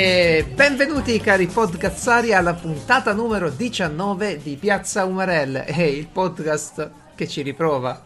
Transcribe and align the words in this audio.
E 0.00 0.46
benvenuti 0.54 1.18
cari 1.18 1.48
podcazzari 1.48 2.32
alla 2.32 2.54
puntata 2.54 3.12
numero 3.12 3.50
19 3.50 4.38
di 4.40 4.54
Piazza 4.54 5.04
Umarell, 5.04 5.56
è 5.56 5.82
il 5.82 6.06
podcast 6.06 6.88
che 7.16 7.26
ci 7.26 7.42
riprova. 7.42 8.00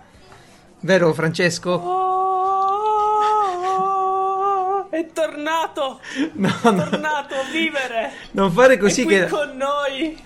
Vero 0.80 1.12
Francesco? 1.12 1.70
Oh, 1.72 3.18
è 4.88 5.06
tornato! 5.12 6.00
No, 6.32 6.48
È 6.48 6.52
tornato 6.62 7.34
a 7.34 7.44
vivere! 7.52 8.12
Non 8.30 8.50
fare 8.52 8.78
così 8.78 9.04
che 9.04 9.26
con 9.26 9.54
noi! 9.54 10.18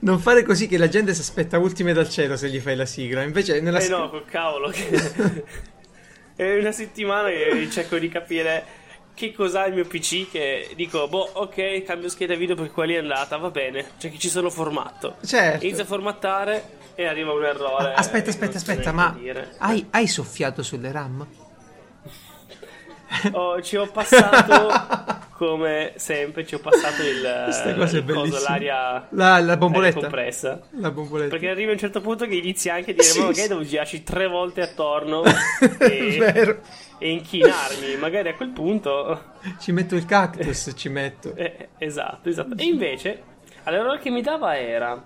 non 0.00 0.18
fare 0.20 0.42
così 0.42 0.66
che 0.68 0.78
la 0.78 0.88
gente 0.88 1.12
si 1.12 1.20
aspetta 1.20 1.58
ultime 1.58 1.92
dal 1.92 2.08
cielo 2.08 2.38
se 2.38 2.48
gli 2.48 2.60
fai 2.60 2.76
la 2.76 2.86
sigla. 2.86 3.22
Invece 3.24 3.60
nella 3.60 3.78
Eh 3.78 3.88
no, 3.88 4.08
col 4.08 4.24
cavolo. 4.24 4.70
che- 4.70 5.44
è 6.34 6.56
una 6.58 6.72
settimana 6.72 7.28
che 7.28 7.68
cerco 7.70 7.98
di 7.98 8.08
capire 8.08 8.78
che 9.20 9.34
cos'ha 9.34 9.66
il 9.66 9.74
mio 9.74 9.84
PC 9.84 10.30
che 10.30 10.72
dico, 10.74 11.06
boh, 11.06 11.28
ok, 11.34 11.82
cambio 11.82 12.08
scheda 12.08 12.34
video 12.34 12.54
perché 12.54 12.70
quella 12.70 12.92
lì 12.92 12.96
è 12.96 13.00
andata, 13.00 13.36
va 13.36 13.50
bene. 13.50 13.90
Cioè 13.98 14.10
che 14.10 14.18
ci 14.18 14.30
sono 14.30 14.48
formato. 14.48 15.16
Certo. 15.22 15.62
Inizio 15.62 15.82
a 15.82 15.86
formattare 15.86 16.78
e 16.94 17.04
arriva 17.04 17.34
un 17.34 17.44
errore. 17.44 17.92
Aspetta, 17.92 18.30
aspetta, 18.30 18.56
aspetta, 18.56 18.92
ma 18.92 19.14
hai, 19.58 19.86
hai 19.90 20.06
soffiato 20.06 20.62
sulle 20.62 20.90
RAM? 20.90 21.26
Oh, 23.32 23.60
ci 23.60 23.76
ho 23.76 23.90
passato 23.90 24.68
come 25.40 25.94
sempre 25.96 26.44
ci 26.44 26.54
ho 26.54 26.58
passato 26.58 27.00
il, 27.02 27.22
Questa 27.44 27.74
cosa 27.74 27.96
è 27.96 28.00
il 28.00 28.04
coso, 28.04 28.20
bellissima. 28.20 28.48
l'aria 28.50 29.06
La, 29.08 29.38
la 29.40 29.56
bomboletta. 29.56 30.00
compressa 30.00 30.60
La 30.72 30.90
bomboletta. 30.90 31.30
perché 31.30 31.48
arriva 31.48 31.70
a 31.70 31.72
un 31.72 31.78
certo 31.78 32.02
punto 32.02 32.26
che 32.26 32.34
inizi 32.34 32.68
anche 32.68 32.90
a 32.90 32.92
dire 32.92 33.04
Sì, 33.06 33.18
ma 33.20 33.24
magari 33.24 33.42
sì. 33.42 33.48
devo 33.48 33.62
girarci 33.62 34.02
tre 34.02 34.26
volte 34.26 34.60
attorno 34.60 35.22
È 35.78 35.82
e, 35.82 36.60
e 36.98 37.10
inchinarmi 37.10 37.96
magari 37.98 38.28
a 38.28 38.34
quel 38.34 38.50
punto 38.50 39.32
Ci 39.58 39.72
metto 39.72 39.96
il 39.96 40.04
cactus, 40.04 40.74
ci 40.76 40.90
metto. 40.90 41.32
eh, 41.36 41.68
esatto 41.78 42.28
esatto 42.28 42.54
e 42.58 42.64
invece 42.64 43.22
all'errore 43.62 43.98
che 43.98 44.10
mi 44.10 44.20
dava 44.20 44.58
era 44.58 45.02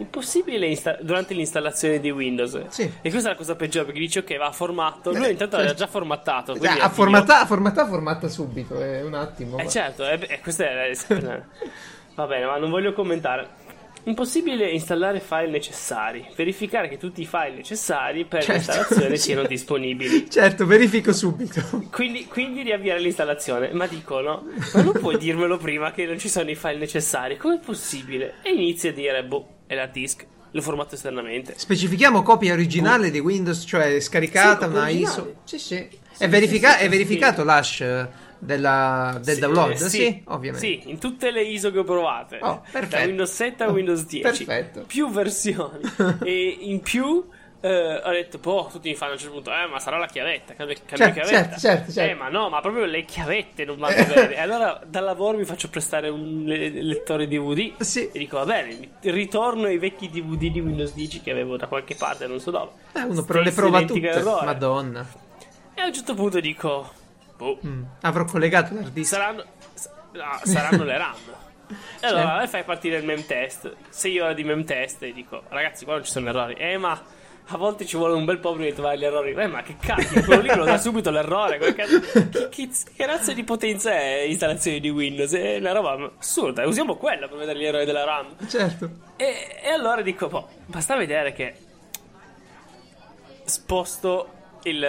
impossibile 0.00 0.66
insta- 0.66 0.98
durante 1.00 1.34
l'installazione 1.34 2.00
di 2.00 2.10
Windows 2.10 2.66
Sì. 2.68 2.90
e 3.02 3.10
questa 3.10 3.28
è 3.28 3.32
la 3.32 3.38
cosa 3.38 3.54
peggiore 3.54 3.84
perché 3.84 4.00
dici 4.00 4.18
ok 4.18 4.36
va 4.38 4.50
formato 4.50 5.10
lui 5.12 5.26
Eh, 5.26 5.30
intanto 5.30 5.56
certo. 5.56 5.70
era 5.70 5.74
già 5.74 5.86
formattato 5.86 6.52
Cioè, 6.52 6.58
quindi 6.58 6.66
a 6.78 6.80
era 6.84 6.88
figo. 6.88 7.02
formatta, 7.02 7.46
formatta, 7.46 7.86
formatta 7.86 8.28
subito, 8.28 8.80
è 8.80 9.02
un 9.02 9.14
attimo. 9.14 9.58
Eh 9.58 9.68
certo, 9.68 10.08
eh, 10.08 10.18
beh, 10.18 10.40
questo 10.42 10.62
è... 10.62 10.90
Va 12.14 12.26
bene, 12.26 12.44
ma 12.44 12.56
non 12.58 12.70
voglio 12.70 12.92
commentare. 12.92 13.48
Impossibile 14.04 14.68
installare 14.70 15.20
file 15.20 15.48
necessari. 15.48 16.26
Verificare 16.34 16.88
che 16.88 16.96
tutti 16.96 17.20
i 17.20 17.26
file 17.26 17.54
necessari 17.56 18.24
per 18.24 18.42
Certo. 18.44 18.72
l'installazione 18.72 19.16
siano 19.18 19.42
disponibili. 19.46 20.28
Certo, 20.30 20.66
verifico 20.66 21.12
subito. 21.12 21.60
Quindi, 21.92 22.24
quindi 22.26 22.62
riavviare 22.62 23.00
l'installazione. 23.00 23.72
Ma 23.72 23.86
dicono, 23.86 24.44
ma 24.74 24.82
non 24.82 24.92
puoi 24.92 25.18
dirmelo 25.18 25.58
prima 25.58 25.92
che 25.92 26.06
non 26.06 26.18
ci 26.18 26.28
sono 26.28 26.50
i 26.50 26.54
file 26.54 26.78
necessari? 26.78 27.36
Com'è 27.36 27.58
possibile? 27.58 28.34
E 28.42 28.52
inizi 28.52 28.88
a 28.88 28.92
dire, 28.92 29.22
boh, 29.24 29.58
è 29.66 29.74
l'hard 29.74 29.92
disk, 29.92 30.26
l'ho 30.50 30.62
formato 30.62 30.94
esternamente. 30.94 31.54
Specifichiamo 31.56 32.22
copia 32.22 32.52
originale 32.54 33.10
di 33.10 33.18
Windows, 33.18 33.64
cioè 33.66 34.00
scaricata, 34.00 34.66
Sì, 34.66 34.72
una 34.72 34.82
originale. 34.84 35.10
ISO. 35.12 35.34
Sì, 35.44 35.58
sì. 35.58 35.88
Sì, 36.12 36.24
È, 36.24 36.28
verifica- 36.28 36.76
sì, 36.78 36.84
è 36.84 36.88
verificato 36.88 37.44
l'hash 37.44 37.84
della- 38.40 39.20
del 39.22 39.34
Sì, 39.34 39.40
download? 39.40 39.70
eh, 39.70 39.76
Sì, 39.88 40.22
ovviamente. 40.26 40.66
Sì, 40.66 40.82
in 40.90 40.98
tutte 40.98 41.30
le 41.30 41.42
ISO 41.42 41.70
che 41.70 41.78
ho 41.78 41.84
provate. 41.84 42.38
Oh, 42.40 42.62
perfetto. 42.70 42.96
Da 42.96 43.04
Windows 43.04 43.32
7 43.32 43.62
a 43.64 43.68
Windows 43.70 44.06
10. 44.06 44.44
Perfetto. 44.44 44.84
Più 44.86 45.08
versioni. 45.10 45.80
e 46.24 46.56
in 46.60 46.80
più 46.80 47.24
eh, 47.62 48.00
ho 48.02 48.10
detto, 48.10 48.38
boh, 48.38 48.70
tutti 48.72 48.88
mi 48.88 48.94
fanno 48.94 49.10
a 49.10 49.14
un 49.14 49.20
certo 49.20 49.34
punto, 49.34 49.50
eh, 49.52 49.66
ma 49.70 49.78
sarà 49.78 49.98
la 49.98 50.06
chiavetta, 50.06 50.54
cambia, 50.54 50.74
cambia 50.86 51.12
Certo, 51.12 51.20
chiavetta. 51.20 51.42
certo, 51.42 51.60
certo, 51.60 51.92
certo. 51.92 52.10
Eh, 52.12 52.14
ma 52.14 52.30
no, 52.30 52.48
ma 52.48 52.60
proprio 52.62 52.86
le 52.86 53.04
chiavette 53.04 53.66
non 53.66 53.76
vanno 53.76 54.02
bene. 54.14 54.34
E 54.34 54.40
allora 54.40 54.80
dal 54.86 55.04
lavoro 55.04 55.36
mi 55.36 55.44
faccio 55.44 55.68
prestare 55.68 56.08
un 56.08 56.44
le- 56.46 56.70
lettore 56.82 57.28
DVD. 57.28 57.74
Sì. 57.82 58.08
E 58.10 58.18
dico, 58.18 58.38
va 58.38 58.46
bene, 58.46 58.92
ritorno 59.02 59.66
ai 59.66 59.76
vecchi 59.76 60.08
DVD 60.08 60.50
di 60.50 60.60
Windows 60.60 60.94
10 60.94 61.20
che 61.20 61.30
avevo 61.30 61.58
da 61.58 61.66
qualche 61.66 61.94
parte, 61.96 62.26
non 62.26 62.40
so 62.40 62.50
dove. 62.50 62.70
Eh, 62.94 63.02
uno 63.02 63.22
però 63.24 63.42
le 63.42 63.50
prova 63.52 63.82
tutte. 63.84 64.08
errore. 64.08 64.46
Madonna. 64.46 65.06
E 65.74 65.80
a 65.82 65.84
un 65.86 65.92
certo 65.92 66.14
punto 66.14 66.40
dico, 66.40 66.90
boh, 67.40 67.58
Mm. 67.66 67.82
Avrò 68.02 68.24
collegato 68.24 68.74
l'hard 68.74 68.92
disk. 68.92 69.12
saranno, 69.14 69.44
sa- 69.74 69.90
no, 70.12 70.40
saranno 70.42 70.84
le 70.84 70.98
RAM. 70.98 71.14
E 72.00 72.06
allora 72.06 72.42
e 72.42 72.48
fai 72.48 72.64
partire 72.64 72.98
il 72.98 73.04
mem 73.04 73.24
test. 73.24 73.72
6 73.88 74.18
ore 74.20 74.34
di 74.34 74.44
mem 74.44 74.64
test 74.64 75.02
e 75.02 75.12
dico, 75.12 75.42
ragazzi, 75.48 75.84
qua 75.84 75.94
non 75.94 76.04
ci 76.04 76.10
sono 76.10 76.28
errori. 76.28 76.54
Eh, 76.54 76.76
ma 76.76 77.00
a 77.52 77.56
volte 77.56 77.86
ci 77.86 77.96
vuole 77.96 78.14
un 78.14 78.24
bel 78.24 78.38
po' 78.38 78.52
prima 78.52 78.66
di 78.68 78.74
trovare 78.74 78.98
gli 78.98 79.04
errori. 79.04 79.32
Eh, 79.32 79.46
ma 79.46 79.62
che 79.62 79.76
cacchio, 79.80 80.22
quello 80.24 80.42
lì 80.42 80.54
lo 80.54 80.64
dà 80.64 80.78
subito 80.78 81.10
l'errore. 81.10 81.58
Che, 81.58 81.74
cazzo- 81.74 82.00
che, 82.00 82.48
che, 82.48 82.68
che 82.96 83.06
razza 83.06 83.32
di 83.32 83.44
potenza 83.44 83.92
è 83.92 84.22
installazione 84.22 84.80
di 84.80 84.90
Windows? 84.90 85.32
È 85.32 85.56
una 85.58 85.72
roba 85.72 86.10
assurda. 86.18 86.66
Usiamo 86.66 86.96
quella 86.96 87.28
per 87.28 87.38
vedere 87.38 87.58
gli 87.58 87.64
errori 87.64 87.84
della 87.84 88.04
RAM. 88.04 88.34
Certo. 88.48 88.90
E, 89.16 89.58
e 89.62 89.68
allora 89.70 90.02
dico, 90.02 90.26
boh, 90.28 90.48
basta 90.66 90.96
vedere 90.96 91.32
che 91.32 91.54
sposto 93.44 94.28
il... 94.64 94.84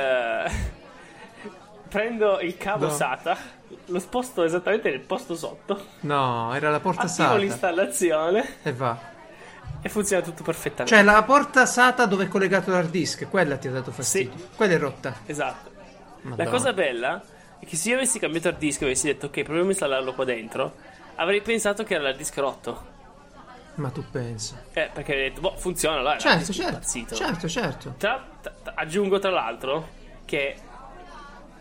prendo 1.92 2.40
il 2.40 2.56
cavo 2.58 2.86
No. 2.86 2.92
SATA, 2.92 3.38
lo 3.88 4.00
sposto 4.00 4.44
esattamente 4.44 4.90
nel 4.90 5.02
posto 5.02 5.36
sotto, 5.36 5.86
No, 6.02 6.54
era 6.56 6.70
la 6.70 6.80
porta 6.80 7.02
attivo 7.02 7.24
SATA. 7.28 7.36
l'installazione 7.36 8.56
E 8.64 8.72
va. 8.72 8.98
e 9.82 9.90
funziona 9.90 10.24
tutto 10.24 10.42
perfettamente. 10.44 10.96
Cioè, 10.96 11.04
la 11.04 11.22
porta 11.24 11.66
SATA 11.66 12.06
dove 12.06 12.24
è 12.26 12.28
collegato 12.30 12.72
l'hard 12.72 12.90
disk, 12.90 13.28
quella 13.30 13.58
ti 13.58 13.68
ha 13.68 13.72
dato 13.72 13.92
fastidio. 13.92 14.38
Sì. 14.38 14.48
Quella 14.56 14.74
è 14.74 14.78
rotta. 14.80 15.14
Esatto. 15.26 15.70
Madonna. 16.22 16.44
La 16.44 16.50
cosa 16.50 16.72
bella 16.72 17.22
è 17.60 17.66
che 17.66 17.76
se 17.76 17.90
io 17.90 17.96
avessi 17.96 18.20
cambiato 18.20 18.48
hard 18.48 18.58
disk 18.58 18.82
e 18.82 18.86
avessi 18.86 19.08
detto 19.08 19.26
ok, 19.26 19.42
proviamo 19.42 19.68
a 19.68 19.72
installarlo 19.72 20.14
qua 20.14 20.24
dentro, 20.24 20.76
avrei 21.16 21.42
pensato 21.42 21.84
che 21.84 21.96
era 21.96 22.04
l'hard 22.04 22.18
disk 22.18 22.38
rotto. 22.38 22.90
Ma 23.76 23.90
tu 23.90 24.04
pensa. 24.10 24.62
Eh, 24.74 24.90
perché 24.94 25.12
avrei 25.14 25.30
detto, 25.30 25.42
boh, 25.42 25.56
funziona, 25.58 26.02
l'hard 26.02 26.20
Certo, 26.20 26.54
certo. 26.54 27.16
Certo, 27.16 27.48
certo. 27.50 27.94
Tra- 27.98 28.24
tra- 28.42 28.54
aggiungo 28.76 29.18
tra 29.20 29.30
l'altro 29.32 29.88
che 30.26 30.56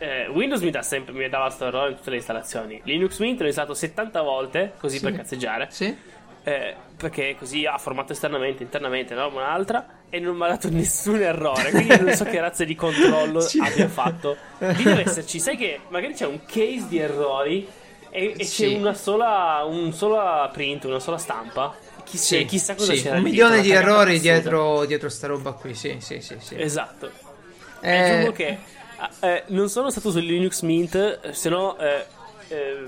eh, 0.01 0.27
Windows 0.29 0.61
mi 0.63 0.71
dà 0.71 0.83
sempre 0.83 1.13
mi 1.13 1.29
dava 1.29 1.45
questo 1.47 1.67
errore 1.67 1.91
in 1.91 1.97
tutte 1.97 2.11
le 2.11 2.17
installazioni. 2.17 2.81
Linux 2.85 3.19
Mint 3.21 3.39
l'ho 3.41 3.47
installato 3.47 3.75
70 3.75 4.23
volte 4.23 4.73
così 4.79 4.97
Sì. 4.99 5.05
per 5.05 5.15
cazzeggiare. 5.17 5.69
Sì? 5.71 5.97
eh, 6.43 6.75
perché 6.97 7.37
così 7.39 7.67
ha 7.67 7.77
formato 7.77 8.13
esternamente, 8.13 8.63
internamente, 8.63 9.15
no? 9.15 9.29
un'altra 9.29 9.87
e 10.09 10.19
non 10.21 10.37
mi 10.37 10.45
ha 10.45 10.49
dato 10.49 10.71
nessun 10.71 11.21
errore. 11.21 11.71
Quindi 11.71 12.01
non 12.01 12.13
so 12.15 12.25
che 12.25 12.41
razza 12.41 12.65
di 12.65 12.75
controllo 12.75 13.41
Sì. 13.45 13.59
abbia 13.61 13.89
fatto. 13.89 14.37
Lì 14.59 14.83
deve 14.83 15.03
esserci, 15.03 15.39
sai 15.39 15.57
che 15.59 15.81
magari 15.89 16.15
c'è 16.15 16.27
un 16.27 16.41
case 16.47 16.87
di 16.89 16.99
errori 16.99 17.69
e, 18.09 18.35
e 18.39 18.45
Sì. 18.45 18.71
c'è 18.71 18.77
una 18.79 18.95
sola, 18.95 19.65
un 19.67 19.93
sola 19.93 20.49
print, 20.53 20.85
una 20.85 20.99
sola 20.99 21.19
stampa. 21.19 21.75
Chissà, 22.05 22.37
Sì, 22.37 22.45
chissà 22.47 22.75
cosa 22.75 22.95
sì. 22.95 23.03
c'era 23.03 23.17
Un 23.19 23.25
dietro, 23.25 23.31
milione 23.49 23.53
una 23.57 23.63
di 23.63 23.71
errori 23.73 24.19
dietro, 24.19 24.85
dietro 24.87 25.09
sta 25.11 25.27
roba 25.27 25.53
qui. 25.53 25.75
Sì, 25.75 25.97
sì, 26.01 26.21
sì. 26.23 26.37
sì. 26.41 26.59
Esatto. 26.59 27.11
Eh, 27.83 27.99
Aggiungo 27.99 28.33
che 28.33 28.59
eh, 29.21 29.45
non 29.49 29.69
sono 29.69 29.91
stato 29.91 30.11
su 30.11 30.19
Linux 30.19 30.63
Mint, 30.63 31.31
se 31.31 31.49
no 31.49 31.79
eh, 31.79 32.05
eh, 32.49 32.85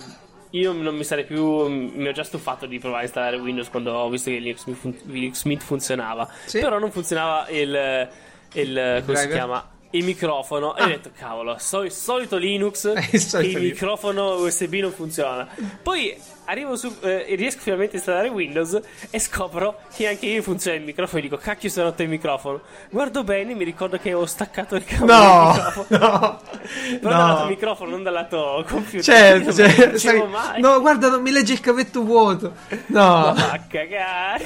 io 0.51 0.73
non 0.73 0.95
mi 0.95 1.05
sarei 1.05 1.25
più. 1.25 1.67
Mi 1.69 2.09
ho 2.09 2.13
già 2.13 2.25
stufato 2.25 2.67
di 2.67 2.79
provare 2.79 3.03
a 3.03 3.05
installare 3.05 3.37
Windows 3.39 3.71
quando 3.71 3.93
ho 3.93 4.09
visto 4.11 4.31
che 4.31 4.37
Linux, 4.39 4.65
Mint 4.67 4.79
fun- 4.79 4.99
Linux 5.07 5.43
Mint 5.45 5.63
funzionava. 5.63 6.29
Sì. 6.45 6.61
Però 6.61 6.79
non 6.79 6.91
funzionava 6.91 7.49
il. 7.49 8.09
il 8.55 9.03
come 9.07 9.17
si 9.17 9.29
chiama? 9.29 9.71
Il 9.95 10.05
microfono. 10.05 10.75
E 10.77 10.83
Ah. 10.83 10.85
ho 10.85 10.89
detto, 10.89 11.11
cavolo, 11.17 11.57
sol- 11.59 11.91
solito 11.91 12.37
Linux, 12.37 12.93
il 13.13 13.21
solito 13.21 13.59
il 13.59 13.65
microfono 13.65 14.35
USB 14.37 14.75
non 14.75 14.91
funziona. 14.93 15.47
Poi 15.83 16.15
arrivo 16.45 16.77
su. 16.77 16.95
eh, 17.03 17.25
e 17.29 17.35
riesco 17.35 17.61
finalmente 17.61 17.95
a 17.95 17.99
installare 17.99 18.29
Windows 18.29 18.81
e 19.11 19.19
scopro 19.19 19.79
che 19.95 20.09
anche 20.09 20.27
io 20.27 20.43
funziona 20.43 20.77
il 20.77 20.83
microfono. 20.85 21.19
E 21.19 21.23
dico, 21.23 21.37
cacchio, 21.37 21.71
è 21.75 21.83
rotto 21.83 22.03
il 22.03 22.09
microfono. 22.09 22.61
Guardo 22.91 23.25
bene, 23.25 23.55
mi 23.55 23.65
ricordo 23.65 23.99
che 23.99 24.13
ho 24.15 24.27
staccato 24.27 24.75
il 24.77 24.85
cavo 24.85 25.07
No, 25.07 25.53
microfono. 25.55 25.99
no, 25.99 26.41
Però 27.01 27.11
dal 27.17 27.27
lato 27.29 27.43
no. 27.43 27.49
microfono, 27.49 27.91
non 27.91 28.03
dal 28.03 28.13
lato 28.13 28.65
computer. 28.69 29.03
Certo, 29.03 29.45
Non 29.45 29.55
certo. 29.55 29.99
sai- 29.99 30.27
mai. 30.29 30.61
No, 30.61 30.81
guarda, 30.81 31.09
non 31.09 31.23
mi 31.23 31.31
legge 31.31 31.53
il 31.55 31.61
cavetto 31.61 32.03
vuoto. 32.03 32.53
No. 32.87 33.33
Ma 33.37 33.65
cagare. 33.69 34.45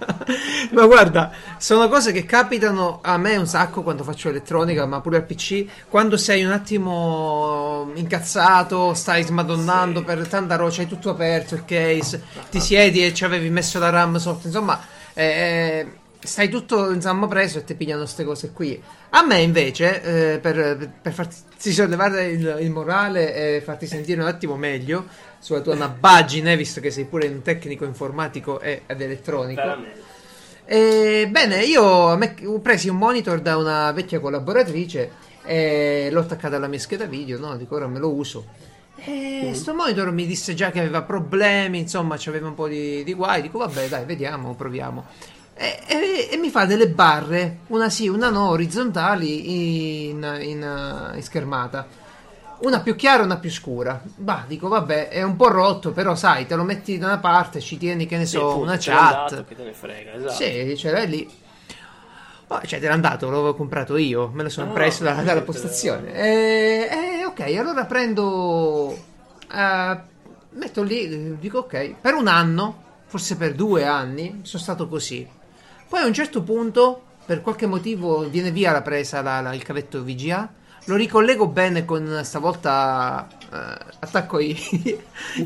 ma 0.72 0.86
guarda, 0.86 1.30
sono 1.60 1.88
cose 1.90 2.10
che 2.10 2.24
capitano 2.24 3.00
a 3.02 3.18
me 3.18 3.36
un 3.36 3.46
sacco 3.46 3.82
quando 3.82 4.02
faccio 4.02 4.30
elettronica, 4.30 4.86
ma 4.86 5.02
pure 5.02 5.18
al 5.18 5.24
PC. 5.26 5.66
Quando 5.88 6.16
sei 6.16 6.42
un 6.42 6.52
attimo 6.52 7.90
incazzato, 7.94 8.94
stai 8.94 9.24
smadonnando 9.24 9.98
Sì. 10.00 10.04
per 10.06 10.26
tanta 10.26 10.56
roba, 10.56 10.70
c'hai 10.72 10.86
tutto 10.86 11.10
aperto 11.10 11.54
il 11.54 11.66
case, 11.66 12.22
ti 12.50 12.60
siedi 12.60 13.04
e 13.04 13.12
ci 13.12 13.24
avevi 13.26 13.50
messo 13.50 13.78
la 13.78 13.90
RAM 13.90 14.16
sotto, 14.16 14.46
insomma, 14.46 14.80
eh, 15.12 15.86
stai 16.18 16.48
tutto 16.48 16.90
insomma 16.92 17.26
preso 17.28 17.58
e 17.58 17.64
ti 17.64 17.74
pigliano 17.74 18.00
queste 18.02 18.24
cose 18.24 18.52
qui. 18.52 18.82
A 19.10 19.22
me 19.22 19.40
invece, 19.40 20.02
eh, 20.34 20.38
per, 20.38 20.90
per 21.02 21.12
farti 21.12 21.36
sollevare 21.72 22.24
il, 22.28 22.56
il 22.60 22.70
morale 22.70 23.56
e 23.56 23.60
farti 23.60 23.86
sentire 23.86 24.22
un 24.22 24.28
attimo 24.28 24.56
meglio 24.56 25.06
sulla 25.38 25.60
tua 25.60 25.74
nabbaggine, 25.76 26.56
visto 26.56 26.80
che 26.80 26.90
sei 26.90 27.04
pure 27.04 27.28
un 27.28 27.42
tecnico 27.42 27.84
informatico 27.84 28.60
e- 28.60 28.82
ed 28.86 29.00
elettronico. 29.02 29.60
Veramente. 29.60 29.99
E, 30.72 31.26
bene, 31.28 31.64
io 31.64 31.82
ho 31.82 32.60
preso 32.60 32.92
un 32.92 32.96
monitor 32.96 33.40
da 33.40 33.56
una 33.56 33.90
vecchia 33.90 34.20
collaboratrice 34.20 35.10
e 35.42 36.10
l'ho 36.12 36.20
attaccato 36.20 36.54
alla 36.54 36.68
mia 36.68 36.78
scheda 36.78 37.06
video, 37.06 37.40
no? 37.40 37.56
Dico 37.56 37.74
ora 37.74 37.88
me 37.88 37.98
lo 37.98 38.12
uso. 38.12 38.46
E 38.94 39.50
sto 39.54 39.74
monitor 39.74 40.12
mi 40.12 40.26
disse 40.26 40.54
già 40.54 40.70
che 40.70 40.78
aveva 40.78 41.02
problemi, 41.02 41.80
insomma, 41.80 42.14
c'aveva 42.16 42.46
un 42.46 42.54
po' 42.54 42.68
di, 42.68 43.02
di 43.02 43.14
guai. 43.14 43.42
Dico, 43.42 43.58
vabbè, 43.58 43.88
dai, 43.88 44.04
vediamo, 44.04 44.54
proviamo. 44.54 45.06
E, 45.54 45.80
e- 45.88 46.28
e 46.30 46.36
mi 46.36 46.50
fa 46.50 46.66
delle 46.66 46.88
barre, 46.88 47.62
una 47.66 47.90
sì, 47.90 48.06
una 48.06 48.30
no, 48.30 48.50
orizzontali 48.50 50.04
in, 50.10 50.38
in, 50.40 50.62
uh, 50.62 51.16
in 51.16 51.22
schermata. 51.24 51.84
Una 52.62 52.80
più 52.80 52.94
chiara 52.94 53.22
e 53.22 53.24
una 53.24 53.38
più 53.38 53.50
scura. 53.50 54.02
Bah, 54.16 54.44
dico, 54.46 54.68
vabbè, 54.68 55.08
è 55.08 55.22
un 55.22 55.34
po' 55.36 55.48
rotto, 55.48 55.92
però 55.92 56.14
sai, 56.14 56.46
te 56.46 56.54
lo 56.56 56.62
metti 56.62 56.98
da 56.98 57.06
una 57.06 57.18
parte, 57.18 57.60
ci 57.60 57.78
tieni, 57.78 58.04
che 58.06 58.18
ne 58.18 58.26
so, 58.26 58.48
appunto, 58.48 58.64
una 58.64 58.76
chat. 58.78 59.30
dato, 59.30 59.44
che 59.44 59.56
te 59.56 59.64
ne 59.64 59.72
frega, 59.72 60.12
esatto. 60.12 60.34
Sì, 60.34 60.76
ce 60.76 60.90
l'hai 60.90 61.08
lì. 61.08 61.30
Ma, 62.48 62.60
cioè, 62.66 62.78
te 62.80 62.88
l'hanno 62.88 63.00
dato, 63.00 63.30
l'avevo 63.30 63.54
comprato 63.54 63.96
io, 63.96 64.28
me 64.34 64.42
lo 64.42 64.48
sono 64.50 64.70
Ah, 64.70 64.74
preso 64.74 65.04
dalla 65.04 65.22
capito. 65.24 65.42
postazione. 65.44 66.12
E, 66.14 66.88
e, 67.20 67.24
ok, 67.24 67.40
allora 67.56 67.86
prendo. 67.86 68.94
eh, 69.52 69.98
metto 70.50 70.82
lì, 70.82 71.38
dico 71.38 71.58
ok, 71.60 71.94
per 72.00 72.12
un 72.14 72.26
anno, 72.26 72.82
forse 73.06 73.36
per 73.36 73.54
due 73.54 73.86
anni, 73.86 74.40
sono 74.42 74.62
stato 74.62 74.86
così. 74.86 75.26
Poi 75.88 76.02
a 76.02 76.06
un 76.06 76.12
certo 76.12 76.42
punto, 76.42 77.02
per 77.24 77.40
qualche 77.40 77.66
motivo, 77.66 78.28
viene 78.28 78.50
via 78.50 78.72
la 78.72 78.82
presa, 78.82 79.22
la- 79.22 79.40
la- 79.40 79.54
il 79.54 79.62
cavetto 79.62 80.02
VGA. 80.04 80.58
Lo 80.84 80.96
ricollego 80.96 81.46
bene 81.46 81.84
con 81.84 82.20
stavolta. 82.24 83.28
eh, 83.52 83.78
attacco 84.00 84.38
i, 84.38 84.56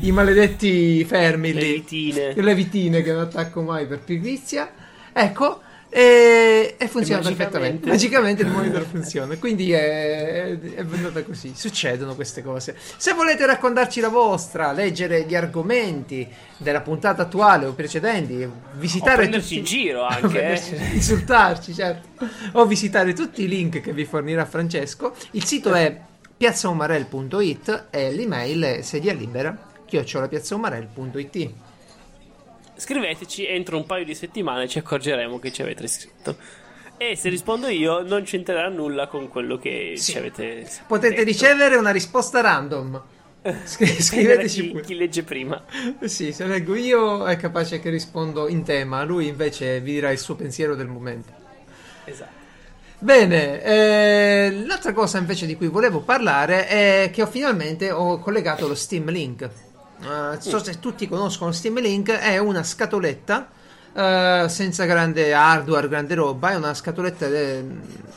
i 0.01 0.11
maledetti 0.11 1.03
fermi 1.05 1.53
Le 1.53 1.59
lì 1.61 1.73
vitine. 1.73 2.33
le 2.35 2.55
vitine 2.55 3.01
che 3.01 3.11
non 3.11 3.21
attacco 3.23 3.61
mai 3.61 3.85
per 3.87 3.99
pigrizia. 3.99 4.71
Ecco, 5.13 5.61
e, 5.97 6.75
e 6.77 6.87
funziona 6.89 7.21
E 7.21 7.23
perfettamente. 7.23 7.87
magicamente- 7.87 7.89
Magicamente 7.89 8.41
il 8.43 8.49
monitor 8.49 8.83
funziona. 8.85 9.37
Quindi 9.37 9.71
è, 9.71 10.57
è 10.75 10.83
venuta 10.83 11.23
così. 11.23 11.53
Succedono 11.55 12.15
queste 12.15 12.43
cose. 12.43 12.75
Se 12.97 13.13
volete 13.13 13.45
raccontarci 13.45 14.01
la 14.01 14.09
vostra, 14.09 14.73
leggere 14.73 15.23
gli 15.23 15.35
argomenti 15.35 16.27
della 16.57 16.81
puntata 16.81 17.21
attuale 17.21 17.65
o 17.65 17.71
precedenti, 17.73 18.45
visitare. 18.73 19.13
O 19.13 19.17
prenderci 19.19 19.47
tutti- 19.47 19.57
in 19.59 19.63
giro 19.63 20.03
anche, 20.07 20.53
eh. 20.53 20.93
insultarci, 20.95 21.73
certo. 21.73 22.27
O 22.53 22.65
visitare 22.65 23.13
tutti 23.13 23.43
i 23.43 23.47
link 23.47 23.79
che 23.79 23.93
vi 23.93 24.03
fornirà 24.03 24.43
Francesco. 24.45 25.13
Il 25.31 25.45
sito 25.45 25.73
è 25.73 25.97
piazzaumarel.it 26.35 27.85
e 27.89 28.11
l'email 28.11 28.61
è 28.63 28.81
sedia 28.81 29.13
libera 29.13 29.57
chiocciolapiazzaumarel.it. 29.85 31.49
Scriveteci 32.77 33.45
entro 33.47 33.77
un 33.77 33.85
paio 33.85 34.03
di 34.05 34.13
settimane 34.15 34.67
ci 34.67 34.77
accorgeremo 34.79 35.39
che 35.39 35.51
ci 35.51 35.61
avete 35.61 35.87
scritto. 35.87 36.35
E 36.97 37.15
se 37.15 37.29
rispondo 37.29 37.67
io 37.67 38.01
non 38.01 38.23
c'entrerà 38.23 38.69
nulla 38.69 39.07
con 39.07 39.27
quello 39.27 39.57
che 39.57 39.93
Sì. 39.95 40.13
ci 40.13 40.17
avete 40.17 40.67
Potete 40.87 41.15
detto. 41.15 41.23
ricevere 41.25 41.75
una 41.75 41.91
risposta 41.91 42.41
random. 42.41 43.01
Scri- 43.63 44.01
scriveteci 44.01 44.61
chi, 44.61 44.67
pure. 44.69 44.83
chi 44.83 44.95
legge 44.95 45.23
prima. 45.23 45.63
Sì, 46.05 46.31
se 46.31 46.45
leggo 46.47 46.73
io 46.75 47.25
è 47.25 47.35
capace 47.37 47.79
che 47.79 47.89
rispondo 47.89 48.47
in 48.47 48.63
tema, 48.63 49.03
lui 49.03 49.27
invece 49.27 49.79
vi 49.81 49.91
dirà 49.93 50.09
il 50.11 50.17
suo 50.19 50.35
pensiero 50.35 50.73
del 50.75 50.87
momento. 50.87 51.31
Esatto. 52.05 52.43
Bene, 52.97 53.61
eh, 53.61 54.63
l'altra 54.65 54.93
cosa 54.93 55.17
invece 55.19 55.45
di 55.45 55.55
cui 55.55 55.67
volevo 55.67 55.99
parlare 55.99 56.65
è 56.67 57.09
che 57.13 57.21
ho 57.21 57.27
finalmente 57.27 57.91
ho 57.91 58.17
collegato 58.19 58.67
lo 58.67 58.73
Steam 58.73 59.09
Link. 59.11 59.47
Eh, 60.01 60.07
non 60.07 60.41
so 60.41 60.63
se 60.63 60.79
tutti 60.79 61.07
conoscono 61.07 61.51
Steam 61.51 61.79
Link, 61.79 62.09
è 62.11 62.37
una 62.37 62.63
scatoletta 62.63 63.49
eh, 63.95 64.45
senza 64.49 64.83
grande 64.85 65.33
hardware, 65.33 65.87
grande 65.87 66.15
roba, 66.15 66.51
è 66.51 66.55
una 66.55 66.73
scatoletta, 66.73 67.27
eh, 67.27 67.65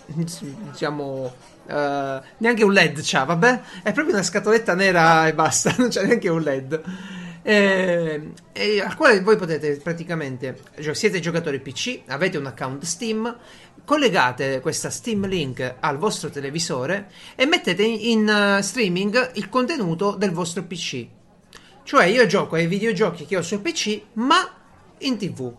diciamo, 0.06 1.32
eh, 1.68 2.20
neanche 2.38 2.64
un 2.64 2.72
LED 2.72 3.00
c'ha, 3.02 3.22
vabbè, 3.22 3.60
è 3.84 3.92
proprio 3.92 4.14
una 4.14 4.24
scatoletta 4.24 4.74
nera 4.74 5.28
e 5.28 5.34
basta, 5.34 5.72
non 5.78 5.88
c'è 5.88 6.04
neanche 6.04 6.28
un 6.28 6.42
LED. 6.42 6.82
Eh, 7.42 8.32
e 8.52 8.80
al 8.80 8.96
quale 8.96 9.20
voi 9.20 9.36
potete 9.36 9.76
praticamente, 9.76 10.58
cioè 10.80 10.94
siete 10.94 11.20
giocatori 11.20 11.60
PC, 11.60 12.00
avete 12.08 12.36
un 12.38 12.46
account 12.46 12.84
Steam, 12.84 13.36
collegate 13.84 14.60
questa 14.60 14.90
Steam 14.90 15.26
Link 15.26 15.76
al 15.78 15.96
vostro 15.96 16.28
televisore 16.28 17.08
e 17.36 17.46
mettete 17.46 17.84
in, 17.84 18.18
in, 18.20 18.28
eh, 18.28 18.62
streaming 18.62 19.30
il 19.34 19.48
contenuto 19.48 20.16
del 20.16 20.32
vostro 20.32 20.64
PC. 20.64 21.16
Cioè 21.88 22.04
io 22.04 22.26
gioco 22.26 22.56
ai 22.56 22.66
videogiochi 22.66 23.24
che 23.24 23.38
ho 23.38 23.40
sul 23.40 23.60
PC, 23.60 24.02
ma 24.12 24.46
in 24.98 25.16
TV. 25.16 25.50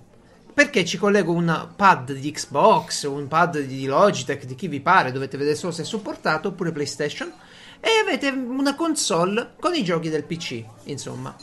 Perché 0.54 0.86
ci 0.86 1.00
collego 1.00 1.32
un 1.32 1.70
pad 1.76 2.14
di 2.14 2.32
Xbox, 2.32 3.06
un 3.06 3.28
pad 3.28 3.62
di 3.62 3.88
Logitech, 3.88 4.46
di 4.46 4.54
chi 4.54 4.68
vi 4.68 4.80
pare, 4.80 5.12
dovete 5.12 5.38
vedere 5.38 5.56
solo 5.56 5.72
se 5.72 5.82
è 5.82 5.86
supportato, 5.86 6.50
oppure 6.50 6.72
PlayStation, 6.72 7.34
e 7.80 7.90
avete 8.00 8.28
una 8.28 8.76
console 8.76 9.54
con 9.60 9.74
i 9.74 9.84
giochi 9.84 10.10
del 10.10 10.24
PC, 10.24 10.64
insomma. 10.84 11.36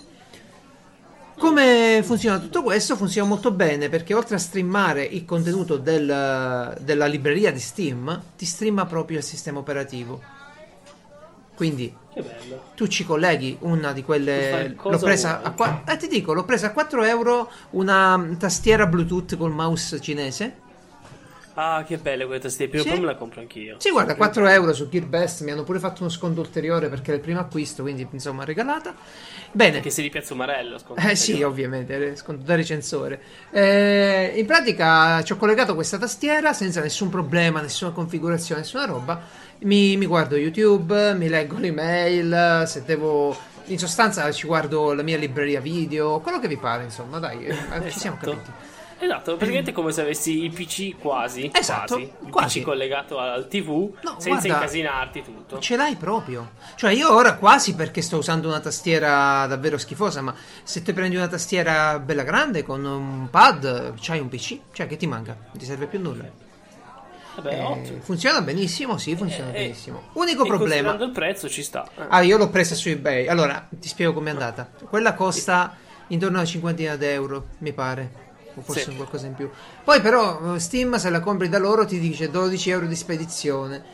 Come 1.36 2.00
funziona 2.04 2.38
tutto 2.38 2.62
questo? 2.62 2.94
Funziona 2.94 3.26
molto 3.26 3.50
bene 3.50 3.88
perché 3.88 4.14
oltre 4.14 4.36
a 4.36 4.38
streamare 4.38 5.02
il 5.02 5.24
contenuto 5.24 5.78
del- 5.78 6.78
della 6.80 7.06
libreria 7.06 7.50
di 7.50 7.58
Steam, 7.58 8.22
ti 8.36 8.44
streama 8.44 8.86
proprio 8.86 9.18
il 9.18 9.24
sistema 9.24 9.58
operativo. 9.58 10.22
Quindi 11.56 11.92
Che 12.16 12.22
bello. 12.22 12.62
tu 12.74 12.86
ci 12.86 13.04
colleghi 13.04 13.58
una 13.60 13.92
di 13.92 14.02
quelle. 14.02 14.74
L'ho 14.82 14.98
presa 14.98 15.42
a 15.42 15.50
qua- 15.50 15.82
eh, 15.86 15.98
ti 15.98 16.08
dico, 16.08 16.32
l'ho 16.32 16.44
presa 16.44 16.68
a 16.68 16.70
4 16.72 17.04
euro 17.04 17.50
una 17.72 18.26
tastiera 18.38 18.86
Bluetooth 18.86 19.36
col 19.36 19.52
mouse 19.52 20.00
cinese. 20.00 20.64
Ah, 21.58 21.84
che 21.86 21.98
belle 21.98 22.24
quelle 22.26 22.40
tastiere. 22.40 22.70
Prima 22.70 22.84
Sì. 22.84 22.90
poi 22.90 23.00
me 23.00 23.06
la 23.06 23.16
compro 23.16 23.40
anch'io. 23.40 23.76
Sì, 23.78 23.90
guarda, 23.90 24.14
4 24.14 24.46
euro 24.48 24.72
su 24.74 24.88
GearBest 24.90 25.42
mi 25.42 25.50
hanno 25.50 25.62
pure 25.62 25.78
fatto 25.78 26.02
uno 26.02 26.10
sconto 26.10 26.40
ulteriore 26.40 26.88
perché 26.88 27.08
era 27.08 27.16
il 27.16 27.22
primo 27.22 27.40
acquisto, 27.40 27.82
quindi 27.82 28.06
insomma 28.10 28.44
regalata. 28.44 28.94
Bene. 29.52 29.80
Che 29.80 29.88
sei 29.90 30.04
di 30.04 30.10
Piazza 30.10 30.32
Umarello, 30.34 30.78
sconto. 30.78 31.06
Eh 31.06 31.16
sì, 31.16 31.42
ovviamente, 31.42 32.12
eh, 32.12 32.16
sconto 32.16 32.44
da 32.44 32.54
recensore. 32.56 33.20
Eh, 33.50 34.34
in 34.36 34.44
pratica 34.46 35.22
ci 35.22 35.32
ho 35.32 35.36
collegato 35.36 35.74
questa 35.74 35.96
tastiera 35.96 36.52
senza 36.52 36.80
nessun 36.82 37.08
problema, 37.10 37.60
nessuna 37.62 37.90
configurazione, 37.90 38.60
nessuna 38.62 38.84
roba. 38.84 39.44
Mi, 39.60 39.96
mi 39.96 40.06
guardo 40.06 40.36
YouTube, 40.36 41.14
mi 41.14 41.28
leggo 41.28 41.58
l'email, 41.58 42.64
se 42.66 42.84
devo... 42.84 43.36
In 43.68 43.78
sostanza 43.78 44.30
ci 44.30 44.46
guardo 44.46 44.92
la 44.92 45.02
mia 45.02 45.16
libreria 45.16 45.60
video, 45.60 46.20
quello 46.20 46.38
che 46.38 46.46
vi 46.46 46.56
pare, 46.56 46.84
insomma, 46.84 47.18
dai, 47.18 47.46
eh, 47.46 47.54
ci 47.90 47.98
siamo 47.98 48.16
Esatto. 48.16 48.30
capiti. 48.30 48.50
Esatto, 48.98 49.32
praticamente 49.36 49.72
è 49.72 49.74
come 49.74 49.90
se 49.92 50.00
avessi 50.02 50.44
il 50.44 50.52
PC 50.52 50.96
quasi, 50.98 51.50
Esatto, 51.52 51.94
quasi, 51.96 52.02
il 52.25 52.30
quasi. 52.30 52.58
PC 52.60 52.64
collegato 52.64 53.18
al 53.18 53.46
TV 53.48 53.68
No, 54.02 54.14
senza 54.18 54.28
guarda, 54.28 54.46
incasinarti 54.46 55.22
tutto. 55.22 55.58
Ce 55.58 55.76
l'hai 55.76 55.96
proprio. 55.96 56.52
Cioè, 56.76 56.92
io 56.92 57.12
ora 57.12 57.34
quasi 57.34 57.75
perché 57.75 58.00
sto 58.02 58.18
usando 58.18 58.46
una 58.48 58.60
tastiera 58.60 59.46
davvero 59.46 59.76
schifosa, 59.78 60.22
ma 60.22 60.34
se 60.62 60.82
te 60.82 60.92
prendi 60.92 61.16
una 61.16 61.28
tastiera 61.28 61.98
bella 61.98 62.22
grande 62.22 62.62
con 62.62 62.84
un 62.84 63.28
pad, 63.30 63.94
c'hai 64.00 64.20
un 64.20 64.28
PC. 64.28 64.60
Cioè, 64.72 64.86
che 64.86 64.96
ti 64.96 65.06
manca? 65.08 65.36
Non 65.36 65.58
ti 65.58 65.64
serve 65.66 65.86
più 65.86 66.00
nulla. 66.00 66.25
Vabbè, 67.37 67.83
Eh, 67.85 68.00
funziona 68.00 68.40
benissimo, 68.40 68.97
sì, 68.99 69.14
funziona 69.14 69.50
Eh, 69.50 69.64
benissimo. 69.64 70.09
Unico 70.14 70.45
problema. 70.45 70.95
il 70.95 71.11
prezzo 71.11 71.49
ci 71.49 71.62
sta. 71.62 71.87
Eh. 71.97 72.02
Ah, 72.09 72.23
io 72.23 72.37
l'ho 72.38 72.49
presa 72.49 72.75
su 72.75 72.88
eBay. 72.88 73.26
Allora, 73.28 73.66
ti 73.69 73.88
spiego 73.88 74.12
com'è 74.14 74.31
andata. 74.31 74.69
Quella 74.88 75.14
costa 75.14 75.76
intorno 76.09 76.37
a 76.37 76.40
una 76.40 76.49
cinquantina 76.49 76.97
d'euro, 76.97 77.49
mi 77.59 77.73
pare. 77.73 78.25
O 78.55 78.62
forse 78.62 78.90
Sì. 78.90 78.97
qualcosa 78.97 79.26
in 79.26 79.35
più. 79.35 79.50
Poi, 79.85 80.00
però, 80.00 80.55
eh, 80.55 80.59
Steam, 80.61 80.97
se 80.97 81.11
la 81.11 81.21
compri 81.21 81.50
da 81.50 81.59
loro, 81.59 81.85
ti 81.85 81.99
dice 81.99 82.31
12 82.31 82.71
euro 82.71 82.87
di 82.87 82.97
spedizione. 82.97 83.85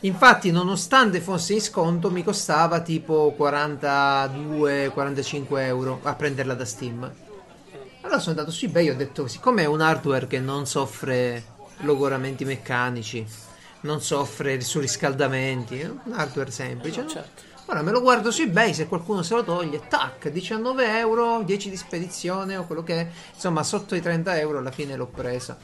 Infatti, 0.00 0.50
nonostante 0.52 1.20
fosse 1.20 1.54
in 1.54 1.60
sconto, 1.60 2.10
mi 2.12 2.22
costava 2.22 2.80
tipo 2.80 3.34
42-45 3.36 5.66
euro 5.66 5.98
a 6.02 6.14
prenderla 6.14 6.54
da 6.54 6.64
Steam. 6.64 7.10
Allora 8.02 8.18
sono 8.18 8.32
andato 8.32 8.50
su 8.50 8.66
eBay 8.66 8.88
e 8.88 8.90
ho 8.90 8.94
detto: 8.96 9.26
siccome 9.26 9.62
è 9.62 9.66
un 9.66 9.80
hardware 9.80 10.26
che 10.26 10.38
non 10.38 10.66
soffre 10.66 11.42
logoramenti 11.78 12.44
meccanici, 12.44 13.26
non 13.82 14.00
soffre 14.00 14.60
surriscaldamenti, 14.60 15.80
è 15.80 15.84
un 15.88 16.12
hardware 16.12 16.50
semplice. 16.50 17.02
No, 17.02 17.08
certo. 17.08 17.42
Ora 17.66 17.80
me 17.82 17.90
lo 17.92 18.02
guardo 18.02 18.30
su 18.30 18.42
eBay, 18.42 18.74
se 18.74 18.86
qualcuno 18.86 19.22
se 19.22 19.34
lo 19.34 19.42
toglie, 19.42 19.88
tac, 19.88 20.28
19 20.28 20.98
euro, 20.98 21.42
10 21.42 21.70
di 21.70 21.76
spedizione 21.76 22.56
o 22.56 22.64
quello 22.66 22.82
che 22.82 23.00
è. 23.00 23.08
Insomma, 23.34 23.62
sotto 23.62 23.94
i 23.94 24.02
30 24.02 24.38
euro 24.38 24.58
alla 24.58 24.70
fine 24.70 24.96
l'ho 24.96 25.06
presa. 25.06 25.56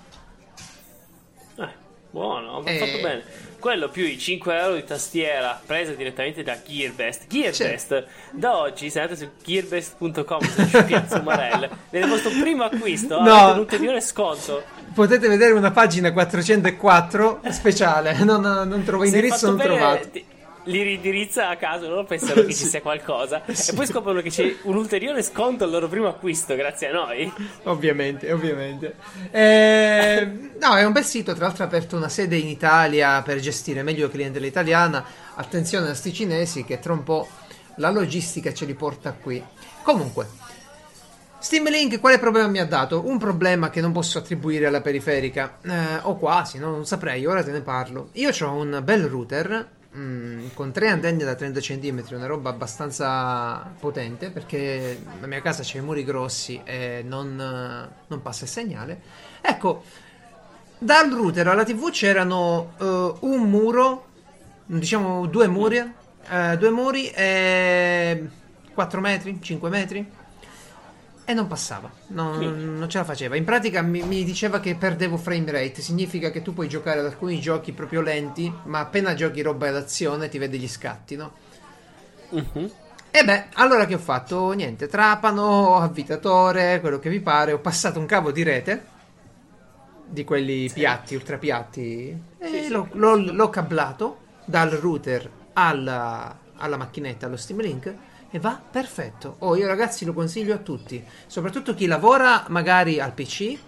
Eh, 1.57 1.69
buono, 2.11 2.59
ha 2.65 2.71
Eh. 2.71 2.79
fatto 2.79 3.01
bene. 3.03 3.23
Quello 3.59 3.91
più 3.91 4.05
i 4.07 4.19
5 4.19 4.59
euro 4.59 4.75
di 4.77 4.85
tastiera 4.85 5.61
presa 5.65 5.93
direttamente 5.93 6.43
da 6.43 6.59
Gearbest. 6.67 7.27
Gearbest, 7.27 8.07
da 8.33 8.57
oggi 8.57 8.89
se 8.89 9.01
andate 9.01 9.19
su 9.19 9.29
gearbest.com 9.45 10.41
slash 10.41 10.85
Piazza 10.89 11.19
Umarell, 11.19 11.69
nel 11.91 12.09
vostro 12.09 12.31
primo 12.41 12.65
acquisto 12.65 13.21
No. 13.21 13.31
avete 13.35 13.53
un 13.53 13.59
ulteriore 13.59 14.01
sconto. 14.01 14.63
Potete 15.01 15.29
vedere 15.29 15.53
una 15.55 15.71
pagina 15.71 16.13
404 16.13 17.41
speciale, 17.51 18.13
non, 18.23 18.43
non 18.43 18.85
trovo 18.85 19.05
indirizzo, 19.05 19.47
non 19.47 19.57
bene, 19.57 19.69
trovato. 19.77 20.09
ti- 20.11 20.25
Li 20.65 20.83
ridirizza 20.83 21.49
a 21.49 21.57
caso, 21.57 21.89
loro 21.89 22.05
pensano 22.05 22.43
che 22.45 22.53
ci 22.55 22.67
sia 22.69 22.83
qualcosa 22.83 23.43
Sì. 23.51 23.71
e 23.71 23.75
poi 23.75 23.87
scoprono 23.87 24.21
che 24.21 24.29
c'è 24.29 24.57
un 24.65 24.77
ulteriore 24.77 25.23
sconto 25.23 25.65
al 25.65 25.71
loro 25.71 25.89
primo 25.89 26.07
acquisto 26.07 26.55
grazie 26.55 26.89
a 26.89 26.93
noi. 26.93 27.33
Ovviamente, 27.63 28.31
ovviamente. 28.31 28.95
Eh, 29.31 30.51
no, 30.61 30.77
è 30.77 30.85
un 30.85 30.93
bel 30.93 31.05
sito, 31.05 31.33
tra 31.35 31.47
l'altro 31.47 31.65
ha 31.65 31.67
aperto 31.67 31.97
una 31.97 32.11
sede 32.11 32.37
in 32.37 32.49
Italia 32.49 33.23
per 33.23 33.39
gestire 33.39 33.83
meglio 33.83 34.05
la 34.07 34.13
clientela 34.13 34.45
italiana. 34.45 35.03
Attenzione 35.37 35.89
a 35.89 35.95
sti 35.95 36.13
cinesi 36.13 36.65
che 36.65 36.79
tra 36.79 36.93
un 36.93 37.03
po' 37.05 37.27
la 37.77 37.89
logistica 37.91 38.53
ce 38.53 38.67
li 38.67 38.75
porta 38.75 39.13
qui. 39.19 39.43
Comunque, 39.83 40.27
Steam 41.41 41.71
Link 41.71 42.01
quale 42.01 42.19
problema 42.19 42.49
mi 42.49 42.59
ha 42.59 42.67
dato? 42.67 43.09
Un 43.09 43.17
problema 43.17 43.71
che 43.71 43.81
non 43.81 43.93
posso 43.93 44.19
attribuire 44.19 44.67
alla 44.67 44.83
periferica, 44.83 45.57
eh, 45.63 46.01
o 46.03 46.17
quasi, 46.17 46.59
no? 46.59 46.71
non 46.71 46.85
saprei, 46.85 47.25
ora 47.25 47.43
te 47.43 47.51
ne 47.51 47.63
parlo. 47.63 48.11
Io 48.13 48.31
ho 48.31 48.53
un 48.53 48.83
bel 48.85 49.05
router 49.05 49.69
mm, 49.97 50.49
con 50.53 50.71
tre 50.71 50.89
antenne 50.89 51.25
da 51.25 51.35
30 51.35 51.61
cm, 51.61 52.05
una 52.11 52.27
roba 52.27 52.51
abbastanza 52.51 53.73
potente 53.81 54.31
perché 54.31 55.03
la 55.19 55.27
mia 55.27 55.41
casa 55.41 55.63
c'è 55.63 55.79
i 55.79 55.81
muri 55.81 56.05
grossi 56.05 56.61
e 56.63 57.03
non, 57.07 57.35
non 58.07 58.23
passa 58.23 58.45
il 58.45 58.51
segnale. 58.51 59.01
Ecco, 59.41 59.83
dal 60.79 61.09
router 61.09 61.49
alla 61.49 61.65
TV 61.65 61.89
c'erano 61.89 62.75
uh, 62.77 63.17
un 63.21 63.49
muro, 63.49 64.05
diciamo 64.67 65.25
due 65.25 65.49
muri, 65.49 65.79
uh, 65.79 66.57
due 66.59 66.71
muri 66.71 67.09
e 67.09 68.29
4 68.75 69.01
metri, 69.01 69.39
5 69.41 69.71
metri 69.71 70.19
e 71.31 71.35
non 71.35 71.47
passava, 71.47 71.91
non, 72.09 72.77
non 72.77 72.89
ce 72.89 72.99
la 72.99 73.05
faceva. 73.05 73.37
In 73.37 73.45
pratica 73.45 73.83
mi, 73.83 74.03
mi, 74.03 74.25
diceva 74.25 74.59
che 74.59 74.75
perdevo 74.75 75.17
frame 75.17 75.51
rate, 75.51 75.81
significa 75.81 76.31
che 76.31 76.43
tu 76.43 76.53
puoi 76.53 76.69
giocare 76.69 76.99
ad 76.99 77.07
alcuni 77.07 77.41
giochi 77.41 77.73
proprio 77.73 78.01
lenti, 78.01 78.53
ma 78.65 78.81
appena 78.81 79.15
giochi 79.15 79.41
roba 79.41 79.71
d'azione 79.71 80.29
ti 80.29 80.39
vede 80.39 80.57
gli 80.57 80.69
scatti, 80.69 81.17
no? 81.17 81.33
Uh-huh. 82.31 82.73
E 83.13 83.25
beh, 83.25 83.47
allora 83.55 83.87
che 83.87 83.95
ho 83.95 83.99
fatto? 83.99 84.51
Niente, 84.53 84.89
trapano, 84.89 85.77
avvitatore, 85.77 86.81
quello 86.81 86.99
che 86.99 87.09
vi 87.09 87.21
pare, 87.21 87.53
ho 87.53 87.61
passato 87.61 87.99
un 87.99 88.07
cavo 88.07 88.33
di 88.33 88.43
rete 88.43 88.99
di 90.07 90.25
quelli 90.25 90.69
sì. 90.69 90.75
piatti, 90.75 91.15
ultra 91.15 91.39
piatti, 91.39 92.23
e 92.39 92.47
sì, 92.47 92.69
l'ho. 92.69 92.89
L'ho, 92.93 93.15
l'ho, 93.15 93.49
cablato 93.49 94.19
dal 94.45 94.71
router 94.71 95.31
alla, 95.53 96.37
alla 96.57 96.77
macchinetta, 96.77 97.27
allo 97.27 97.37
Steam 97.37 97.61
Link 97.61 97.95
e 98.31 98.39
va 98.39 98.61
perfetto. 98.71 99.37
Oh, 99.41 99.57
io 99.57 99.67
ragazzi 99.67 100.05
lo 100.05 100.13
consiglio 100.13 100.55
a 100.55 100.59
tutti, 100.59 101.05
soprattutto 101.27 101.75
chi 101.75 101.87
lavora 101.87 102.45
magari 102.49 103.01
al 103.01 103.13
PC, 103.13 103.59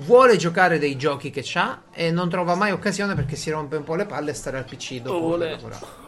vuole 0.00 0.36
giocare 0.36 0.78
dei 0.78 0.96
giochi 0.96 1.30
che 1.30 1.44
ha 1.54 1.82
e 1.92 2.10
non 2.10 2.28
trova 2.28 2.54
mai 2.54 2.70
occasione 2.70 3.14
perché 3.14 3.36
si 3.36 3.50
rompe 3.50 3.76
un 3.76 3.84
po' 3.84 3.94
le 3.94 4.06
palle 4.06 4.34
stare 4.34 4.58
al 4.58 4.64
PC 4.64 5.00
dopo 5.00 5.16
o 5.16 5.20
vuole, 5.20 5.58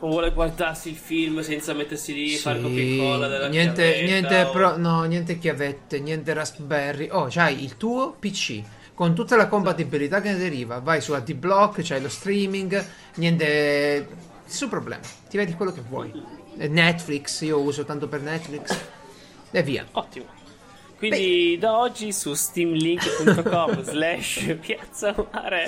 o 0.00 0.08
vuole 0.08 0.32
guardarsi 0.32 0.90
il 0.90 0.96
film 0.96 1.40
senza 1.40 1.72
mettersi 1.72 2.12
lì, 2.12 2.28
sì, 2.30 2.36
fare 2.38 2.60
copia 2.60 2.82
e 2.82 2.96
colla 2.96 3.28
della 3.28 3.48
niente, 3.48 4.02
niente, 4.02 4.42
o... 4.42 4.50
pro, 4.50 4.76
no, 4.76 5.04
niente 5.04 5.38
chiavette, 5.38 6.00
niente 6.00 6.32
Raspberry. 6.34 7.08
Oh, 7.10 7.26
c'hai 7.28 7.62
il 7.62 7.76
tuo 7.76 8.16
PC 8.18 8.62
con 8.94 9.14
tutta 9.14 9.34
la 9.36 9.48
compatibilità 9.48 10.20
che 10.20 10.32
ne 10.32 10.38
deriva. 10.38 10.80
Vai 10.80 11.00
su 11.00 11.12
AdBlock, 11.12 11.80
c'hai 11.82 12.02
lo 12.02 12.08
streaming, 12.08 12.84
niente 13.14 14.08
nessun 14.44 14.68
problema. 14.68 15.02
Ti 15.28 15.36
vedi 15.36 15.54
quello 15.54 15.72
che 15.72 15.80
vuoi. 15.80 16.38
Netflix, 16.68 17.40
io 17.42 17.58
uso 17.58 17.84
tanto 17.84 18.08
per 18.08 18.20
Netflix 18.20 18.78
e 19.50 19.62
via. 19.62 19.86
Ottimo. 19.92 20.38
Quindi 21.00 21.52
Beh. 21.54 21.58
da 21.60 21.78
oggi 21.78 22.12
su 22.12 22.34
steamlink.com 22.34 23.80
slash 23.84 24.58
piazza 24.60 25.14
mare. 25.32 25.64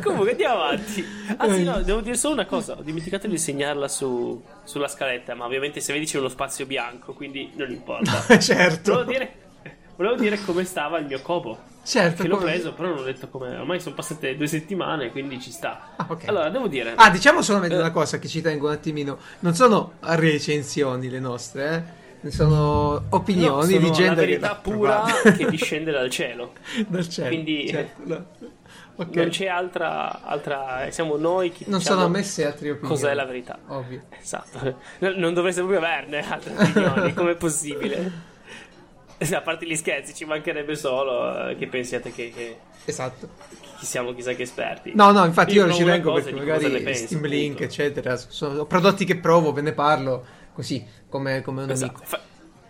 Comunque 0.00 0.30
andiamo 0.30 0.62
avanti. 0.62 1.04
Anzi 1.36 1.64
no, 1.64 1.82
devo 1.82 2.00
dire 2.00 2.16
solo 2.16 2.34
una 2.34 2.46
cosa. 2.46 2.74
Ho 2.78 2.82
dimenticato 2.82 3.26
di 3.26 3.36
segnarla 3.36 3.88
su, 3.88 4.40
sulla 4.62 4.86
scaletta, 4.86 5.34
ma 5.34 5.44
ovviamente 5.44 5.80
se 5.80 5.92
vedi 5.92 6.06
c'è 6.06 6.18
uno 6.18 6.28
spazio 6.28 6.66
bianco, 6.66 7.14
quindi 7.14 7.50
non 7.56 7.72
importa. 7.72 8.22
certo. 8.38 8.92
Volevo 8.92 9.10
dire, 9.10 9.34
volevo 9.96 10.16
dire 10.16 10.38
come 10.42 10.64
stava 10.64 10.98
il 10.98 11.06
mio 11.06 11.20
copo. 11.20 11.74
Certo, 11.86 12.22
che 12.22 12.28
l'ho 12.28 12.38
preso, 12.38 12.72
però 12.72 12.88
non 12.88 12.98
ho 12.98 13.02
detto 13.02 13.28
come. 13.28 13.56
Ormai 13.56 13.80
sono 13.80 13.94
passate 13.94 14.36
due 14.36 14.48
settimane, 14.48 15.10
quindi 15.12 15.40
ci 15.40 15.52
sta. 15.52 15.92
Ah, 15.96 16.06
okay. 16.08 16.26
Allora, 16.26 16.48
devo 16.50 16.66
dire. 16.66 16.94
Ah, 16.96 17.10
diciamo 17.10 17.42
solamente 17.42 17.76
eh, 17.76 17.78
una 17.78 17.92
cosa 17.92 18.18
che 18.18 18.26
ci 18.26 18.40
tengo 18.40 18.66
un 18.66 18.72
attimino. 18.72 19.18
Non 19.40 19.54
sono 19.54 19.92
recensioni 20.00 21.08
le 21.08 21.20
nostre, 21.20 21.94
eh. 22.22 22.30
Sono 22.30 23.04
opinioni 23.10 23.46
no, 23.46 23.62
sono 23.62 23.78
di 23.78 23.92
gente. 23.92 24.08
La 24.08 24.14
verità 24.14 24.48
che 24.48 24.70
pura 24.70 25.04
che 25.36 25.48
discende 25.48 25.92
dal 25.92 26.10
cielo. 26.10 26.54
dal 26.88 27.08
cielo. 27.08 27.28
Quindi. 27.28 27.68
Certo, 27.68 28.02
no. 28.02 28.24
okay. 28.96 29.22
Non 29.22 29.28
c'è 29.28 29.46
altra, 29.46 30.24
altra. 30.24 30.88
Siamo 30.90 31.16
noi 31.16 31.52
che. 31.52 31.66
Non 31.68 31.78
diciamo 31.78 32.00
sono 32.00 32.08
ammesse 32.08 32.44
altre 32.44 32.70
opinioni. 32.70 32.94
Cos'è 32.94 33.14
la 33.14 33.24
verità? 33.24 33.58
Ovvio. 33.68 34.02
Esatto. 34.20 34.76
Non 34.98 35.34
dovreste 35.34 35.60
proprio 35.60 35.78
averne 35.78 36.28
altre 36.28 36.52
opinioni. 36.52 37.14
Com'è 37.14 37.36
possibile? 37.36 38.34
A 39.34 39.40
parte 39.40 39.66
gli 39.66 39.76
scherzi, 39.76 40.14
ci 40.14 40.24
mancherebbe 40.24 40.76
solo 40.76 41.48
eh, 41.48 41.56
che 41.56 41.66
pensiate 41.66 42.12
che, 42.12 42.32
che, 42.34 42.56
Esatto. 42.84 43.28
Chi 43.78 43.84
siamo 43.84 44.14
chissà 44.14 44.32
che 44.34 44.42
esperti. 44.42 44.92
No, 44.94 45.10
no, 45.10 45.24
infatti 45.24 45.54
io, 45.54 45.66
io 45.66 45.72
ci 45.72 45.82
vengo 45.82 46.12
perché 46.12 46.32
magari 46.32 46.94
Steam 46.94 47.26
Link, 47.26 47.54
appunto. 47.54 47.64
eccetera, 47.64 48.16
sono 48.16 48.64
prodotti 48.64 49.04
che 49.04 49.16
provo, 49.16 49.52
ve 49.52 49.62
ne 49.62 49.72
parlo 49.72 50.24
così, 50.52 50.84
come, 51.08 51.42
come 51.42 51.64
un 51.64 51.70
esatto. 51.70 51.98
amico. 51.98 52.18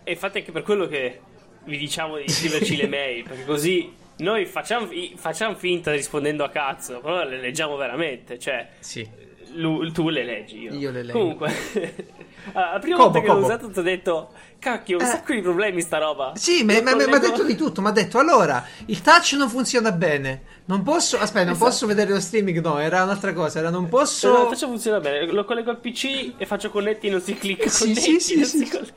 e 0.03 0.11
infatti 0.11 0.39
anche 0.39 0.51
per 0.51 0.63
quello 0.63 0.87
che 0.87 1.21
vi 1.65 1.77
diciamo 1.77 2.17
di 2.17 2.27
scriverci 2.27 2.75
le 2.75 2.87
mail, 2.87 3.23
perché 3.23 3.45
così 3.45 3.93
noi 4.17 4.45
facciamo, 4.45 4.87
facciamo, 5.15 5.55
finta 5.55 5.91
rispondendo 5.91 6.43
a 6.43 6.49
cazzo, 6.49 6.99
però 6.99 7.23
le 7.23 7.39
leggiamo 7.39 7.75
veramente, 7.75 8.39
cioè... 8.39 8.67
Sì. 8.79 9.07
Lu, 9.53 9.91
tu 9.91 10.09
le 10.09 10.23
leggi, 10.23 10.61
io. 10.61 10.73
Io 10.73 10.91
le 10.91 11.03
leggo. 11.03 11.19
Comunque, 11.19 11.53
la 12.53 12.77
prima 12.79 12.97
cobo, 12.97 13.09
volta 13.09 13.21
che 13.21 13.27
l'ho 13.27 13.45
usato 13.45 13.69
ti 13.69 13.79
ho 13.79 13.81
detto 13.81 14.31
Cacchio, 14.59 14.97
un 14.97 15.03
eh. 15.03 15.07
sacco 15.07 15.33
di 15.33 15.41
problemi 15.41 15.81
sta 15.81 15.97
roba. 15.99 16.33
Sì, 16.35 16.63
mi 16.63 16.81
collego... 16.81 17.15
ha 17.15 17.19
detto 17.19 17.43
di 17.43 17.55
tutto. 17.55 17.81
Mi 17.81 17.87
ha 17.87 17.91
detto 17.91 18.17
allora 18.17 18.65
il 18.85 19.01
touch 19.01 19.33
non 19.33 19.49
funziona 19.49 19.91
bene. 19.91 20.41
Non 20.65 20.83
posso. 20.83 21.17
Aspetta, 21.17 21.45
non 21.45 21.53
esatto. 21.53 21.69
posso 21.69 21.85
vedere 21.85 22.11
lo 22.11 22.19
streaming. 22.19 22.59
No, 22.61 22.79
era 22.79 23.03
un'altra 23.03 23.33
cosa. 23.33 23.59
Era 23.59 23.69
non 23.69 23.87
posso. 23.87 24.29
No, 24.29 24.41
il 24.43 24.47
touch 24.49 24.65
funziona 24.65 24.99
bene. 24.99 25.31
Lo 25.31 25.45
collego 25.45 25.69
al 25.69 25.77
PC 25.77 26.33
e 26.37 26.45
faccio 26.45 26.69
connetti. 26.71 27.09
Non 27.09 27.21
si 27.21 27.35
clicca. 27.35 27.69
Sì, 27.69 27.83
connetti, 27.85 28.19
sì, 28.19 28.43
sì. 28.43 28.65
sì. 28.65 28.91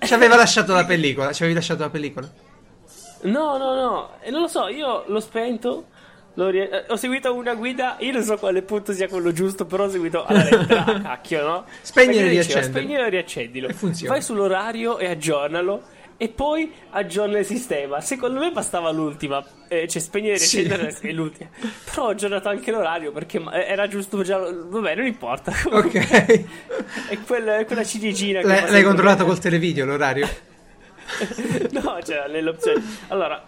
Ci 0.00 0.14
aveva 0.14 0.36
lasciato 0.36 0.74
la 0.74 0.84
pellicola. 0.84 1.32
Ci 1.32 1.42
avevi 1.42 1.56
lasciato 1.56 1.82
la 1.82 1.90
pellicola? 1.90 2.30
No, 3.22 3.56
no, 3.56 3.74
no. 3.74 4.10
E 4.20 4.30
non 4.30 4.42
lo 4.42 4.48
so. 4.48 4.68
Io 4.68 5.04
l'ho 5.06 5.20
spento. 5.20 5.86
Rie- 6.46 6.70
eh, 6.70 6.84
ho 6.88 6.96
seguito 6.96 7.34
una 7.34 7.54
guida, 7.54 7.96
io 7.98 8.12
non 8.12 8.22
so 8.22 8.36
quale 8.36 8.62
punto 8.62 8.92
sia 8.92 9.08
quello 9.08 9.32
giusto, 9.32 9.66
però 9.66 9.84
ho 9.84 9.90
seguito 9.90 10.24
alla 10.24 10.44
lettera, 10.44 10.84
cacchio, 11.02 11.46
no? 11.46 11.64
Spegni 11.80 12.18
e 12.18 12.28
riaccendi. 12.28 12.68
Spegni 12.68 12.94
e 12.94 13.08
riaccendilo. 13.08 13.68
Funziona. 13.70 14.12
Vai 14.12 14.22
sull'orario 14.22 14.98
e 14.98 15.10
aggiornalo 15.10 15.82
e 16.16 16.28
poi 16.28 16.72
aggiorna 16.90 17.38
il 17.38 17.44
sistema. 17.44 18.00
Secondo 18.00 18.40
me 18.40 18.50
bastava 18.52 18.90
l'ultima, 18.90 19.44
eh, 19.68 19.88
cioè 19.88 20.00
spegnere 20.00 20.34
e 20.34 20.38
riaccendere 20.38 20.90
sì. 20.92 21.08
è 21.08 21.12
l'ultima. 21.12 21.50
Però 21.84 22.06
ho 22.06 22.08
aggiornato 22.10 22.48
anche 22.48 22.70
l'orario 22.70 23.10
perché 23.10 23.42
era 23.50 23.88
giusto 23.88 24.22
già. 24.22 24.38
Vabbè, 24.38 24.94
non 24.94 25.06
importa. 25.06 25.52
Ok. 25.70 25.94
è 27.10 27.18
quella, 27.26 27.64
quella 27.64 27.84
ciliegina. 27.84 28.42
L'hai, 28.42 28.70
l'hai 28.70 28.82
controllato 28.82 29.24
col 29.24 29.38
televideo 29.38 29.84
l'orario? 29.84 30.28
no, 31.70 31.98
c'era 32.04 32.26
nelle 32.26 32.50
opzioni. 32.50 32.82
Allora, 33.08 33.42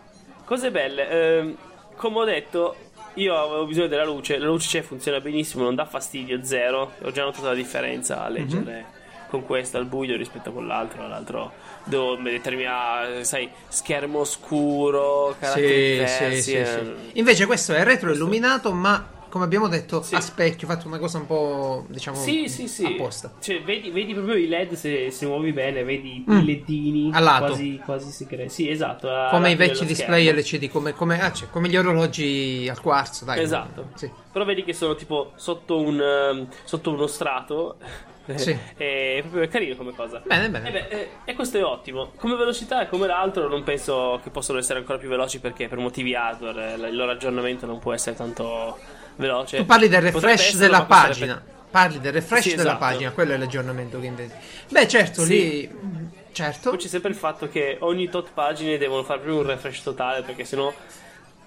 cose 0.45 0.71
belle. 0.71 1.11
Eh, 1.11 1.55
come 2.00 2.21
ho 2.21 2.25
detto, 2.25 2.76
io 3.14 3.37
avevo 3.37 3.66
bisogno 3.66 3.87
della 3.87 4.07
luce, 4.07 4.38
la 4.38 4.47
luce 4.47 4.78
c'è, 4.78 4.83
funziona 4.83 5.21
benissimo, 5.21 5.64
non 5.64 5.75
dà 5.75 5.85
fastidio, 5.85 6.42
zero. 6.42 6.92
Ho 7.02 7.11
già 7.11 7.25
notato 7.25 7.45
la 7.45 7.52
differenza 7.52 8.25
a 8.25 8.30
leggere 8.30 8.73
mm-hmm. 8.73 9.28
con 9.28 9.45
questo 9.45 9.76
al 9.76 9.85
buio 9.85 10.16
rispetto 10.16 10.49
a 10.49 10.52
quell'altro. 10.52 11.07
L'altro 11.07 11.52
devo 11.85 12.16
determinare, 12.16 13.25
sai, 13.25 13.50
schermo 13.69 14.25
scuro, 14.25 15.37
caratteri 15.38 15.69
sì, 15.69 15.90
diversi. 15.90 16.40
Sì, 16.40 16.50
sì, 16.50 16.57
eh. 16.57 16.95
Invece 17.12 17.45
questo 17.45 17.75
è 17.75 17.85
retroilluminato, 17.85 18.73
ma 18.73 19.07
come 19.31 19.45
abbiamo 19.45 19.69
detto, 19.69 20.03
sì. 20.03 20.15
a 20.15 20.21
specchio, 20.21 20.67
fatto 20.67 20.89
una 20.89 20.99
cosa 20.99 21.19
un 21.19 21.27
po', 21.27 21.87
diciamo, 21.89 22.17
sì, 22.17 22.49
sì, 22.49 22.69
sì. 22.69 22.85
apposta. 22.85 23.33
Cioè, 23.41 23.63
vedi, 23.63 23.91
vedi, 23.91 24.13
proprio 24.13 24.35
i 24.35 24.49
LED 24.49 24.75
se, 24.75 25.11
se 25.11 25.27
muovi 25.27 25.53
bene, 25.53 25.85
vedi 25.85 26.25
mm. 26.29 26.39
i 26.39 26.45
ledini. 26.45 27.11
Quasi, 27.11 27.81
quasi 27.83 28.11
si 28.11 28.27
crea. 28.27 28.49
Sì, 28.49 28.69
esatto. 28.69 29.09
Come 29.31 29.53
i 29.53 29.57
vecchi 29.57 29.87
display 29.87 30.31
LCD, 30.31 30.69
come, 30.69 30.93
come, 30.93 31.21
ah, 31.23 31.33
cioè, 31.33 31.49
come, 31.49 31.69
gli 31.69 31.77
orologi 31.77 32.67
al 32.69 32.81
quarzo, 32.81 33.25
dai. 33.25 33.41
Esatto. 33.41 33.91
Sì. 33.95 34.11
Però 34.33 34.45
vedi 34.45 34.65
che 34.65 34.75
sono 34.75 34.97
tipo 34.97 35.33
sotto, 35.37 35.81
un, 35.81 36.01
um, 36.01 36.49
sotto 36.65 36.91
uno 36.91 37.07
strato. 37.07 37.77
Sì. 38.31 38.57
è 38.77 39.19
proprio 39.23 39.49
carino 39.49 39.75
come 39.75 39.93
cosa. 39.93 40.23
Bene, 40.25 40.49
bene. 40.51 40.69
E, 40.69 40.71
beh, 40.71 40.89
e, 40.89 41.09
e, 41.25 41.35
questo 41.35 41.59
è 41.59 41.65
ottimo. 41.65 42.13
Come 42.15 42.37
velocità 42.37 42.83
e 42.83 42.89
come 42.89 43.09
l'altro, 43.09 43.49
non 43.49 43.65
penso 43.65 44.21
che 44.23 44.31
possano 44.31 44.61
essere 44.61 44.79
ancora 44.79 44.99
più 44.99 45.09
veloci 45.09 45.41
perché 45.41 45.67
per 45.67 45.79
motivi 45.79 46.15
hardware 46.15 46.75
il 46.75 46.95
loro 46.95 47.11
aggiornamento 47.11 47.67
non 47.67 47.81
può 47.81 47.93
essere 47.93 48.15
tanto 48.15 48.79
veloce. 49.21 49.57
Tu 49.59 49.65
parli 49.65 49.89
del 49.89 50.03
refresh 50.03 50.57
della 50.57 50.85
pagina. 50.85 51.35
Per... 51.35 51.59
Parli 51.71 52.00
del 52.00 52.12
refresh 52.12 52.43
sì, 52.43 52.50
della 52.50 52.62
esatto. 52.62 52.79
pagina, 52.79 53.11
quello 53.12 53.33
è 53.33 53.37
l'aggiornamento 53.37 54.00
che 54.00 54.07
intendo. 54.07 54.35
Beh, 54.69 54.89
certo, 54.89 55.25
sì. 55.25 55.29
lì. 55.31 56.19
Certo. 56.33 56.71
Poi 56.71 56.79
c'è 56.79 56.89
sempre 56.89 57.11
il 57.11 57.17
fatto 57.17 57.49
che 57.49 57.77
ogni 57.81 58.09
tot 58.09 58.31
pagine 58.33 58.79
devono 58.79 59.05
fare 59.05 59.21
proprio 59.21 59.41
un 59.43 59.47
refresh 59.47 59.83
totale 59.83 60.23
perché 60.23 60.45
sennò 60.45 60.73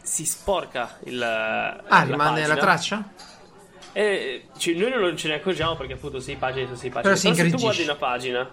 si 0.01 0.25
sporca 0.25 0.97
il. 1.05 1.21
Ah, 1.21 1.83
la 1.87 2.03
rimane 2.03 2.41
pagina. 2.41 2.47
la 2.47 2.55
traccia? 2.55 3.09
E, 3.93 4.47
cioè, 4.57 4.73
noi 4.73 4.91
non 4.91 5.15
ce 5.17 5.27
ne 5.27 5.35
accorgiamo 5.35 5.75
perché 5.75 5.93
appunto 5.93 6.19
6 6.19 6.35
pagine 6.35 6.67
su 6.67 6.75
6 6.75 6.89
pagine. 6.89 7.13
Però, 7.13 7.21
Però 7.21 7.35
se 7.35 7.49
tu 7.49 7.61
guardi 7.61 7.83
una 7.83 7.95
pagina 7.95 8.51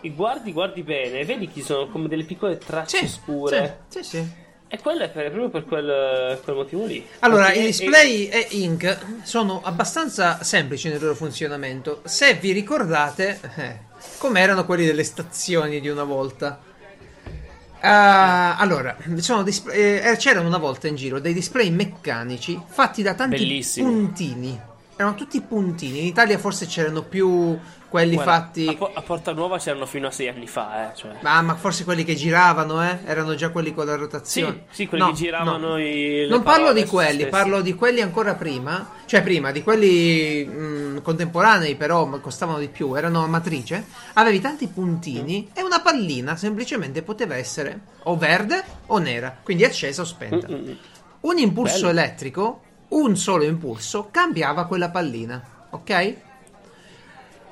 e 0.00 0.10
guardi, 0.10 0.52
guardi 0.52 0.82
bene, 0.82 1.24
vedi 1.24 1.48
che 1.48 1.62
sono 1.62 1.88
come 1.88 2.08
delle 2.08 2.24
piccole 2.24 2.58
tracce 2.58 2.98
sì, 2.98 3.08
scure. 3.08 3.84
Sì, 3.88 4.02
sì, 4.02 4.16
sì. 4.16 4.42
E 4.74 4.80
quello 4.82 5.04
è 5.04 5.08
per, 5.08 5.30
proprio 5.30 5.50
per 5.50 5.64
quel, 5.66 6.40
quel, 6.42 6.56
motivo 6.56 6.84
lì. 6.84 7.06
Allora, 7.20 7.44
Perché 7.44 7.60
i 7.60 7.66
display 7.66 8.26
è... 8.26 8.48
e 8.50 8.56
ink 8.56 8.98
sono 9.22 9.60
abbastanza 9.62 10.42
semplici 10.42 10.88
nel 10.88 11.00
loro 11.00 11.14
funzionamento. 11.14 12.00
Se 12.02 12.34
vi 12.34 12.50
ricordate, 12.50 13.38
eh, 13.54 13.78
come 14.18 14.40
erano 14.40 14.64
quelli 14.64 14.84
delle 14.84 15.04
stazioni 15.04 15.80
di 15.80 15.88
una 15.88 16.02
volta. 16.02 16.60
Uh, 17.80 18.58
allora, 18.58 18.96
display, 19.04 20.00
eh, 20.00 20.16
c'erano 20.16 20.48
una 20.48 20.58
volta 20.58 20.88
in 20.88 20.96
giro 20.96 21.20
dei 21.20 21.34
display 21.34 21.70
meccanici 21.70 22.60
fatti 22.66 23.02
da 23.02 23.14
tanti 23.14 23.36
Bellissimi. 23.36 23.88
puntini. 23.88 24.60
Erano 24.96 25.14
tutti 25.14 25.40
puntini. 25.40 26.00
In 26.00 26.06
Italia 26.06 26.38
forse 26.38 26.66
c'erano 26.66 27.02
più 27.02 27.58
quelli 27.88 28.14
Guarda, 28.14 28.32
fatti. 28.32 28.66
A, 28.68 28.74
Po- 28.74 28.90
a 28.92 29.02
Porta 29.02 29.32
Nuova 29.32 29.58
c'erano 29.58 29.86
fino 29.86 30.06
a 30.08 30.10
sei 30.10 30.28
anni 30.28 30.46
fa, 30.48 30.90
eh. 30.92 30.96
Cioè. 30.96 31.16
Ma, 31.22 31.40
ma 31.42 31.54
forse 31.54 31.84
quelli 31.84 32.02
che 32.04 32.14
giravano, 32.14 32.82
eh? 32.84 32.98
Erano 33.04 33.34
già 33.34 33.50
quelli 33.50 33.72
con 33.74 33.86
la 33.86 33.94
Sì, 33.94 33.98
rotazione. 33.98 34.64
sì, 34.70 34.86
quelli 34.86 35.04
No, 35.04 35.10
che 35.10 35.16
giravano 35.16 35.68
no. 35.68 35.78
i. 35.78 36.26
Non 36.28 36.42
parlo 36.42 36.72
di 36.72 36.84
quelli, 36.86 37.12
stesse. 37.14 37.28
parlo 37.28 37.60
di 37.60 37.74
quelli 37.74 38.00
ancora 38.00 38.34
prima, 38.34 38.88
cioè 39.06 39.22
prima, 39.22 39.50
di 39.52 39.62
quelli 39.62 40.44
mh, 40.44 41.02
contemporanei 41.02 41.74
però 41.76 42.08
costavano 42.20 42.58
di 42.58 42.68
più, 42.68 42.94
erano 42.94 43.22
a 43.22 43.26
matrice, 43.28 43.84
avevi 44.14 44.40
tanti 44.40 44.66
puntini 44.68 45.50
e 45.54 45.62
una 45.62 45.80
pallina 45.80 46.34
semplicemente 46.36 47.02
poteva 47.02 47.36
essere 47.36 47.80
o 48.04 48.16
verde 48.16 48.62
o 48.86 48.98
nera, 48.98 49.36
quindi 49.42 49.64
accesa 49.64 50.02
o 50.02 50.04
spenta. 50.04 50.48
Mm, 50.48 50.52
mm, 50.54 50.68
mm. 50.68 50.72
Un 51.20 51.38
impulso 51.38 51.86
Bello. 51.86 51.88
elettrico, 52.00 52.60
un 52.88 53.16
solo 53.16 53.44
impulso, 53.44 54.08
cambiava 54.10 54.66
quella 54.66 54.90
pallina, 54.90 55.42
ok? 55.70 56.14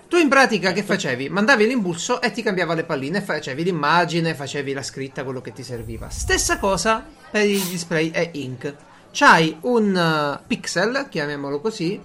Tu 0.08 0.18
in 0.18 0.28
pratica 0.28 0.72
che 0.72 0.82
facevi? 0.82 1.30
Mandavi 1.30 1.66
l'impulso 1.66 2.20
e 2.20 2.30
ti 2.32 2.42
cambiava 2.42 2.74
le 2.74 2.84
palline, 2.84 3.22
facevi 3.22 3.64
l'immagine, 3.64 4.34
facevi 4.34 4.74
la 4.74 4.82
scritta, 4.82 5.24
quello 5.24 5.40
che 5.40 5.52
ti 5.54 5.62
serviva. 5.62 6.10
Stessa 6.10 6.58
cosa 6.58 7.02
per 7.30 7.46
il 7.48 7.62
display 7.62 8.10
e 8.10 8.28
ink. 8.32 8.74
C'hai 9.10 9.56
un 9.62 9.94
uh, 9.94 10.46
pixel, 10.46 11.06
chiamiamolo 11.08 11.60
così, 11.60 11.98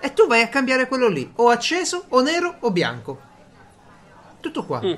e 0.00 0.12
tu 0.14 0.26
vai 0.26 0.40
a 0.40 0.48
cambiare 0.48 0.88
quello 0.88 1.08
lì, 1.08 1.30
o 1.36 1.48
acceso, 1.50 2.06
o 2.08 2.22
nero, 2.22 2.56
o 2.60 2.70
bianco. 2.70 3.20
Tutto 4.40 4.64
qua. 4.64 4.80
Mm. 4.82 4.94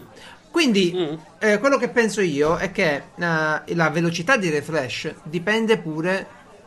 Quindi, 0.52 0.92
Mm. 0.94 1.14
eh, 1.40 1.58
quello 1.58 1.76
che 1.76 1.88
penso 1.88 2.20
io 2.20 2.56
è 2.56 2.70
che 2.70 2.94
eh, 2.94 3.02
la 3.16 3.90
velocità 3.90 4.36
di 4.36 4.48
refresh 4.48 5.12
dipende 5.24 5.78
pure 5.78 6.26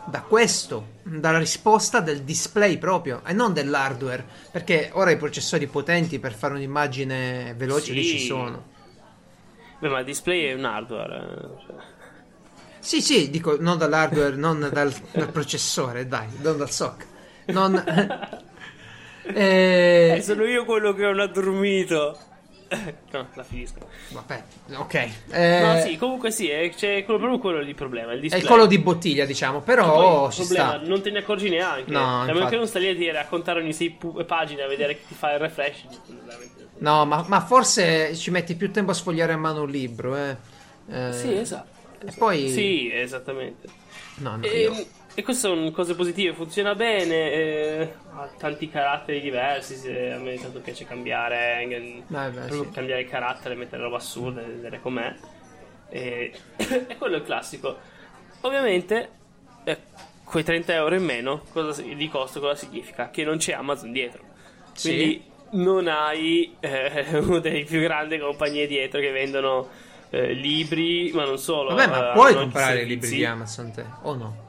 da 0.09 0.21
questo, 0.21 0.93
dalla 1.03 1.37
risposta 1.37 1.99
del 1.99 2.21
display 2.23 2.77
proprio 2.77 3.21
e 3.25 3.33
non 3.33 3.53
dell'hardware. 3.53 4.25
Perché 4.51 4.89
ora 4.93 5.11
i 5.11 5.17
processori 5.17 5.67
potenti 5.67 6.19
per 6.19 6.33
fare 6.33 6.53
un'immagine 6.53 7.53
veloce 7.57 7.93
Sì. 7.93 8.03
ci 8.03 8.19
sono. 8.25 8.75
Beh, 9.79 9.89
ma 9.89 9.99
il 9.99 10.05
display 10.05 10.45
è 10.45 10.53
un 10.53 10.65
hardware. 10.65 11.15
eh, 11.15 11.65
cioè. 11.65 11.75
Sì, 12.79 13.01
sì, 13.01 13.29
dico 13.29 13.57
non 13.59 13.77
dall'hardware, 13.77 14.35
non 14.35 14.69
dal, 14.71 14.93
dal 15.11 15.31
processore, 15.31 16.07
dai, 16.07 16.27
non 16.41 16.57
dal 16.57 16.71
SOC. 16.71 17.05
Non. 17.47 17.83
Eh, 19.29 20.13
eh, 20.15 20.21
sono 20.21 20.45
io 20.45 20.63
quello 20.63 20.93
che 20.93 21.01
non 21.01 21.19
ha 21.19 21.27
dormito. 21.27 22.17
no, 23.11 23.27
la 23.33 23.43
finisco. 23.43 23.79
vabbè, 24.09 24.43
ok. 24.75 25.09
Eh, 25.31 25.59
No, 25.61 25.79
sì, 25.79 25.97
comunque 25.97 26.31
sì, 26.31 26.49
è, 26.49 26.69
c'è 26.69 27.03
quello- 27.03 27.19
proprio 27.19 27.39
quello 27.39 27.59
lì 27.61 27.69
il 27.69 27.75
problema. 27.75 28.13
Il 28.13 28.29
È 28.29 28.35
il 28.35 28.45
collo 28.45 28.65
di 28.65 28.77
bottiglia, 28.79 29.25
diciamo, 29.25 29.61
però 29.61 30.29
ci 30.31 30.43
problema, 30.45 30.77
sta. 30.77 30.87
non 30.87 31.01
te 31.01 31.11
ne 31.11 31.19
accorgi 31.19 31.49
neanche. 31.49 31.91
No, 31.91 31.99
Cioè, 32.25 32.31
a 32.31 32.33
meno 32.33 32.47
che 32.47 32.55
non 32.57 32.67
stai 32.67 32.81
lì 32.81 32.89
a 32.89 32.95
dire 32.95 33.17
a 33.19 33.25
contare 33.25 33.61
ogni 33.61 33.73
sei 33.73 33.89
pu- 33.91 34.23
pagine 34.25 34.63
a 34.63 34.67
vedere 34.67 34.95
che 34.95 35.01
ti 35.07 35.13
fa 35.13 35.33
il 35.33 35.39
refresh. 35.39 35.85
No, 36.79 37.05
ma, 37.05 37.23
ma 37.27 37.41
forse 37.41 38.15
ci 38.15 38.29
metti 38.31 38.55
più 38.55 38.71
tempo 38.71 38.91
a 38.91 38.93
sfogliare 38.93 39.33
a 39.33 39.37
mano 39.37 39.61
un 39.61 39.69
libro, 39.69 40.15
eh. 40.15 40.35
Eh, 40.89 41.13
Sì, 41.13 41.33
esatto. 41.35 41.75
E 42.05 42.11
poi. 42.17 42.49
Sì, 42.49 42.91
esattamente. 42.93 43.67
No, 44.15 44.35
no, 44.37 44.43
E, 44.43 44.59
io- 44.61 44.85
e 45.19 45.23
queste 45.23 45.47
sono 45.47 45.71
cose 45.71 45.95
positive, 45.95 46.35
funziona 46.35 46.75
bene, 46.75 47.31
eh, 47.31 47.93
ha 48.13 48.29
tanti 48.37 48.69
caratteri 48.69 49.19
diversi, 49.19 49.75
se 49.75 50.11
a 50.11 50.19
me 50.19 50.35
tanto 50.39 50.59
piace 50.59 50.85
cambiare, 50.85 51.63
eh, 51.63 52.03
Beh, 52.05 52.29
beh, 52.29 52.51
sì. 52.51 52.69
cambiare 52.69 53.03
carattere, 53.05 53.55
mettere 53.55 53.81
roba 53.81 53.97
assurda, 53.97 54.43
vedere 54.43 54.79
com'è. 54.79 55.15
E, 55.89 56.31
e 56.55 56.97
quello 56.99 57.15
è 57.15 57.17
il 57.17 57.23
classico. 57.23 57.79
Ovviamente, 58.41 59.09
eh, 59.63 59.77
quei 60.23 60.43
30 60.43 60.75
euro 60.75 60.93
in 60.93 61.03
meno 61.03 61.41
cosa, 61.51 61.73
si- 61.73 61.95
di 61.95 62.09
costo 62.09 62.39
cosa 62.39 62.53
significa? 62.53 63.09
Che 63.09 63.23
non 63.23 63.37
c'è 63.37 63.53
Amazon 63.53 63.91
dietro. 63.91 64.21
Sì. 64.73 64.93
Quindi 64.93 65.23
non 65.53 65.87
hai 65.87 66.55
eh, 66.59 67.17
una 67.25 67.39
delle 67.39 67.63
più 67.63 67.79
grandi 67.81 68.19
compagnie 68.19 68.67
dietro 68.67 68.99
che 68.99 69.09
vendono 69.09 69.67
eh, 70.11 70.33
libri, 70.33 71.09
ma 71.11 71.25
non 71.25 71.39
solo. 71.39 71.73
Vabbè, 71.73 71.87
ma 71.89 72.11
eh, 72.11 72.13
puoi 72.13 72.35
comprare 72.35 72.81
i 72.81 72.85
libri 72.85 73.07
servizi. 73.07 73.15
di 73.15 73.25
Amazon 73.25 73.71
te, 73.71 73.83
o 74.03 74.13
no? 74.13 74.45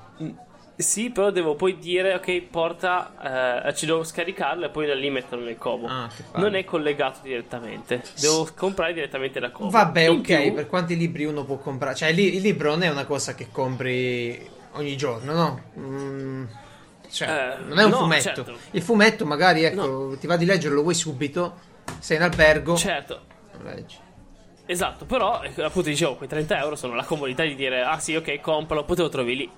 Sì, 0.81 1.11
però 1.11 1.31
devo 1.31 1.57
poi 1.57 1.77
dire, 1.77 2.14
ok, 2.14 2.41
porta, 2.43 3.64
eh, 3.67 3.75
ci 3.75 3.85
devo 3.85 4.05
scaricarlo 4.05 4.67
e 4.67 4.69
poi 4.69 4.87
da 4.87 4.95
lì 4.95 5.11
metterlo 5.11 5.45
nel 5.45 5.59
Kobo. 5.59 5.88
Ah, 5.88 6.09
non 6.35 6.55
è 6.55 6.64
collegato 6.64 7.19
direttamente, 7.23 8.01
devo 8.21 8.49
comprare 8.55 8.93
direttamente 8.93 9.41
da 9.41 9.51
Kobo. 9.51 9.71
Vabbè, 9.71 10.07
In 10.09 10.21
ok, 10.21 10.23
più- 10.23 10.55
per 10.55 10.67
quanti 10.69 10.97
libri 10.97 11.25
uno 11.25 11.45
può 11.45 11.57
comprare? 11.59 11.97
Cioè, 11.97 12.12
li- 12.12 12.37
il 12.37 12.43
libro 12.43 12.71
non 12.71 12.85
è 12.85 12.88
una 12.91 13.07
cosa 13.07 13.35
che 13.35 13.49
compri 13.51 14.41
ogni 14.75 14.97
giorno, 14.97 15.33
no? 15.33 15.62
Mm, 15.81 16.45
cioè, 17.11 17.29
Eh, 17.29 17.64
non 17.64 17.79
è 17.81 17.85
un 17.85 17.91
no, 17.91 17.97
fumetto. 17.99 18.23
certo. 18.45 18.59
Il 18.71 18.83
fumetto, 18.83 19.27
magari, 19.27 19.64
ecco, 19.64 20.17
ti 20.21 20.29
va 20.29 20.37
di 20.37 20.45
leggerlo, 20.45 20.77
lo 20.77 20.83
vuoi 20.83 20.95
subito, 20.95 21.59
sei 21.99 22.19
in 22.19 22.23
albergo, 22.23 22.77
Certo, 22.77 23.21
lo 23.61 23.64
leggi. 23.64 23.97
esatto, 24.67 25.07
però 25.07 25.43
eh, 25.43 25.62
appunto 25.62 25.88
dicevo, 25.88 26.14
quei 26.14 26.29
30 26.29 26.57
euro 26.59 26.77
sono 26.77 26.95
la 26.95 27.05
comodità 27.05 27.43
di 27.43 27.55
dire, 27.57 27.83
ah 27.83 27.99
sì, 27.99 28.14
ok, 28.14 28.41
compralo, 28.41 28.85
poi 28.85 28.95
te 28.97 29.03
lo 29.03 29.09
trovi 29.09 29.37
lì. 29.37 29.51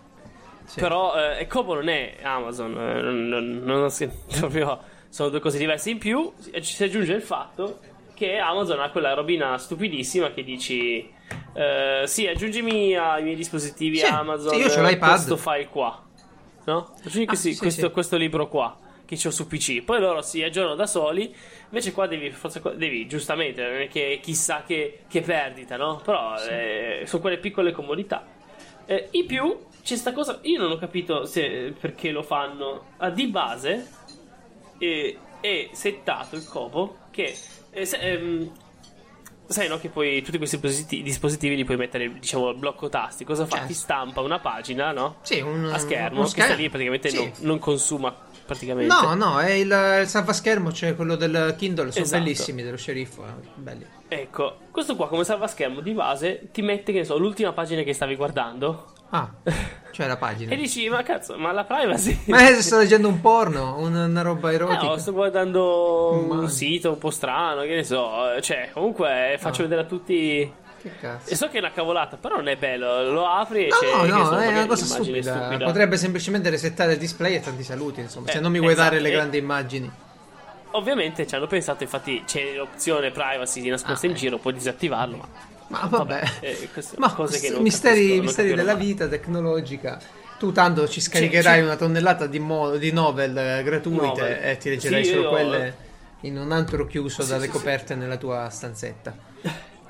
Sì. 0.70 0.78
Però 0.78 1.14
eh, 1.16 1.46
Kobo 1.48 1.74
non 1.74 1.88
è 1.88 2.18
Amazon, 2.22 2.70
eh, 2.78 3.00
non, 3.00 3.26
non- 3.28 3.62
non 3.64 3.90
si- 3.90 4.08
proprio 4.38 4.78
sono 5.08 5.28
due 5.28 5.40
cose 5.40 5.58
diverse. 5.58 5.90
In 5.90 5.98
più 5.98 6.32
eh, 6.52 6.62
ci 6.62 6.74
si 6.74 6.84
aggiunge 6.84 7.12
il 7.12 7.22
fatto 7.22 7.80
che 8.14 8.38
Amazon 8.38 8.78
ha 8.80 8.90
quella 8.90 9.14
robina 9.14 9.58
stupidissima 9.58 10.30
che 10.30 10.44
dici 10.44 11.12
eh, 11.54 12.02
sì, 12.06 12.26
aggiungimi 12.28 12.94
ai 12.94 13.22
miei 13.24 13.34
dispositivi 13.34 13.96
Sì, 13.98 14.04
Amazon 14.04 14.50
sì, 14.50 14.60
io 14.60 14.72
eh, 14.72 14.82
l'iPad. 14.90 15.08
questo 15.10 15.36
file 15.36 15.68
qua. 15.68 16.04
No? 16.66 16.94
Aggiungi 17.04 17.26
Ah, 17.30 17.34
sì, 17.34 17.56
questo, 17.56 17.86
sì. 17.86 17.90
questo 17.92 18.16
libro 18.16 18.46
qua 18.46 18.78
che 19.06 19.18
ho 19.26 19.30
su 19.32 19.48
PC. 19.48 19.82
Poi 19.82 19.98
loro 19.98 20.22
si 20.22 20.40
aggiornano 20.44 20.76
da 20.76 20.86
soli. 20.86 21.34
Invece 21.64 21.90
qua 21.90 22.06
devi, 22.06 22.30
forse, 22.30 22.62
devi 22.76 23.08
giustamente, 23.08 23.60
non 23.66 23.80
è 23.80 23.88
che 23.88 24.20
chissà 24.22 24.62
che, 24.64 25.00
che 25.08 25.20
perdita, 25.22 25.76
no? 25.76 26.00
Però 26.04 26.36
eh, 26.48 27.02
sono 27.06 27.20
quelle 27.20 27.38
piccole 27.38 27.72
comodità. 27.72 28.24
Eh, 28.90 29.06
in 29.12 29.26
più 29.26 29.56
c'è 29.84 29.94
sta 29.94 30.12
cosa, 30.12 30.40
io 30.42 30.58
non 30.60 30.72
ho 30.72 30.76
capito 30.76 31.24
se, 31.24 31.72
perché 31.78 32.10
lo 32.10 32.24
fanno. 32.24 32.86
Ah, 32.96 33.10
di 33.10 33.28
base 33.28 33.88
eh, 34.78 35.16
è 35.40 35.68
settato 35.70 36.34
il 36.34 36.44
copo 36.44 36.96
che 37.12 37.36
eh, 37.70 37.86
se- 37.86 37.98
ehm, 37.98 38.50
sai 39.46 39.68
no 39.68 39.78
che 39.78 39.90
poi 39.90 40.20
tutti 40.22 40.38
questi 40.38 40.58
dispositivi, 40.58 41.02
dispositivi 41.04 41.54
li 41.54 41.64
puoi 41.64 41.76
mettere 41.76 42.12
diciamo 42.18 42.48
al 42.48 42.56
blocco 42.56 42.88
tasti. 42.88 43.24
Cosa 43.24 43.44
fa? 43.46 43.58
Certo. 43.58 43.66
Ti 43.68 43.74
stampa 43.74 44.22
una 44.22 44.40
pagina, 44.40 44.90
no? 44.90 45.18
Sì, 45.22 45.38
un, 45.40 45.70
A 45.72 45.78
schermo, 45.78 46.16
uno 46.18 46.24
che 46.24 46.30
sta 46.30 46.42
schermo. 46.42 46.60
lì 46.62 46.68
praticamente 46.68 47.10
Sì. 47.10 47.16
non, 47.16 47.32
non 47.38 47.58
consuma 47.60 48.12
praticamente. 48.50 48.92
No, 48.92 49.14
no, 49.14 49.38
è 49.40 49.50
il, 49.52 49.98
il 50.02 50.06
salvaschermo, 50.08 50.72
cioè 50.72 50.96
quello 50.96 51.14
del 51.14 51.54
Kindle, 51.56 51.92
sono 51.92 52.04
Esatto. 52.04 52.22
bellissimi, 52.22 52.62
dello 52.62 52.76
sceriffo, 52.76 53.24
eh, 53.24 53.48
belli. 53.54 53.86
Ecco, 54.08 54.56
questo 54.72 54.96
qua 54.96 55.06
come 55.08 55.22
salvaschermo 55.22 55.80
di 55.80 55.92
base 55.92 56.48
ti 56.50 56.62
mette 56.62 56.90
che 56.92 56.98
ne 56.98 57.04
so, 57.04 57.16
l'ultima 57.16 57.52
pagina 57.52 57.82
che 57.82 57.92
stavi 57.94 58.16
guardando 58.16 58.92
Ah, 59.10 59.28
cioè 59.92 60.06
la 60.08 60.16
pagina. 60.16 60.52
e 60.52 60.56
dici 60.56 60.88
"Ma 60.88 61.02
cazzo, 61.02 61.36
ma 61.38 61.52
la 61.52 61.64
privacy?" 61.64 62.16
Ma 62.26 62.48
eh, 62.48 62.60
sto 62.62 62.78
leggendo 62.78 63.06
un 63.08 63.20
porno, 63.20 63.76
una, 63.78 64.04
una 64.06 64.22
roba 64.22 64.50
Eh, 64.50 64.54
erotica. 64.54 64.82
no, 64.82 64.96
sto 64.98 65.12
guardando 65.12 66.10
Immagino. 66.14 66.40
un 66.42 66.48
sito 66.48 66.90
un 66.90 66.98
po' 66.98 67.10
strano, 67.10 67.62
che 67.62 67.74
ne 67.74 67.84
so. 67.84 68.08
Cioè, 68.40 68.70
comunque 68.72 69.36
faccio 69.38 69.60
Ah. 69.60 69.64
vedere 69.64 69.80
a 69.82 69.84
tutti. 69.84 70.52
Che 70.80 70.90
cazzo. 70.98 71.30
E 71.30 71.36
so 71.36 71.48
che 71.48 71.56
è 71.56 71.60
una 71.60 71.72
cavolata, 71.72 72.16
però 72.16 72.36
non 72.36 72.48
è 72.48 72.56
bello. 72.56 73.10
Lo 73.12 73.26
apri 73.26 73.66
e 73.66 73.68
No, 73.68 73.76
c'è. 73.78 74.06
no, 74.08 74.30
no, 74.30 74.38
è 74.38 74.46
una 74.48 74.66
cosa 74.66 74.84
stupida. 74.86 75.38
stupida. 75.40 75.64
Potrebbe 75.66 75.96
semplicemente 75.98 76.48
resettare 76.48 76.92
il 76.94 76.98
display 76.98 77.34
e 77.34 77.40
tanti 77.40 77.62
saluti, 77.62 78.00
insomma, 78.00 78.30
se 78.30 78.38
Eh, 78.38 78.40
non 78.40 78.50
mi 78.50 78.58
vuoi 78.60 78.74
dare 78.74 78.96
esatto, 78.96 79.02
le 79.02 79.08
e- 79.08 79.12
grandi 79.12 79.38
immagini. 79.38 79.92
Ovviamente 80.72 81.26
ci 81.26 81.34
hanno 81.34 81.46
pensato, 81.48 81.82
infatti 81.82 82.22
c'è 82.24 82.54
l'opzione 82.54 83.10
privacy 83.10 83.68
nascosta 83.68 84.06
Ah, 84.06 84.08
in 84.10 84.14
eh. 84.14 84.18
giro, 84.18 84.38
puoi 84.38 84.54
disattivarlo, 84.54 85.16
ma. 85.16 85.28
Ma 85.68 85.86
vabbè. 85.86 86.22
eh, 86.40 86.68
queste 86.72 86.96
Ma 86.98 87.12
cose 87.12 87.38
che 87.40 87.50
non 87.50 87.62
misteri, 87.62 88.02
capisco, 88.06 88.22
misteri 88.22 88.54
della 88.54 88.74
mai. 88.76 88.86
vita 88.86 89.06
tecnologica. 89.08 90.00
Tu 90.38 90.52
tanto 90.52 90.88
ci 90.88 91.00
scaricherai 91.00 91.58
c'è- 91.58 91.64
una 91.64 91.76
tonnellata 91.76 92.26
di, 92.26 92.38
mo- 92.38 92.76
di 92.76 92.90
novel 92.92 93.36
eh, 93.36 93.62
gratuite 93.62 94.06
Novel. 94.06 94.38
e 94.42 94.56
ti 94.58 94.70
leggerai 94.70 95.04
Sì, 95.04 95.10
solo 95.10 95.22
io- 95.24 95.28
quelle 95.28 95.76
in 96.22 96.38
un 96.38 96.50
altro 96.52 96.86
chiuso 96.86 97.22
Sì, 97.22 97.28
dalle 97.28 97.44
sì. 97.44 97.50
coperte 97.50 97.94
nella 97.94 98.16
tua 98.16 98.48
stanzetta. 98.48 99.14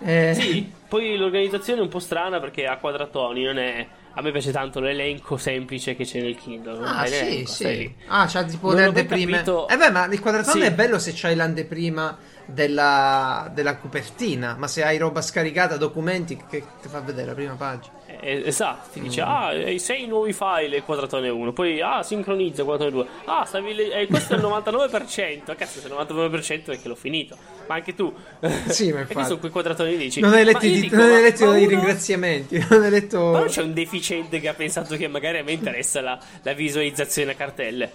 Eh, 0.03 0.35
Sì, 0.35 0.71
poi 0.89 1.17
l'organizzazione 1.17 1.81
è 1.81 1.83
un 1.83 1.89
po' 1.89 1.99
strana 1.99 2.41
perché 2.41 2.67
a 2.67 2.77
quadratoni 2.79 3.43
non 3.45 3.59
è. 3.59 3.87
A 4.15 4.23
me 4.23 4.33
piace 4.33 4.51
tanto 4.51 4.81
l'elenco 4.81 5.37
semplice 5.37 5.95
che 5.95 6.05
c'è 6.05 6.21
nel 6.21 6.37
Kindle. 6.37 6.85
Ah, 6.85 7.07
sì, 7.07 7.45
sì. 7.47 7.95
Ah, 8.09 8.27
c'ha 8.29 8.43
tipo 8.45 8.71
Non 8.73 8.81
anteprime. 8.85 9.31
capito- 9.33 9.69
Eh 9.69 9.77
beh, 9.77 9.91
ma 9.91 10.07
il 10.07 10.21
quadratone 10.21 10.65
Sì. 10.65 10.67
è 10.71 10.73
bello 10.75 10.99
se 10.99 11.13
c'hai 11.15 11.37
l'anteprima 11.37 12.19
della, 12.53 13.51
della 13.55 13.77
copertina, 13.77 14.55
ma 14.59 14.67
se 14.69 14.83
hai 14.85 14.99
roba 14.99 15.23
scaricata, 15.23 15.77
documenti, 15.77 16.37
che 16.49 16.63
ti 16.81 16.89
fa 16.89 17.01
vedere 17.01 17.29
la 17.29 17.35
prima 17.35 17.55
pagina? 17.55 17.95
Eh, 18.21 18.43
esatto, 18.45 18.91
ti 18.93 19.01
dice, 19.01 19.21
ah, 19.23 19.47
hai 19.49 19.79
sei 19.79 20.07
nuovi 20.07 20.33
file 20.33 20.77
il 20.77 20.83
quadratone 20.83 21.29
1, 21.29 21.53
poi, 21.53 21.81
ah, 21.81 22.03
sincronizza 22.03 22.65
quadratone 22.65 23.05
2, 23.05 23.07
ah, 23.27 23.45
stavi 23.45 23.75
le- 23.75 23.93
eh, 24.01 24.07
questo 24.07 24.35
è 24.35 24.37
il 24.37 24.43
99%, 24.43 25.55
cazzo, 25.57 25.81
se 25.81 25.87
il 25.87 25.93
99% 25.95 26.73
è 26.73 26.81
che 26.81 26.89
l'ho 26.89 26.95
finito, 26.95 27.37
ma 27.67 27.77
anche 27.77 27.95
tu. 27.95 28.13
Sì, 28.69 28.93
ma 28.93 29.01
infatti. 29.01 29.25
sono 29.25 29.39
quei 29.39 29.51
quadratoni 29.51 29.91
lì, 29.93 29.97
dici, 29.97 30.21
Non 30.21 30.33
hai 30.35 30.45
letto, 30.45 30.59
ma 30.59 30.65
io 30.65 30.77
i, 30.77 30.81
dico, 30.81 30.97
non 30.97 31.11
hai 31.13 31.23
letto 31.23 31.47
ma 31.47 31.57
i 31.57 31.65
uno- 31.65 31.69
ringraziamenti, 31.69 32.67
non 32.69 32.83
hai 32.83 32.91
letto... 32.91 33.21
Ma 33.31 33.39
non 33.39 33.49
c'è 33.49 33.63
un 33.63 33.73
deficiente 33.73 34.41
che 34.41 34.49
ha 34.49 34.55
pensato 34.55 34.97
che 34.97 35.09
magari 35.09 35.39
a 35.39 35.43
me 35.45 35.53
interessa 35.53 36.01
la, 36.01 36.19
la 36.43 36.53
visualizzazione 36.53 37.33
a 37.33 37.35
cartelle. 37.35 37.93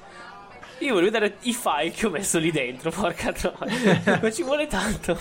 Io 0.79 0.93
voglio 0.93 1.05
vedere 1.09 1.35
i 1.41 1.53
file 1.53 1.91
che 1.91 2.05
ho 2.05 2.09
messo 2.09 2.37
lì 2.37 2.51
dentro, 2.51 2.91
porca 2.95 3.31
troia. 3.31 4.19
Ma 4.21 4.31
ci 4.31 4.43
vuole 4.43 4.67
tanto. 4.67 5.17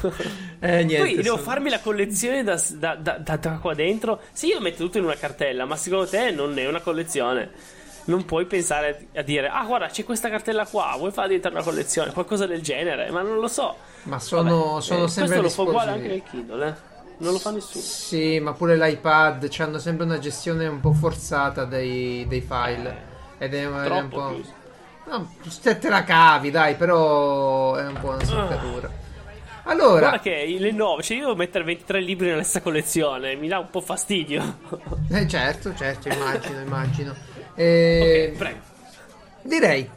Eh, 0.61 0.85
niente, 0.85 0.97
Poi 0.97 1.15
devo 1.17 1.37
sono- 1.37 1.39
farmi 1.49 1.71
la 1.71 1.81
collezione 1.81 2.43
da, 2.43 2.61
da- 2.73 2.97
da- 2.97 3.19
da- 3.19 3.59
qua 3.61 3.75
dentro. 3.75 4.21
Sì, 4.33 4.49
io 4.49 4.61
metto 4.61 4.83
tutto 4.85 4.99
in 4.99 5.05
una 5.05 5.15
cartella, 5.15 5.65
ma 5.65 5.77
secondo 5.77 6.07
te 6.09 6.31
non 6.31 6.59
è 6.59 6.67
una 6.67 6.81
collezione. 6.81 7.51
Non 8.07 8.25
puoi 8.27 8.45
pensare 8.45 9.07
a 9.15 9.23
dire, 9.23 9.49
ah, 9.49 9.65
guarda, 9.65 9.87
c'è 9.87 10.05
questa 10.05 10.29
cartella 10.29 10.67
qua, 10.67 10.95
vuoi 10.99 11.11
fare 11.11 11.29
diventare 11.29 11.55
una 11.55 11.65
collezione? 11.65 12.13
Qualcosa 12.13 12.47
del 12.47 12.61
genere, 12.61 13.11
ma 13.11 13.23
non 13.23 13.39
lo 13.39 13.49
so. 13.49 13.77
Ma 14.03 14.19
sono, 14.19 14.73
Vabbè, 14.73 14.83
sono 14.83 15.05
eh, 15.05 15.09
sempre 15.09 15.39
Questo 15.39 15.63
lo 15.63 15.65
fa 15.65 15.71
uguale 15.71 15.91
anche 15.93 16.09
nel 16.09 16.23
Kindle, 16.29 16.67
eh. 16.69 16.93
Non 17.17 17.33
lo 17.33 17.39
fa 17.39 17.51
nessuno. 17.53 17.83
Sì, 17.83 18.41
ma 18.41 18.53
pure 18.53 18.77
l'iPad 18.77 19.49
hanno 19.59 19.79
sempre 19.79 20.05
una 20.05 20.19
gestione 20.19 20.67
un 20.67 20.81
po' 20.81 20.93
forzata 20.93 21.65
dei, 21.65 22.27
dei 22.29 22.41
file. 22.43 23.13
Ed 23.39 23.55
è, 23.55 23.63
è 23.63 23.67
un 23.67 24.09
po'... 24.09 24.35
chiuso. 24.35 24.63
No, 25.07 25.35
te 25.63 25.79
te 25.79 25.89
la 25.89 26.05
cavi, 26.05 26.51
dai, 26.51 26.75
però 26.77 27.75
è 27.75 27.87
un 27.87 27.99
po' 28.01 28.09
una 28.09 28.25
soccatura. 28.25 28.91
Allora, 29.67 30.09
Guarda 30.09 30.21
che 30.21 30.57
le 30.59 30.73
9, 30.73 31.03
cioè 31.03 31.17
io 31.17 31.23
devo 31.25 31.37
mettere 31.37 31.65
23 31.65 32.01
libri 32.01 32.29
nella 32.29 32.43
stessa 32.43 32.61
collezione, 32.61 33.35
mi 33.35 33.49
dà 33.49 33.59
un 33.59 33.71
po' 33.71 33.81
fastidio. 33.81 34.59
eh, 35.11 35.27
certo, 35.27 35.75
certo, 35.75 36.09
immagino, 36.09 36.61
immagino. 36.65 37.15
Eh, 37.55 38.31
ok, 38.33 38.39
prego. 38.39 38.59
Direi 39.43 39.89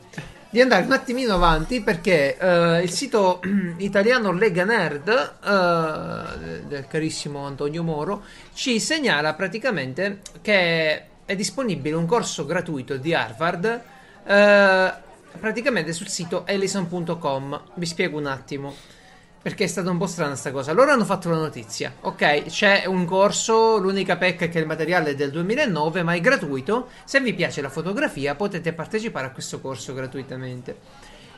di 0.50 0.62
andare 0.62 0.86
un 0.86 0.94
attimino 0.94 1.34
avanti 1.34 1.82
perché 1.82 2.38
eh, 2.38 2.82
il 2.82 2.90
sito 2.90 3.42
italiano 3.78 4.32
Lega 4.32 4.64
Nerd 4.64 5.10
eh, 5.44 6.62
del 6.66 6.88
carissimo 6.88 7.46
Antonio 7.46 7.84
Moro 7.84 8.24
ci 8.54 8.80
segnala 8.80 9.34
praticamente 9.34 10.22
che 10.42 11.04
è 11.26 11.36
disponibile 11.36 11.96
un 11.96 12.06
corso 12.06 12.46
gratuito 12.46 12.96
di 12.96 13.14
Harvard 13.14 13.82
eh, 14.28 14.94
praticamente 15.40 15.94
sul 15.94 16.08
sito 16.08 16.46
ellison.com. 16.46 17.62
Vi 17.76 17.86
spiego 17.86 18.18
un 18.18 18.26
attimo. 18.26 18.74
Perché 19.40 19.64
è 19.64 19.68
stata 19.68 19.90
un 19.90 19.98
po' 19.98 20.08
strana 20.08 20.36
sta 20.36 20.52
cosa. 20.52 20.74
Loro 20.74 20.92
hanno 20.92 21.06
fatto 21.06 21.30
la 21.30 21.38
notizia. 21.38 21.94
Ok, 22.02 22.48
c'è 22.48 22.84
un 22.86 23.06
corso, 23.06 23.78
l'unica 23.78 24.18
pecca 24.18 24.46
è 24.46 24.50
che 24.50 24.60
il 24.60 24.66
materiale 24.66 25.12
è 25.12 25.16
del 25.16 25.32
2009, 25.32 26.04
ma 26.04 26.14
è 26.16 26.20
gratuito. 26.20 26.90
Se 27.06 27.22
vi 27.22 27.34
piace 27.34 27.62
la 27.62 27.70
fotografia 27.70 28.36
potete 28.36 28.74
partecipare 28.74 29.28
a 29.28 29.32
questo 29.32 29.62
corso 29.62 29.94
gratuitamente. 29.94 30.76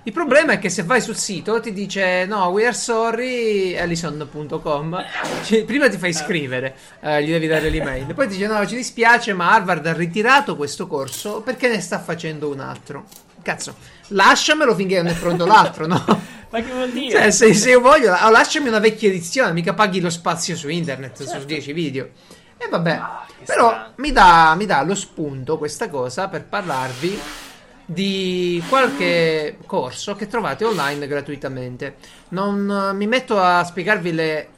Il 0.03 0.13
problema 0.13 0.53
è 0.53 0.59
che 0.59 0.69
se 0.69 0.83
vai 0.83 1.01
sul 1.01 1.17
sito 1.17 1.59
ti 1.59 1.73
dice 1.73 2.25
no, 2.25 2.47
we 2.47 2.65
are 2.65 2.73
sorry, 2.73 3.73
ellison.com. 3.73 5.05
Cioè, 5.43 5.65
prima 5.65 5.89
ti 5.89 5.97
fai 5.97 6.11
iscrivere, 6.11 6.75
eh, 7.01 7.23
gli 7.23 7.31
devi 7.31 7.47
dare 7.47 7.69
l'email. 7.69 8.13
Poi 8.13 8.27
ti 8.27 8.35
dice 8.35 8.47
no, 8.47 8.65
ci 8.65 8.75
dispiace, 8.75 9.33
ma 9.33 9.51
Harvard 9.51 9.85
ha 9.85 9.93
ritirato 9.93 10.55
questo 10.55 10.87
corso 10.87 11.41
perché 11.41 11.67
ne 11.67 11.81
sta 11.81 11.99
facendo 11.99 12.49
un 12.49 12.61
altro. 12.61 13.05
Cazzo, 13.41 13.75
lasciamelo 14.07 14.73
finché 14.73 15.01
non 15.01 15.07
è 15.07 15.15
pronto 15.15 15.45
l'altro, 15.45 15.85
no? 15.85 16.03
Ma 16.49 16.61
che 16.61 16.71
vuol 16.71 16.89
dire? 16.91 17.19
Cioè, 17.19 17.31
se, 17.31 17.53
se 17.53 17.71
io 17.71 17.81
voglio, 17.81 18.13
oh, 18.13 18.29
lasciami 18.29 18.69
una 18.69 18.79
vecchia 18.79 19.09
edizione, 19.09 19.51
mica 19.51 19.73
paghi 19.73 19.99
lo 19.99 20.09
spazio 20.09 20.55
su 20.55 20.69
internet 20.69 21.23
su 21.23 21.45
10 21.45 21.73
video. 21.73 22.09
E 22.57 22.67
vabbè, 22.67 22.91
Ah, 22.91 23.25
però 23.45 23.91
mi 23.97 24.11
dà, 24.11 24.53
mi 24.55 24.65
dà 24.65 24.81
lo 24.83 24.95
spunto 24.95 25.57
questa 25.57 25.89
cosa 25.89 26.27
per 26.27 26.45
parlarvi 26.45 27.19
di 27.91 28.61
qualche 28.69 29.57
corso 29.65 30.15
che 30.15 30.27
trovate 30.27 30.63
online 30.63 31.07
gratuitamente. 31.07 31.95
Non 32.29 32.69
eh, 32.69 32.93
mi 32.93 33.07
metto 33.07 33.39
a 33.39 33.63
spiegarvi 33.63 34.13
le 34.13 34.49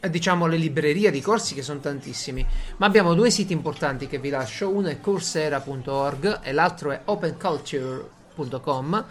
diciamo 0.00 0.46
le 0.46 0.58
librerie 0.58 1.10
di 1.10 1.20
corsi 1.20 1.54
che 1.54 1.62
sono 1.62 1.80
tantissimi, 1.80 2.46
ma 2.76 2.86
abbiamo 2.86 3.14
due 3.14 3.30
siti 3.30 3.52
importanti 3.52 4.06
che 4.06 4.18
vi 4.18 4.28
lascio, 4.28 4.68
uno 4.68 4.86
è 4.88 5.00
coursera.org 5.00 6.38
e 6.42 6.52
l'altro 6.52 6.92
è 6.92 7.00
openculture.com 7.04 9.04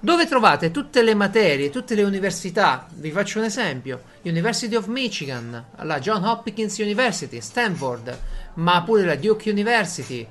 dove 0.00 0.26
trovate 0.26 0.70
tutte 0.70 1.02
le 1.02 1.14
materie, 1.14 1.70
tutte 1.70 1.94
le 1.94 2.02
università. 2.02 2.86
Vi 2.92 3.10
faccio 3.12 3.38
un 3.38 3.44
esempio: 3.44 4.02
University 4.22 4.74
of 4.74 4.88
Michigan, 4.88 5.64
la 5.76 6.00
John 6.00 6.24
Hopkins 6.24 6.76
University, 6.78 7.40
Stanford, 7.40 8.18
ma 8.54 8.82
pure 8.82 9.04
la 9.04 9.14
Duke 9.14 9.48
University. 9.48 10.26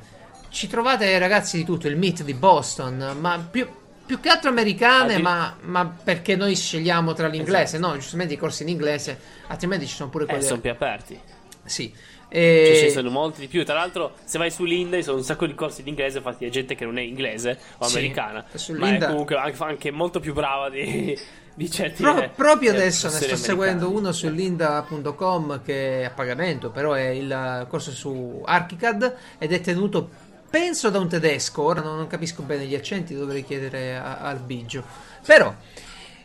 Ci 0.49 0.67
trovate 0.67 1.17
ragazzi 1.19 1.57
di 1.57 1.63
tutto, 1.63 1.87
il 1.87 1.95
MIT 1.97 2.23
di 2.23 2.33
Boston, 2.33 3.17
ma 3.19 3.37
più, 3.49 3.67
più 4.05 4.19
che 4.19 4.29
altro 4.29 4.49
americane, 4.49 5.13
Addir- 5.15 5.21
ma, 5.21 5.55
ma 5.61 5.85
perché 6.03 6.35
noi 6.35 6.55
scegliamo 6.55 7.13
tra 7.13 7.27
l'inglese, 7.27 7.77
no? 7.77 7.93
Giustamente 7.93 8.33
i 8.33 8.37
corsi 8.37 8.63
in 8.63 8.69
inglese, 8.69 9.17
altrimenti 9.47 9.85
ci 9.87 9.95
sono 9.95 10.09
pure 10.09 10.23
Esatto. 10.23 10.37
Eh, 10.37 10.39
quelli. 10.47 10.49
sono 10.49 10.61
più 10.61 10.71
aperti. 10.71 11.19
Sì. 11.65 11.93
Cioè, 12.31 12.37
E... 12.39 12.73
ce 12.75 12.83
ne 12.85 12.89
sono 12.89 13.09
molti 13.11 13.41
di 13.41 13.47
più. 13.47 13.63
Tra 13.63 13.75
l'altro, 13.75 14.15
se 14.23 14.37
vai 14.39 14.49
su 14.51 14.63
Linda, 14.63 14.97
ci 14.97 15.03
sono 15.03 15.17
un 15.17 15.23
sacco 15.23 15.45
di 15.45 15.53
corsi 15.55 15.83
di 15.83 15.89
inglese 15.89 16.19
fatti 16.21 16.45
da 16.45 16.51
gente 16.51 16.73
che 16.75 16.85
non 16.85 16.97
è 16.97 17.01
inglese 17.01 17.57
o 17.77 17.87
Sì, 17.87 17.97
americana. 17.97 18.43
ma 18.77 18.95
è 18.95 18.97
comunque 18.99 19.35
anche, 19.35 19.91
molto 19.91 20.19
più 20.19 20.33
brava 20.33 20.69
di, 20.69 21.15
di 21.53 21.69
certi. 21.71 22.01
Pro- 22.01 22.21
eh, 22.21 22.29
proprio 22.29 22.71
eh, 22.71 22.75
adesso 22.75 23.05
ne 23.07 23.13
sto 23.13 23.19
professori 23.25 23.49
seguendo 23.49 23.85
americani. 23.85 23.99
uno 24.03 24.11
su 24.11 24.29
linda.com 24.29 25.61
che 25.63 26.01
è 26.01 26.05
a 26.05 26.09
pagamento, 26.11 26.69
però 26.71 26.93
è 26.93 27.07
il 27.09 27.65
corso 27.69 27.91
su 27.91 28.41
Archicad 28.45 29.15
ed 29.37 29.51
è 29.53 29.61
tenuto, 29.61 30.09
penso, 30.49 30.89
da 30.89 30.99
un 30.99 31.07
tedesco. 31.07 31.61
Ora 31.63 31.81
non, 31.81 32.07
capisco 32.07 32.43
bene 32.43 32.65
gli 32.65 32.75
accenti, 32.75 33.15
dovrei 33.15 33.43
chiedere 33.45 33.95
a- 33.97 34.19
al 34.19 34.39
Biggio. 34.39 34.83
Però, 35.25 35.53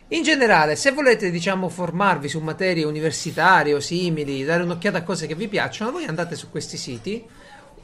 in 0.09 0.23
generale, 0.23 0.75
se 0.75 0.91
volete, 0.91 1.31
diciamo, 1.31 1.69
formarvi 1.69 2.27
su 2.29 2.39
materie 2.39 2.85
universitarie 2.85 3.73
o 3.73 3.79
simili, 3.79 4.43
dare 4.43 4.63
un'occhiata 4.63 4.99
a 4.99 5.03
cose 5.03 5.27
che 5.27 5.35
vi 5.35 5.47
piacciono, 5.47 5.91
voi 5.91 6.05
andate 6.05 6.35
su 6.35 6.49
questi 6.49 6.77
siti. 6.77 7.25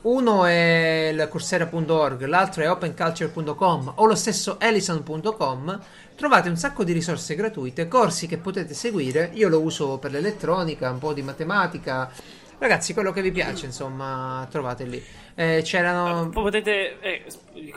Uno 0.04 0.46
è 0.46 1.12
il 1.14 1.28
coursera.org, 1.30 2.26
l'altro 2.26 2.64
è 2.64 2.70
openculture.com 2.72 3.94
o 3.98 4.06
lo 4.06 4.16
stesso 4.16 4.60
ellison.com. 4.60 5.80
Trovate 6.16 6.50
un 6.50 6.58
sacco 6.58 6.84
di 6.84 6.92
risorse 6.92 7.36
gratuite, 7.36 7.88
corsi 7.88 8.26
che 8.26 8.38
potete 8.38 8.74
seguire. 8.74 9.30
Io 9.34 9.48
lo 9.48 9.60
uso 9.60 9.98
per 10.00 10.12
l'elettronica, 10.12 10.90
un 10.90 10.98
po' 10.98 11.14
di 11.14 11.22
matematica. 11.22 12.12
Ragazzi, 12.62 12.94
quello 12.94 13.12
che 13.12 13.24
vi 13.24 13.32
piace, 13.32 13.66
insomma, 13.66 14.48
trovate 14.52 14.84
lì. 14.84 15.04
Eh, 15.34 15.62
c'erano. 15.64 16.30
Poi 16.30 16.44
potete, 16.44 17.00
eh, 17.00 17.24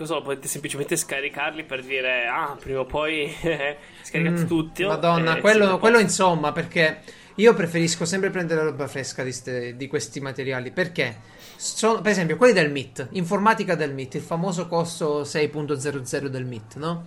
solo, 0.05 0.21
potete 0.21 0.47
semplicemente 0.47 0.95
scaricarli 0.95 1.65
per 1.65 1.83
dire, 1.83 2.27
ah, 2.27 2.55
prima 2.61 2.81
o 2.81 2.85
poi 2.85 3.35
eh, 3.41 3.79
scaricate 4.03 4.43
Mm, 4.43 4.47
tutti. 4.47 4.83
oh, 4.85 4.89
Madonna, 4.89 5.39
eh, 5.39 5.41
quello, 5.41 5.79
quello 5.79 5.99
insomma, 5.99 6.53
perché 6.53 7.01
io 7.37 7.55
preferisco 7.55 8.05
sempre 8.05 8.29
prendere 8.29 8.63
la 8.63 8.71
roba 8.73 8.87
fresca 8.87 9.23
di, 9.25 9.33
ste- 9.33 9.75
di 9.75 9.87
questi 9.87 10.21
materiali. 10.21 10.71
Perché? 10.71 11.17
Sono, 11.57 12.03
per 12.03 12.11
esempio, 12.13 12.37
quelli 12.37 12.53
del 12.53 12.71
MIT, 12.71 13.09
informatica 13.13 13.77
del 13.77 13.95
MIT, 13.95 14.17
il 14.17 14.21
famoso 14.21 14.69
corso 14.69 15.23
6.00 15.23 16.27
del 16.27 16.45
MIT, 16.45 16.75
no? 16.77 17.05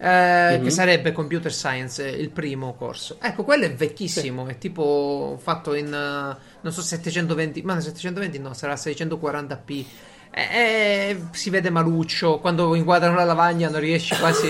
Eh, 0.00 0.56
Mhm. 0.58 0.62
Che 0.64 0.70
sarebbe 0.70 1.12
computer 1.12 1.52
science, 1.52 2.06
eh, 2.06 2.10
il 2.20 2.30
primo 2.30 2.74
corso. 2.74 3.16
Ecco, 3.20 3.42
quello 3.42 3.64
è 3.64 3.72
vecchissimo, 3.74 4.46
è 4.46 4.56
tipo 4.58 5.36
fatto 5.42 5.74
in, 5.74 5.86
eh, 5.92 6.36
non 6.60 6.72
so, 6.72 6.80
720, 6.82 7.62
ma 7.62 7.74
no, 7.74 7.80
720 7.80 8.38
no, 8.38 8.54
sarà 8.54 8.76
640p. 8.76 9.84
Eh, 10.30 10.40
eh, 10.42 11.20
si 11.32 11.50
vede 11.50 11.70
maluccio, 11.70 12.38
quando 12.38 12.74
inquadrano 12.76 13.16
la 13.16 13.24
lavagna 13.24 13.68
non 13.68 13.80
riesci 13.80 14.14
quasi, 14.16 14.48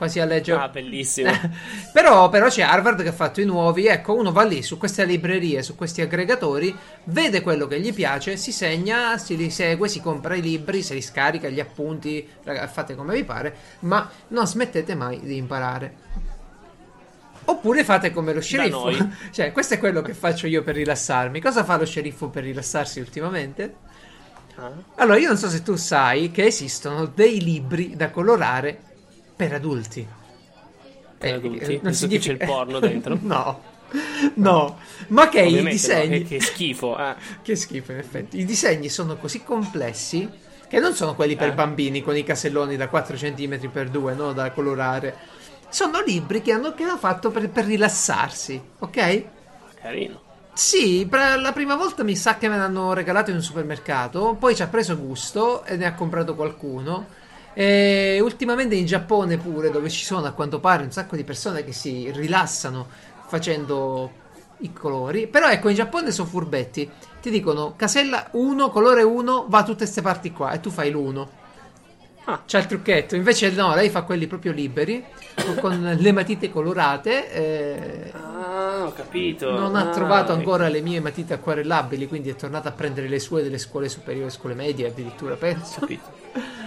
quasi 0.00 0.18
a 0.18 0.24
leggere. 0.24 0.62
Ah, 0.62 0.68
bellissimo. 0.68 1.30
però, 1.92 2.30
però 2.30 2.48
c'è 2.48 2.62
Harvard 2.62 3.02
che 3.02 3.10
ha 3.10 3.12
fatto 3.12 3.42
i 3.42 3.44
nuovi. 3.44 3.84
Ecco, 3.84 4.14
uno 4.14 4.32
va 4.32 4.44
lì 4.44 4.62
su 4.62 4.78
queste 4.78 5.04
librerie, 5.04 5.62
su 5.62 5.74
questi 5.74 6.00
aggregatori, 6.00 6.74
vede 7.04 7.42
quello 7.42 7.66
che 7.66 7.78
gli 7.78 7.92
piace, 7.92 8.38
si 8.38 8.50
segna, 8.50 9.18
si 9.18 9.36
li 9.36 9.50
segue, 9.50 9.88
si 9.88 10.00
compra 10.00 10.34
i 10.34 10.40
libri, 10.40 10.82
se 10.82 10.94
li 10.94 11.02
scarica, 11.02 11.50
gli 11.50 11.60
appunti, 11.60 12.26
fate 12.72 12.94
come 12.94 13.14
vi 13.14 13.24
pare, 13.24 13.54
ma 13.80 14.10
non 14.28 14.46
smettete 14.46 14.94
mai 14.94 15.20
di 15.20 15.36
imparare. 15.36 15.94
Oppure 17.44 17.84
fate 17.84 18.10
come 18.10 18.32
lo 18.32 18.40
sceriffo. 18.40 18.84
noi. 18.84 19.12
cioè, 19.32 19.52
questo 19.52 19.74
è 19.74 19.78
quello 19.78 20.00
che 20.00 20.14
faccio 20.14 20.46
io 20.46 20.62
per 20.62 20.76
rilassarmi. 20.76 21.42
Cosa 21.42 21.62
fa 21.62 21.76
lo 21.76 21.84
sceriffo 21.84 22.28
per 22.28 22.44
rilassarsi 22.44 23.00
ultimamente? 23.00 23.74
Ah. 24.54 24.72
Allora, 24.94 25.18
io 25.18 25.28
non 25.28 25.36
so 25.36 25.50
se 25.50 25.62
tu 25.62 25.76
sai 25.76 26.30
che 26.30 26.46
esistono 26.46 27.04
dei 27.04 27.42
libri 27.42 27.96
da 27.96 28.08
colorare 28.08 28.88
per 29.40 29.52
adulti. 29.54 30.06
Per 31.18 31.32
Eh, 31.32 31.34
adulti? 31.34 31.80
non 31.82 31.92
Visto 31.92 32.06
che 32.08 32.18
c'è 32.18 32.32
il 32.32 32.40
porno 32.40 32.80
dentro? 32.80 33.18
no, 33.22 33.62
no, 34.34 34.78
ma 35.08 35.28
che 35.28 35.42
i 35.42 35.46
Ovviamente 35.46 35.68
disegni. 35.68 36.08
no, 36.20 36.24
che, 36.24 36.38
che 36.38 36.40
schifo. 36.40 36.98
eh. 36.98 37.16
Che 37.42 37.56
schifo, 37.56 37.92
in 37.92 37.98
effetti. 37.98 38.38
I 38.38 38.44
disegni 38.44 38.88
sono 38.88 39.16
così 39.18 39.42
complessi 39.42 40.28
che 40.68 40.78
non 40.78 40.94
sono 40.94 41.14
quelli 41.14 41.36
per 41.36 41.48
Eh. 41.48 41.52
bambini 41.52 42.02
con 42.02 42.16
i 42.16 42.22
caselloni 42.22 42.76
da 42.76 42.88
4 42.88 43.16
cm 43.16 43.70
per 43.70 43.90
2, 43.90 44.14
no? 44.14 44.32
Da 44.32 44.52
colorare. 44.52 45.16
Sono 45.68 46.00
libri 46.02 46.42
che 46.42 46.52
hanno, 46.52 46.74
che 46.74 46.84
hanno 46.84 46.98
fatto 46.98 47.30
per, 47.30 47.50
per 47.50 47.64
rilassarsi, 47.66 48.62
ok? 48.78 49.28
Carino. 49.80 50.22
Sì, 50.52 51.08
la 51.08 51.52
prima 51.54 51.74
volta 51.76 52.02
mi 52.04 52.16
sa 52.16 52.36
che 52.36 52.48
me 52.48 52.56
l'hanno 52.58 52.92
regalato 52.92 53.30
in 53.30 53.36
un 53.36 53.42
supermercato, 53.42 54.36
poi 54.38 54.54
ci 54.54 54.62
ha 54.62 54.68
preso 54.68 54.96
gusto 54.98 55.64
e 55.64 55.76
ne 55.76 55.86
ha 55.86 55.94
comprato 55.94 56.34
qualcuno. 56.34 57.08
E 57.52 58.18
ultimamente 58.22 58.74
in 58.76 58.86
Giappone 58.86 59.36
pure, 59.36 59.70
dove 59.70 59.88
ci 59.90 60.04
sono 60.04 60.26
a 60.26 60.32
quanto 60.32 60.60
pare 60.60 60.82
un 60.84 60.92
sacco 60.92 61.16
di 61.16 61.24
persone 61.24 61.64
che 61.64 61.72
si 61.72 62.10
rilassano 62.12 62.86
facendo 63.26 64.10
i 64.58 64.72
colori. 64.72 65.26
Però 65.26 65.48
ecco, 65.48 65.68
in 65.68 65.74
Giappone 65.74 66.10
sono 66.12 66.28
furbetti. 66.28 66.88
Ti 67.20 67.30
dicono 67.30 67.74
casella 67.76 68.28
1, 68.32 68.70
colore 68.70 69.02
1, 69.02 69.46
va 69.48 69.58
a 69.58 69.62
tutte 69.62 69.78
queste 69.78 70.00
parti 70.02 70.32
qua 70.32 70.52
e 70.52 70.60
tu 70.60 70.70
fai 70.70 70.90
l'1. 70.90 71.26
Ah. 72.24 72.42
C'è 72.46 72.58
il 72.58 72.66
trucchetto, 72.66 73.16
invece 73.16 73.50
no, 73.50 73.74
lei 73.74 73.88
fa 73.88 74.02
quelli 74.02 74.26
proprio 74.26 74.52
liberi, 74.52 75.04
con, 75.58 75.96
le 75.98 76.12
matite 76.12 76.50
colorate. 76.50 77.32
eh, 77.32 78.12
Ah, 78.14 78.84
ho 78.86 78.92
capito. 78.92 79.50
non 79.50 79.74
ha 79.74 79.88
Ah, 79.88 79.92
trovato 79.92 80.30
ecco. 80.30 80.38
ancora 80.38 80.68
le 80.68 80.80
mie 80.80 81.00
matite 81.00 81.34
acquarellabili, 81.34 82.06
quindi 82.06 82.28
è 82.30 82.36
tornata 82.36 82.68
a 82.68 82.72
prendere 82.72 83.08
le 83.08 83.18
sue 83.18 83.42
delle 83.42 83.58
scuole 83.58 83.88
superiori, 83.88 84.30
scuole 84.30 84.54
medie 84.54 84.86
addirittura, 84.86 85.34
penso. 85.34 85.80
capito. 85.80 86.08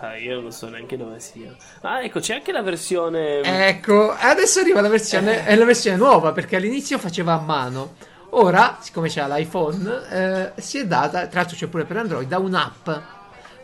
Ah, 0.00 0.16
io 0.16 0.40
non 0.40 0.52
so 0.52 0.68
neanche 0.68 0.96
dove 0.96 1.18
sia. 1.20 1.54
Ah, 1.80 2.02
ecco, 2.02 2.20
c'è 2.20 2.34
anche 2.34 2.52
la 2.52 2.62
versione. 2.62 3.40
Ecco, 3.40 4.10
adesso 4.10 4.60
arriva 4.60 4.80
la 4.80 4.88
versione, 4.88 5.44
è 5.44 5.54
la 5.56 5.64
versione 5.64 5.96
nuova, 5.96 6.32
perché 6.32 6.56
all'inizio 6.56 6.98
faceva 6.98 7.34
a 7.34 7.40
mano. 7.40 7.94
Ora, 8.30 8.78
siccome 8.80 9.08
c'è 9.08 9.26
l'iPhone, 9.26 10.08
eh, 10.10 10.60
si 10.60 10.78
è 10.78 10.86
data, 10.86 11.26
tra 11.26 11.40
l'altro 11.40 11.56
c'è 11.56 11.66
pure 11.66 11.84
per 11.84 11.96
Android, 11.96 12.28
da 12.28 12.38
un'app. 12.38 12.88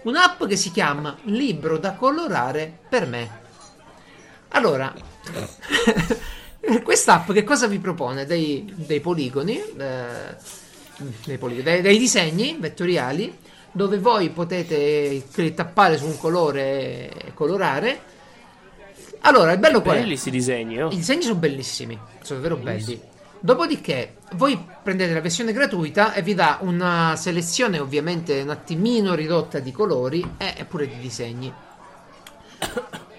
Un'app 0.04 0.44
che 0.46 0.56
si 0.56 0.70
chiama 0.70 1.16
Libro 1.24 1.78
da 1.78 1.92
colorare 1.92 2.72
per 2.88 3.06
me. 3.06 3.42
Allora, 4.48 4.92
quest'app 6.82 7.32
che 7.32 7.44
cosa 7.44 7.66
vi 7.66 7.78
propone? 7.78 8.24
Dei, 8.24 8.72
dei 8.74 9.00
poligoni, 9.00 9.58
eh, 9.58 10.36
dei, 11.24 11.38
poligoni 11.38 11.64
dei, 11.64 11.82
dei 11.82 11.98
disegni 11.98 12.56
vettoriali, 12.58 13.36
dove 13.74 13.98
voi 13.98 14.30
potete 14.30 15.24
tappare 15.52 15.98
su 15.98 16.06
un 16.06 16.16
colore 16.16 17.10
e 17.10 17.34
colorare. 17.34 18.12
Allora, 19.22 19.52
il 19.52 19.58
bello 19.58 19.82
qual 19.82 19.96
è? 19.96 19.98
Belli 19.98 20.12
questi 20.12 20.30
disegni, 20.30 20.80
oh. 20.80 20.90
I 20.90 20.96
disegni 20.96 21.22
sono 21.22 21.34
bellissimi, 21.34 21.98
sono 22.22 22.40
davvero 22.40 22.60
belli. 22.60 23.00
Dopodiché, 23.40 24.16
voi 24.34 24.64
prendete 24.82 25.12
la 25.12 25.20
versione 25.20 25.52
gratuita 25.52 26.14
e 26.14 26.22
vi 26.22 26.34
dà 26.34 26.58
una 26.60 27.14
selezione 27.16 27.78
ovviamente 27.78 28.40
un 28.40 28.50
attimino 28.50 29.14
ridotta 29.14 29.58
di 29.58 29.72
colori 29.72 30.24
e 30.38 30.64
pure 30.64 30.86
di 30.86 30.98
disegni. 30.98 31.52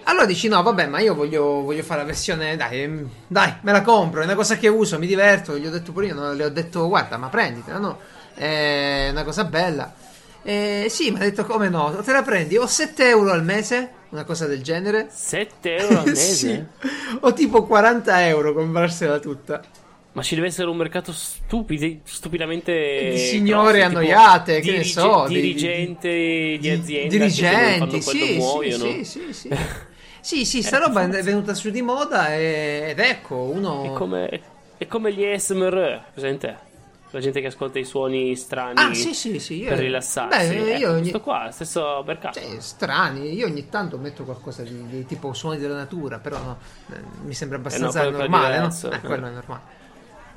Allora 0.08 0.24
dici 0.24 0.48
no, 0.48 0.62
vabbè, 0.62 0.86
ma 0.86 1.00
io 1.00 1.14
voglio, 1.14 1.62
voglio 1.62 1.82
fare 1.82 2.00
la 2.00 2.06
versione, 2.06 2.56
dai, 2.56 2.82
ehm, 2.82 3.10
dai, 3.26 3.56
me 3.62 3.72
la 3.72 3.82
compro, 3.82 4.20
è 4.20 4.24
una 4.24 4.36
cosa 4.36 4.56
che 4.56 4.68
uso, 4.68 4.98
mi 5.00 5.06
diverto, 5.06 5.58
gli 5.58 5.66
ho 5.66 5.70
detto 5.70 5.90
pure 5.90 6.06
io, 6.06 6.14
no, 6.14 6.32
le 6.32 6.44
ho 6.44 6.48
detto 6.48 6.86
guarda, 6.86 7.16
ma 7.16 7.28
prenditela, 7.28 7.78
no? 7.78 7.98
È 8.32 9.08
una 9.10 9.24
cosa 9.24 9.42
bella. 9.44 9.92
Eh, 10.48 10.86
sì, 10.88 11.10
mi 11.10 11.16
ha 11.16 11.22
detto 11.22 11.44
come 11.44 11.68
no, 11.68 11.90
te 12.04 12.12
la 12.12 12.22
prendi, 12.22 12.56
ho 12.56 12.68
7 12.68 13.08
euro 13.08 13.32
al 13.32 13.42
mese, 13.42 13.90
una 14.10 14.22
cosa 14.22 14.46
del 14.46 14.62
genere. 14.62 15.08
7 15.10 15.74
euro 15.74 15.98
al 15.98 16.04
mese? 16.14 16.24
sì, 16.34 16.64
o 17.20 17.32
tipo 17.32 17.64
40 17.66 18.28
euro 18.28 18.54
comprarsela 18.54 19.18
tutta. 19.18 19.60
Ma 20.12 20.22
ci 20.22 20.36
deve 20.36 20.46
essere 20.46 20.68
un 20.68 20.76
mercato 20.76 21.12
stupidi, 21.12 22.00
stupidamente. 22.04 23.08
Di 23.10 23.18
signore 23.18 23.80
grosso, 23.80 23.98
annoiate, 23.98 24.60
che 24.60 24.70
ne 24.76 24.84
so, 24.84 25.24
di- 25.26 25.34
Dirigente 25.34 26.08
di, 26.08 26.58
Di- 26.58 26.70
azienda. 26.70 27.08
dirigenti, 27.08 28.00
sì, 28.00 28.34
muoiono. 28.36 28.84
sì, 28.84 29.04
sì, 29.04 29.20
sì, 29.32 29.32
sì. 29.50 29.56
Sì, 30.20 30.44
sì, 30.44 30.62
sta 30.62 30.78
roba 30.78 31.02
è 31.02 31.22
venuta 31.22 31.54
su 31.54 31.70
di 31.70 31.82
moda 31.82 32.34
e- 32.34 32.86
ed 32.90 32.98
ecco, 33.00 33.34
uno... 33.34 33.82
È 33.84 33.92
come, 33.98 34.40
è 34.78 34.86
come 34.86 35.12
gli 35.12 35.24
ASMR, 35.24 36.02
presente? 36.12 36.56
La 37.16 37.22
gente 37.22 37.40
che 37.40 37.46
ascolta 37.46 37.78
i 37.78 37.84
suoni 37.84 38.36
strani 38.36 38.78
Ah, 38.78 38.92
sì, 38.92 39.14
sì, 39.14 39.38
sì. 39.38 39.60
Io... 39.60 39.70
per 39.70 39.78
rilassarsi. 39.78 40.54
Beh, 40.54 40.72
Ecco, 40.72 40.78
io 40.78 40.90
ogni... 40.90 41.00
questo 41.00 41.20
qua, 41.22 41.48
stesso 41.50 42.04
mercato. 42.06 42.38
Cioè, 42.38 42.60
strani, 42.60 43.32
io 43.32 43.46
ogni 43.46 43.70
tanto 43.70 43.96
metto 43.96 44.24
qualcosa 44.24 44.62
di, 44.64 44.86
di 44.86 45.06
tipo 45.06 45.32
suoni 45.32 45.56
della 45.56 45.76
natura, 45.76 46.18
però 46.18 46.36
no, 46.36 46.58
eh, 46.92 47.00
mi 47.24 47.32
sembra 47.32 47.56
abbastanza 47.56 48.02
quello 48.02 48.18
è 48.18 48.20
normale, 48.20 48.58
no? 48.58 48.66
Eh, 48.66 49.00
quello 49.00 49.26
è 49.28 49.30
normale. 49.30 49.62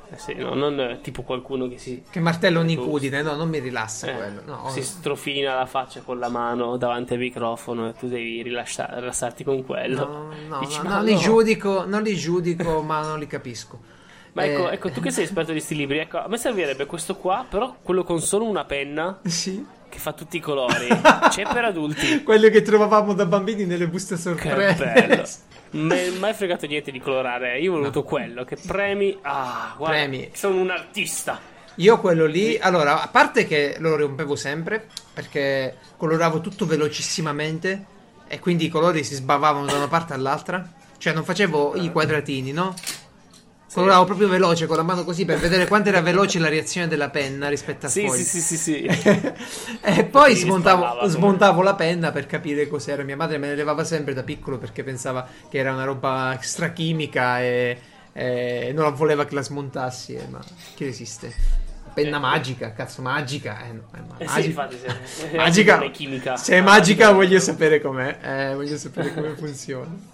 Eh 0.08 0.16
sì, 0.16 0.32
no, 0.32 0.54
non 0.54 0.80
eh, 0.80 1.00
tipo 1.02 1.22
qualcuno 1.22 1.68
che 1.68 1.76
si, 1.76 2.02
Che 2.08 2.18
martello 2.18 2.60
Ecco. 2.60 2.72
un'incudine, 2.72 3.20
no, 3.20 3.34
non 3.34 3.50
mi 3.50 3.58
rilassa 3.58 4.06
eh, 4.06 4.14
quello. 4.14 4.42
No, 4.46 4.70
si 4.70 4.82
strofina 4.82 5.56
la 5.56 5.66
faccia 5.66 6.00
con 6.00 6.18
la 6.18 6.30
mano 6.30 6.78
davanti 6.78 7.12
al 7.12 7.18
microfono 7.18 7.90
e 7.90 7.92
tu 7.92 8.08
devi 8.08 8.40
rilassarti 8.40 9.44
con 9.44 9.66
quello. 9.66 10.06
no, 10.06 10.32
no, 10.48 10.58
Dici, 10.64 10.80
no, 10.82 10.88
non 10.88 11.04
li 11.04 11.12
no. 11.12 11.18
giudico, 11.18 11.84
non 11.84 12.02
li 12.02 12.16
giudico, 12.16 12.80
ma 12.80 13.02
non 13.02 13.18
li 13.18 13.26
capisco. 13.26 13.98
Ma 14.32 14.44
ecco, 14.44 14.70
Eh, 14.70 14.74
ecco, 14.74 14.90
tu 14.90 15.00
che 15.00 15.10
sei 15.10 15.24
esperto 15.24 15.52
di 15.52 15.60
sti 15.60 15.74
libri, 15.74 15.98
ecco, 15.98 16.18
a 16.18 16.28
me 16.28 16.36
servirebbe 16.38 16.86
questo 16.86 17.16
qua, 17.16 17.44
però 17.48 17.76
quello 17.82 18.04
con 18.04 18.20
solo 18.20 18.44
una 18.48 18.64
penna 18.64 19.18
Sì. 19.24 19.64
che 19.88 19.98
fa 19.98 20.12
tutti 20.12 20.36
i 20.36 20.40
colori. 20.40 20.86
C'è 21.30 21.42
per 21.52 21.64
adulti. 21.64 22.22
Quello 22.22 22.48
che 22.48 22.62
trovavamo 22.62 23.12
da 23.14 23.26
bambini 23.26 23.64
nelle 23.64 23.88
buste 23.88 24.14
Che 24.14 24.20
sorprese. 24.20 24.84
bello. 24.94 25.24
Mai, 25.72 26.10
mai 26.18 26.34
fregato 26.34 26.66
niente 26.66 26.90
di 26.90 26.98
colorare. 26.98 27.60
Io 27.60 27.72
ho 27.72 27.76
voluto 27.78 28.02
quello 28.02 28.42
che 28.42 28.56
premi. 28.56 29.16
Ah, 29.22 29.72
guarda, 29.76 29.98
Premi. 29.98 30.30
sono 30.34 30.60
un 30.60 30.68
artista. 30.70 31.38
Io 31.76 32.00
quello 32.00 32.26
lì, 32.26 32.58
allora, 32.58 33.00
a 33.00 33.06
parte 33.06 33.46
che 33.46 33.76
lo 33.78 33.94
rompevo 33.94 34.34
sempre, 34.34 34.88
perché 35.14 35.76
coloravo 35.96 36.40
tutto 36.40 36.66
velocissimamente 36.66 37.84
e 38.26 38.40
quindi 38.40 38.64
i 38.64 38.68
colori 38.68 39.04
si 39.04 39.14
sbavavano 39.14 39.64
da 39.66 39.74
una 39.76 39.86
parte 39.86 40.12
all'altra. 40.12 40.68
Cioè 40.98 41.12
non 41.14 41.22
facevo 41.24 41.76
i 41.76 41.92
quadratini, 41.92 42.50
no? 42.52 42.74
Coloravo 43.72 44.04
proprio 44.04 44.26
veloce 44.28 44.66
con 44.66 44.76
la 44.76 44.82
mano 44.82 45.04
così 45.04 45.24
per 45.24 45.38
vedere 45.38 45.68
quanto 45.68 45.90
era 45.90 46.00
veloce 46.00 46.40
la 46.40 46.48
reazione 46.48 46.88
della 46.88 47.08
penna 47.08 47.48
rispetto 47.48 47.86
al 47.86 47.92
Sì, 47.92 48.00
foglio. 48.06 48.22
sì, 48.24 48.24
sì, 48.24 48.40
sì, 48.40 48.56
sì. 48.56 48.82
e 49.80 50.04
poi 50.04 50.34
Sì, 50.34 50.40
smontavo, 50.42 51.06
smontavo 51.06 51.62
la 51.62 51.74
penna 51.76 52.10
per 52.10 52.26
capire 52.26 52.66
cos'era. 52.66 53.04
Mia 53.04 53.16
madre 53.16 53.38
me 53.38 53.46
ne 53.46 53.54
levava 53.54 53.84
sempre 53.84 54.12
da 54.12 54.24
piccolo 54.24 54.58
perché 54.58 54.82
pensava 54.82 55.24
che 55.48 55.58
era 55.58 55.72
una 55.72 55.84
roba 55.84 56.34
extrachimica 56.34 57.40
e, 57.42 57.78
e 58.12 58.72
non 58.74 58.92
voleva 58.94 59.24
che 59.24 59.34
la 59.36 59.42
smontassi. 59.42 60.14
eh, 60.14 60.26
ma 60.28 60.40
che 60.74 60.88
esiste? 60.88 61.32
Penna 61.94 62.16
Eh. 62.16 62.20
magica, 62.20 62.72
cazzo, 62.72 63.02
magica. 63.02 63.64
Eh, 63.66 63.72
no, 63.72 63.82
è 63.94 63.98
ma- 64.00 64.16
Eh 64.18 64.26
sì, 64.26 64.32
magica. 64.34 64.48
infatti, 64.48 64.76
se- 64.78 65.30
eh, 65.30 65.36
magica. 65.38 66.36
Se 66.36 66.56
è 66.56 66.60
magica, 66.60 67.04
magica. 67.06 67.12
voglio 67.12 67.38
sapere 67.38 67.80
com'è. 67.80 68.18
Eh, 68.20 68.54
voglio 68.56 68.76
sapere 68.76 69.14
come 69.14 69.34
funziona. 69.38 70.09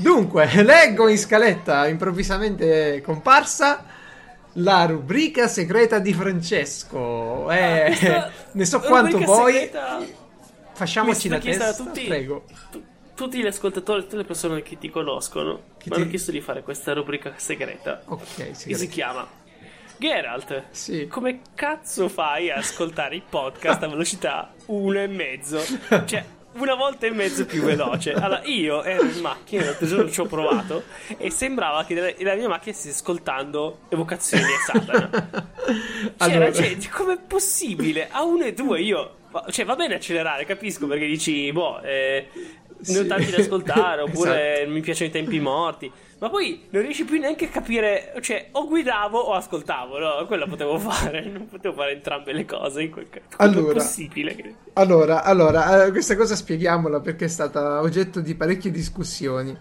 Dunque, 0.00 0.48
leggo 0.62 1.08
in 1.08 1.18
scaletta 1.18 1.86
improvvisamente 1.86 3.00
comparsa 3.04 3.84
la 4.54 4.84
rubrica 4.86 5.46
segreta 5.48 5.98
di 5.98 6.12
Francesco. 6.12 7.50
Eh, 7.50 7.82
Ah, 7.82 7.84
Questa 7.86 8.30
ne 8.52 8.64
so 8.64 8.80
quanto 8.80 9.18
voi. 9.18 9.52
segreta- 9.52 9.98
Facciamoci 10.72 11.28
la 11.28 11.38
testa. 11.38 11.72
tutti- 11.74 12.06
Prego. 12.06 12.44
tu- 12.70 12.82
tutti 13.14 13.38
gli 13.38 13.46
ascoltatori, 13.46 14.00
tutte 14.02 14.16
le 14.16 14.24
persone 14.24 14.62
che 14.62 14.78
ti 14.78 14.88
conoscono, 14.88 15.60
Che 15.76 15.90
mi 15.90 15.96
hanno 15.96 16.04
ti- 16.04 16.10
chiesto 16.10 16.30
di 16.30 16.40
fare 16.40 16.62
questa 16.62 16.94
rubrica 16.94 17.34
segreta. 17.36 18.00
Ok, 18.06 18.20
Che 18.36 18.54
si 18.54 18.72
segreta. 18.74 18.92
chiama 18.92 19.28
Geralt. 19.98 20.62
Sì. 20.70 21.06
Come 21.06 21.40
cazzo 21.54 22.08
fai 22.08 22.50
a 22.50 22.56
ascoltare 22.56 23.16
i 23.16 23.22
podcast 23.28 23.82
a 23.82 23.88
velocità 23.88 24.50
1,5? 24.68 26.04
Cioè, 26.06 26.24
una 26.62 26.74
volta 26.74 27.06
e 27.06 27.10
mezzo 27.10 27.44
più 27.46 27.62
veloce. 27.62 28.12
Allora, 28.12 28.42
io 28.44 28.82
ero 28.82 29.04
in 29.04 29.20
macchina, 29.20 29.74
ci 30.10 30.20
ho 30.20 30.26
provato 30.26 30.84
e 31.16 31.30
sembrava 31.30 31.84
che 31.84 32.14
la- 32.18 32.34
mia 32.34 32.48
macchina 32.48 32.74
stesse 32.74 32.90
ascoltando 32.98 33.80
evocazioni 33.88 34.44
di 34.44 34.50
Satana. 34.64 35.08
C'era 35.10 36.12
Allora- 36.18 36.50
gente, 36.50 36.88
com'è 36.88 37.18
possibile? 37.26 38.08
A 38.10 38.22
1 38.22 38.44
e 38.44 38.52
2 38.52 38.80
io... 38.80 39.14
Cioè, 39.50 39.64
va 39.64 39.76
bene 39.76 39.94
accelerare, 39.94 40.44
capisco, 40.44 40.88
perché 40.88 41.06
dici, 41.06 41.52
boh, 41.52 41.80
eh, 41.82 42.26
ne 42.86 42.98
ho 42.98 43.06
tanti 43.06 43.30
da 43.30 43.36
ascoltare, 43.38 44.02
oppure 44.08 44.54
Esatto. 44.54 44.70
mi 44.70 44.80
piacciono 44.80 45.08
i 45.08 45.12
tempi 45.12 45.38
morti. 45.38 45.90
Ma 46.20 46.28
poi 46.28 46.66
non 46.68 46.82
riesci 46.82 47.04
più 47.04 47.18
neanche 47.18 47.46
a 47.46 47.48
capire, 47.48 48.12
cioè, 48.20 48.48
o 48.52 48.68
guidavo 48.68 49.18
o 49.18 49.32
ascoltavo, 49.32 49.98
no? 49.98 50.26
Quello 50.26 50.46
potevo 50.46 50.76
fare, 50.78 51.24
non 51.24 51.46
potevo 51.46 51.74
fare 51.74 51.92
entrambe 51.92 52.34
le 52.34 52.44
cose 52.44 52.82
in 52.82 52.90
quel 52.90 53.08
caso. 53.08 53.24
Allora. 53.38 53.72
possibile? 53.72 54.54
Allora, 54.74 55.22
allora, 55.22 55.86
eh, 55.86 55.90
questa 55.90 56.16
cosa 56.16 56.36
spieghiamola 56.36 57.00
perché 57.00 57.24
è 57.24 57.28
stata 57.28 57.80
oggetto 57.80 58.20
di 58.20 58.34
parecchie 58.34 58.70
discussioni. 58.70 59.56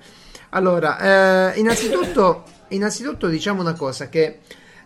Allora, 0.50 1.54
eh, 1.54 1.60
innanzitutto, 1.60 2.44
innanzitutto 2.70 3.28
diciamo 3.28 3.62
una 3.62 3.74
cosa, 3.74 4.10
che 4.10 4.40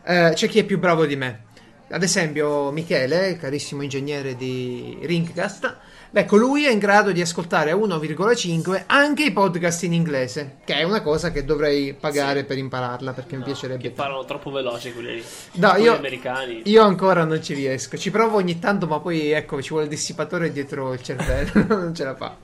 eh, 0.03 0.31
c'è 0.35 0.47
chi 0.47 0.59
è 0.59 0.65
più 0.65 0.77
bravo 0.77 1.07
di 1.07 1.15
me. 1.15 1.45
Ad 1.93 2.01
esempio 2.01 2.71
Michele, 2.71 3.37
carissimo 3.37 3.83
ingegnere 3.83 4.35
di 4.35 4.97
Ringcast, 5.03 5.75
beh, 6.09 6.25
colui 6.25 6.65
è 6.65 6.71
in 6.71 6.79
grado 6.79 7.11
di 7.11 7.21
ascoltare 7.21 7.69
a 7.69 7.75
1,5 7.75 8.85
anche 8.87 9.25
i 9.25 9.31
podcast 9.31 9.83
in 9.83 9.93
inglese, 9.93 10.55
che 10.65 10.73
è 10.73 10.81
una 10.81 11.01
cosa 11.03 11.31
che 11.31 11.45
dovrei 11.45 11.93
pagare 11.93 12.39
Sì. 12.39 12.45
per 12.45 12.57
impararla 12.57 13.13
perché 13.13 13.33
mi 13.35 13.41
No, 13.41 13.45
piacerebbe. 13.45 13.81
Che 13.83 13.91
parlano 13.91 14.25
troppo 14.25 14.49
veloce 14.49 14.91
quelli 14.91 15.15
lì. 15.17 15.23
No, 15.53 15.75
io- 15.75 15.95
americani. 15.95 16.61
Io 16.65 16.81
ancora 16.83 17.25
non 17.25 17.43
ci 17.43 17.53
riesco. 17.53 17.95
Ci 17.95 18.09
provo 18.09 18.37
ogni 18.37 18.57
tanto, 18.57 18.87
ma 18.87 18.99
poi 18.99 19.29
ecco, 19.29 19.61
ci 19.61 19.69
vuole 19.69 19.83
il 19.83 19.89
dissipatore 19.91 20.51
dietro 20.51 20.93
il 20.93 21.03
cervello. 21.03 21.51
non 21.77 21.93
ce 21.93 22.03
la 22.05 22.15
fa. 22.15 22.37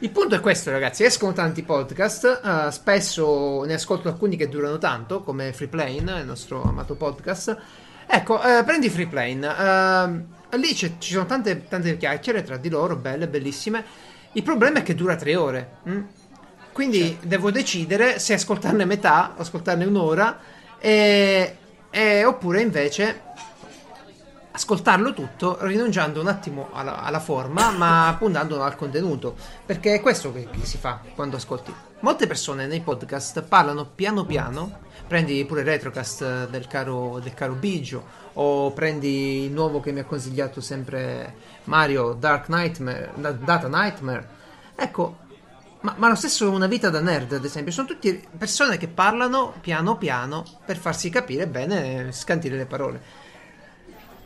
Il 0.00 0.10
punto 0.10 0.36
è 0.36 0.40
questo, 0.40 0.70
ragazzi. 0.70 1.02
Escono 1.02 1.32
tanti 1.32 1.64
podcast. 1.64 2.40
uh, 2.40 2.70
spesso 2.70 3.64
ne 3.64 3.74
ascolto 3.74 4.06
alcuni 4.06 4.36
che 4.36 4.48
durano 4.48 4.78
tanto, 4.78 5.22
come 5.24 5.52
Free 5.52 5.66
Plane, 5.68 6.20
il 6.20 6.24
nostro 6.26 6.62
amato 6.62 6.94
podcast. 6.94 7.56
Ecco, 8.06 8.42
eh, 8.42 8.62
prendi 8.64 8.88
Free 8.88 9.06
Plane. 9.06 9.46
eh, 10.50 10.56
lì 10.56 10.74
ci 10.74 10.94
sono 10.98 11.26
tante, 11.26 11.66
tante 11.68 11.96
chiacchiere 11.96 12.42
tra 12.42 12.56
di 12.56 12.68
loro, 12.68 12.96
belle, 12.96 13.28
bellissime. 13.28 13.84
Il 14.32 14.42
problema 14.42 14.78
è 14.78 14.82
che 14.82 14.94
dura 14.94 15.16
tre 15.16 15.34
ore. 15.36 15.70
mm? 15.88 16.02
Quindi 16.72 17.18
devo 17.22 17.50
decidere 17.50 18.18
se 18.18 18.34
ascoltarne 18.34 18.84
metà, 18.84 19.34
ascoltarne 19.36 19.84
un'ora, 19.86 20.38
e, 20.78 21.56
e- 21.90 22.24
oppure 22.24 22.60
invece 22.60 23.22
ascoltarlo 24.52 25.12
tutto 25.12 25.58
rinunciando 25.62 26.20
un 26.20 26.28
attimo 26.28 26.70
alla, 26.72 27.02
alla 27.02 27.20
forma 27.20 27.70
ma 27.70 28.14
puntando 28.18 28.62
al 28.62 28.74
contenuto 28.74 29.36
perché 29.66 29.94
è 29.94 30.00
questo 30.00 30.32
che, 30.32 30.48
che 30.50 30.64
si 30.64 30.78
fa 30.78 31.00
quando 31.14 31.36
ascolti 31.36 31.74
molte 32.00 32.26
persone 32.26 32.66
nei 32.66 32.80
podcast 32.80 33.42
parlano 33.42 33.84
piano 33.84 34.24
piano 34.24 34.78
prendi 35.06 35.44
pure 35.44 35.62
retrocast 35.62 36.48
del 36.48 36.66
caro, 36.66 37.20
del 37.22 37.34
caro 37.34 37.54
Biggio 37.54 38.24
o 38.34 38.72
prendi 38.72 39.44
il 39.44 39.52
nuovo 39.52 39.80
che 39.80 39.92
mi 39.92 40.00
ha 40.00 40.04
consigliato 40.04 40.60
sempre 40.60 41.34
Mario 41.64 42.12
Dark 42.12 42.48
Nightmare 42.48 43.12
Da- 43.14 43.32
Data 43.32 43.68
Nightmare 43.68 44.28
ecco 44.74 45.24
ma, 45.86 45.94
ma 45.98 46.08
lo 46.08 46.16
stesso 46.16 46.50
una 46.50 46.66
vita 46.66 46.90
da 46.90 47.00
nerd, 47.00 47.34
ad 47.34 47.44
esempio, 47.44 47.70
sono 47.70 47.86
tutte 47.86 48.20
persone 48.36 48.76
che 48.76 48.88
parlano 48.88 49.54
piano 49.60 49.96
piano 49.96 50.44
per 50.64 50.78
farsi 50.78 51.10
capire 51.10 51.46
bene, 51.46 52.10
scantire 52.10 52.56
le 52.56 52.66
parole. 52.66 53.00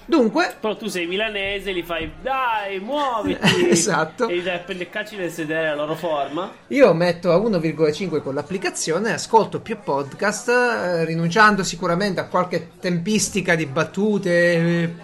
Dunque, 0.04 0.56
Però 0.58 0.76
tu 0.76 0.88
sei 0.88 1.06
milanese, 1.06 1.70
li 1.70 1.82
fai 1.82 2.10
dai, 2.20 2.80
muoviti. 2.80 3.68
Esatto. 3.70 4.28
E 4.28 4.38
gli 4.38 4.42
dai 4.42 4.58
per 4.58 4.76
le 4.76 4.90
cacci 4.90 5.16
del 5.16 5.30
sedere 5.30 5.68
alla 5.68 5.82
loro 5.82 5.94
forma. 5.94 6.50
io 6.68 6.92
metto 6.94 7.30
a 7.32 7.36
1,5 7.36 8.20
con 8.20 8.34
l'applicazione, 8.34 9.12
ascolto 9.12 9.60
più 9.60 9.78
podcast, 9.82 10.48
eh, 10.48 11.04
rinunciando 11.04 11.62
sicuramente 11.62 12.20
a 12.20 12.26
qualche 12.26 12.72
tempistica 12.80 13.54
di 13.54 13.66
battute, 13.66 14.30
eh, 14.52 14.94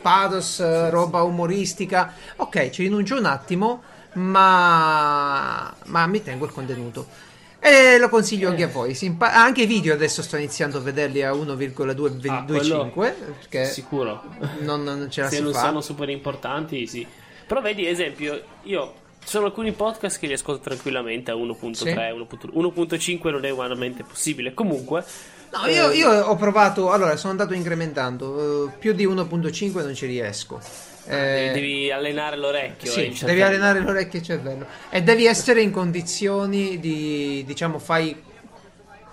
pathos, 0.00 0.60
eh, 0.60 0.90
roba 0.90 1.22
umoristica. 1.22 2.14
Ok, 2.36 2.70
ci 2.70 2.84
rinuncio 2.84 3.18
un 3.18 3.24
attimo, 3.26 3.82
ma, 4.14 5.74
ma 5.86 6.06
mi 6.06 6.22
tengo 6.22 6.44
il 6.44 6.52
contenuto. 6.52 7.26
E 7.60 7.98
lo 7.98 8.08
consiglio 8.08 8.48
anche 8.50 8.62
a 8.62 8.68
voi. 8.68 8.94
si 8.94 9.06
impa- 9.06 9.32
anche 9.34 9.62
i 9.62 9.66
video 9.66 9.92
adesso 9.94 10.22
sto 10.22 10.36
iniziando 10.36 10.78
a 10.78 10.80
vederli 10.80 11.22
a 11.22 11.32
1,225 11.32 13.08
Ah, 13.08 13.12
perché 13.12 13.64
Sicuro. 13.66 14.22
non, 14.60 14.82
non 14.84 15.08
ce 15.10 15.22
la 15.22 15.28
Se 15.28 15.36
si 15.36 15.42
non 15.42 15.52
fa. 15.52 15.60
sono 15.66 15.80
super 15.80 16.08
importanti, 16.08 16.86
sì. 16.86 17.06
Però 17.46 17.60
vedi, 17.60 17.86
esempio, 17.86 18.40
io 18.64 18.94
sono 19.24 19.46
alcuni 19.46 19.72
podcast 19.72 20.18
che 20.18 20.26
li 20.26 20.32
ascolto 20.34 20.62
tranquillamente 20.62 21.30
a 21.30 21.34
1.3, 21.34 21.74
Sì. 21.74 21.84
1.1, 21.90 22.50
1.5 22.54 23.30
non 23.30 23.44
è 23.44 23.50
umanamente 23.50 24.02
possibile. 24.04 24.54
Comunque, 24.54 25.04
No, 25.50 25.66
io, 25.66 25.88
eh, 25.90 25.96
io 25.96 26.10
ho 26.10 26.36
provato, 26.36 26.90
allora 26.92 27.16
sono 27.16 27.30
andato 27.32 27.54
incrementando, 27.54 28.66
eh, 28.66 28.70
più 28.78 28.92
di 28.92 29.06
1.5 29.06 29.82
non 29.82 29.94
ci 29.94 30.04
riesco. 30.06 30.60
Eh, 31.08 31.50
devi 31.54 31.90
allenare 31.90 32.36
l'orecchio. 32.36 32.90
sì, 32.90 33.14
cervello. 33.14 33.26
devi 33.26 33.42
allenare 33.42 33.80
l'orecchio 33.80 34.18
e 34.18 34.22
il 34.22 34.26
cervello. 34.26 34.66
E 34.90 35.02
devi 35.02 35.24
essere 35.26 35.62
in 35.62 35.70
condizioni 35.70 36.78
di, 36.78 37.42
diciamo, 37.46 37.78
fai 37.78 38.14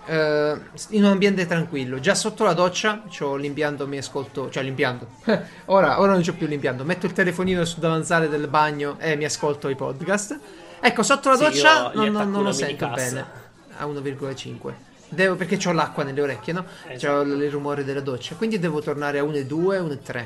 eh, 0.08 0.56
in 0.90 1.04
un 1.04 1.10
ambiente 1.12 1.46
tranquillo. 1.48 2.00
Già 2.00 2.14
sotto 2.16 2.44
la 2.44 2.54
doccia 2.54 3.04
ho 3.20 3.36
l'impianto, 3.36 3.88
mi 3.88 3.98
ascolto, 3.98 4.50
cioè 4.50 4.64
l'impianto. 4.64 5.08
ora, 5.66 6.00
ora 6.00 6.12
non 6.12 6.22
c'ho 6.22 6.34
più 6.34 6.48
l'impianto. 6.48 6.84
Metto 6.84 7.06
il 7.06 7.14
telefonino 7.14 7.64
sul 7.66 7.80
davanzale 7.80 8.28
del 8.30 8.48
bagno 8.48 8.98
e 9.00 9.16
mi 9.16 9.26
ascolto 9.26 9.70
i 9.70 9.76
podcast. 9.76 10.38
Ecco, 10.82 11.02
sotto 11.04 11.30
la 11.30 11.38
Sì, 11.38 11.44
doccia 11.44 11.92
gli 11.94 11.98
non, 11.98 12.12
non- 12.12 12.32
non 12.32 12.44
lo 12.44 12.52
sento 12.52 12.86
minicassa. 12.86 13.10
bene. 13.16 13.26
A 13.78 13.86
1,5. 13.86 14.74
Devo, 15.10 15.36
perché 15.36 15.58
ho 15.68 15.72
l'acqua 15.72 16.04
nelle 16.04 16.22
orecchie, 16.22 16.52
no? 16.54 16.66
Eh, 16.88 16.98
C'ho 16.98 17.24
l- 17.24 17.42
il 17.42 17.50
rumore 17.52 17.84
della 17.84 18.02
doccia. 18.02 18.36
Quindi 18.36 18.60
devo 18.60 18.82
tornare 18.82 19.20
a 19.20 19.24
1,2, 19.24 19.80
1,3. 19.80 20.26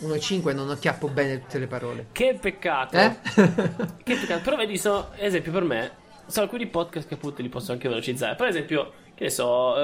1,5 0.00 0.54
non 0.54 0.70
acchiappo 0.70 1.08
bene 1.08 1.40
tutte 1.40 1.58
le 1.58 1.66
parole. 1.66 2.06
Che 2.12 2.36
peccato. 2.40 2.96
Eh? 2.96 3.16
Che 4.04 4.14
peccato. 4.16 4.40
Però 4.42 4.56
vedi, 4.56 4.76
sono, 4.78 5.08
esempio 5.16 5.52
per 5.52 5.62
me, 5.64 5.90
sono 6.26 6.44
alcuni 6.44 6.66
podcast 6.66 7.08
che 7.08 7.14
appunto 7.14 7.42
li 7.42 7.48
posso 7.48 7.72
anche 7.72 7.88
velocizzare. 7.88 8.34
Per 8.34 8.46
esempio, 8.46 8.92
che 9.14 9.24
ne 9.24 9.30
so, 9.30 9.74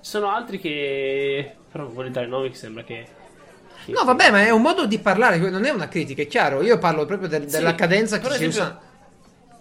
ci 0.00 0.10
sono 0.10 0.28
altri 0.30 0.58
che... 0.58 1.54
Però 1.70 1.84
non 1.84 1.94
voglio 1.94 2.10
dare 2.10 2.26
nomi 2.26 2.50
che 2.50 2.56
sembra 2.56 2.84
che... 2.84 3.06
che- 3.84 3.92
No, 3.92 4.04
vabbè, 4.04 4.30
ma 4.30 4.42
è 4.42 4.50
un 4.50 4.62
modo 4.62 4.86
di 4.86 4.98
parlare, 4.98 5.38
non 5.38 5.64
è 5.64 5.70
una 5.70 5.88
critica, 5.88 6.22
è 6.22 6.26
chiaro. 6.26 6.62
Io 6.62 6.78
parlo 6.78 7.04
proprio 7.06 7.28
del- 7.28 7.48
Sì, 7.48 7.56
della 7.56 7.74
cadenza 7.74 8.18
che 8.18 8.30
si 8.32 8.44
usa. 8.44 8.80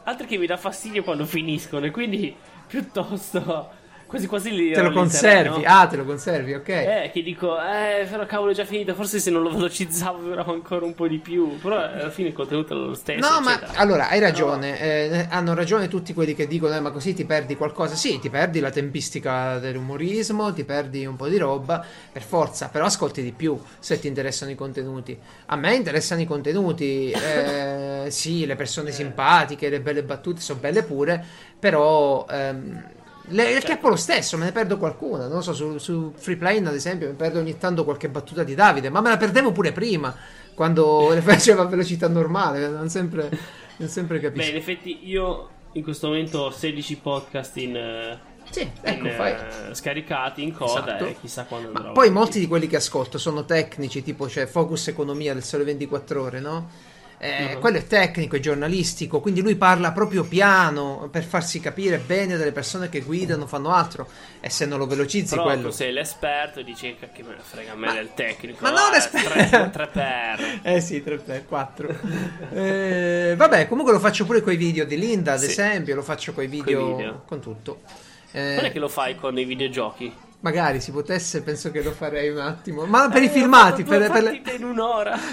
Altri 0.04 0.28
che 0.28 0.38
mi 0.38 0.46
dà 0.48 0.58
fastidio 0.58 1.04
quando 1.04 1.26
finiscono 1.26 1.86
e 1.86 1.92
quindi 1.92 2.36
piuttosto 2.68 3.70
quasi 4.12 4.28
quasi 4.28 4.52
li 4.52 4.72
Te 4.72 4.82
lo 4.82 4.92
conservi. 4.92 5.62
no? 5.62 5.68
Ah, 5.68 5.88
te 5.88 5.96
lo 5.96 6.04
conservi, 6.06 6.54
ok. 6.54 6.68
Eh, 6.68 7.10
che 7.14 7.24
dico, 7.24 7.58
eh, 7.58 8.06
però 8.10 8.26
cavolo 8.26 8.52
è 8.52 8.54
già 8.54 8.66
finito, 8.66 8.94
forse 8.94 9.20
se 9.20 9.32
non 9.32 9.42
lo 9.42 9.50
velocizzavo 9.52 10.22
durava 10.22 10.52
ancora 10.52 10.86
un 10.86 10.94
po' 10.94 11.08
di 11.08 11.18
più, 11.20 11.58
però 11.60 11.78
alla 11.78 12.10
fine 12.10 12.28
il 12.28 12.34
contenuto 12.34 12.74
è 12.74 12.78
lo 12.78 12.94
stesso. 12.94 13.20
No, 13.20 13.40
ma 13.42 13.54
eccetera. 13.56 13.80
allora 13.80 14.10
hai 14.10 14.20
ragione. 14.20 14.80
eh, 14.80 15.28
hanno 15.30 15.54
ragione 15.54 15.88
tutti 15.88 16.14
quelli 16.14 16.34
che 16.34 16.46
dicono: 16.48 16.76
eh, 16.76 16.80
ma 16.82 16.92
così 16.92 17.14
ti 17.14 17.24
perdi 17.26 17.56
qualcosa. 17.56 17.96
Sì, 17.96 18.20
ti 18.20 18.30
perdi 18.30 18.60
la 18.60 18.70
tempistica 18.70 19.60
dell'umorismo, 19.60 20.52
ti 20.54 20.66
perdi 20.66 21.06
un 21.06 21.16
po' 21.16 21.28
di 21.30 21.38
roba 21.38 21.84
per 22.12 22.22
forza, 22.24 22.68
però 22.70 22.86
ascolti 22.86 23.22
di 23.24 23.32
più 23.32 23.58
se 23.80 23.98
ti 24.00 24.08
interessano 24.08 24.52
i 24.52 24.56
contenuti. 24.56 25.18
A 25.48 25.56
me 25.56 25.74
interessano 25.76 26.22
i 26.22 26.26
contenuti, 26.26 27.12
eh, 27.12 28.08
sì, 28.10 28.46
le 28.46 28.56
persone 28.56 28.92
simpatiche, 28.92 29.70
le 29.70 29.80
belle 29.82 30.04
battute 30.04 30.42
sono 30.42 30.60
belle 30.60 30.84
pure, 30.84 31.24
però. 31.60 32.26
ehm, 32.30 32.84
le, 33.32 33.52
il 33.52 33.64
chiappo 33.64 33.90
lo 33.90 33.96
stesso, 33.96 34.38
me 34.38 34.46
ne 34.46 34.52
perdo 34.52 34.78
qualcuna. 34.78 35.28
Non 35.28 35.42
so, 35.44 35.54
su, 35.54 35.78
su 35.78 36.14
Free 36.16 36.36
Plane, 36.38 36.68
ad 36.70 36.76
esempio, 36.76 37.08
mi 37.08 37.16
perdo 37.16 37.40
ogni 37.40 37.58
tanto 37.58 37.84
qualche 37.84 38.10
battuta 38.10 38.44
di 38.44 38.56
Davide, 38.56 38.90
ma 38.90 39.02
me 39.02 39.10
la 39.10 39.18
perdevo 39.18 39.52
pure 39.52 39.72
prima, 39.72 40.16
quando 40.54 41.10
le 41.14 41.22
faceva 41.22 41.64
a 41.64 41.66
velocità 41.66 42.08
normale. 42.08 42.68
Non 42.68 42.90
sempre, 42.90 43.30
non 43.78 43.88
sempre 43.90 44.20
Beh, 44.20 44.24
capisco. 44.30 44.50
in 44.50 44.56
effetti 44.56 45.00
io 45.08 45.50
in 45.74 45.84
questo 45.84 46.08
momento 46.08 46.40
ho 46.40 46.52
16 46.52 46.98
podcast 46.98 47.58
in, 47.58 47.76
eh, 47.78 48.20
Sì, 48.50 48.70
ecco, 48.82 49.08
in, 49.08 49.14
fai. 49.14 49.32
eh, 49.70 49.74
scaricati 49.74 50.44
in 50.44 50.54
coda 50.54 50.86
Esatto. 50.86 51.06
e 51.06 51.16
chissà 51.20 51.46
quando 51.46 51.70
Ma 51.72 51.78
andrò 51.80 51.92
poi 51.94 52.10
molti 52.10 52.40
di 52.40 52.48
quelli 52.48 52.68
che 52.68 52.76
ascolto 52.76 53.18
sono 53.18 53.46
tecnici, 53.46 54.04
tipo 54.04 54.26
c'è 54.26 54.46
Focus 54.48 54.90
Economia 54.90 55.34
del 55.34 55.44
Sole 55.44 55.64
24 55.64 56.22
Ore, 56.22 56.40
no? 56.42 56.70
Eh, 57.24 57.54
Mhm. 57.54 57.60
Quello 57.60 57.78
è 57.78 57.86
tecnico, 57.86 58.36
è 58.36 58.40
giornalistico, 58.40 59.20
quindi 59.20 59.42
lui 59.42 59.56
parla 59.56 59.92
proprio 59.92 60.24
piano 60.24 61.08
per 61.12 61.24
farsi 61.24 61.60
capire 61.60 62.00
bene 62.00 62.36
delle 62.36 62.52
persone 62.52 62.90
che 62.90 63.02
guidano, 63.02 63.46
fanno 63.46 63.70
altro. 63.72 64.08
E 64.40 64.50
se 64.50 64.66
non 64.66 64.80
lo 64.80 64.88
velocizzi, 64.88 65.36
Però 65.36 65.44
quello. 65.44 65.70
tu 65.70 65.76
sei 65.76 65.92
l'esperto 65.94 66.64
dici 66.64 66.96
che 67.00 67.10
che 67.14 67.22
me 67.22 67.36
ne 67.36 67.42
frega 67.44 67.74
a 67.74 67.76
me 67.76 67.86
Ma- 67.88 67.94
del 67.94 68.10
tecnico. 68.16 68.58
ma 68.64 68.72
non 68.72 68.90
eh, 68.90 68.96
l'esperto. 68.96 69.70
3 69.70 69.88
per. 69.88 70.60
Eh 70.64 70.82
sì, 70.82 71.04
3 71.04 71.18
per 71.18 71.46
4. 71.46 71.96
eh, 72.54 73.34
vabbè, 73.38 73.68
comunque 73.68 73.94
lo 73.94 74.00
faccio 74.00 74.26
pure 74.26 74.42
con 74.42 74.54
i 74.54 74.58
video 74.58 74.86
di 74.86 74.98
Linda, 74.98 75.34
ad 75.34 75.40
Sì. 75.42 75.46
esempio, 75.46 75.94
lo 75.94 76.02
faccio 76.02 76.34
con 76.34 76.44
i 76.44 76.48
video, 76.48 76.96
video. 76.96 77.22
con 77.28 77.40
tutto. 77.40 77.82
Eh, 78.32 78.56
Non 78.56 78.66
è 78.66 78.72
che 78.72 78.80
lo 78.80 78.88
fai 78.90 79.16
con 79.16 79.38
i 79.38 79.44
videogiochi. 79.46 80.12
Magari 80.42 80.82
si 80.82 80.92
potesse, 80.92 81.44
penso 81.44 81.70
che 81.70 81.84
lo 81.84 81.92
farei 81.92 82.30
un 82.30 82.40
attimo. 82.40 82.86
Ma 82.86 83.10
per 83.10 83.22
Eh, 83.22 83.26
i 83.26 83.30
filmati, 83.30 83.84
per, 83.84 84.10
per 84.10 84.24
le, 84.24 84.42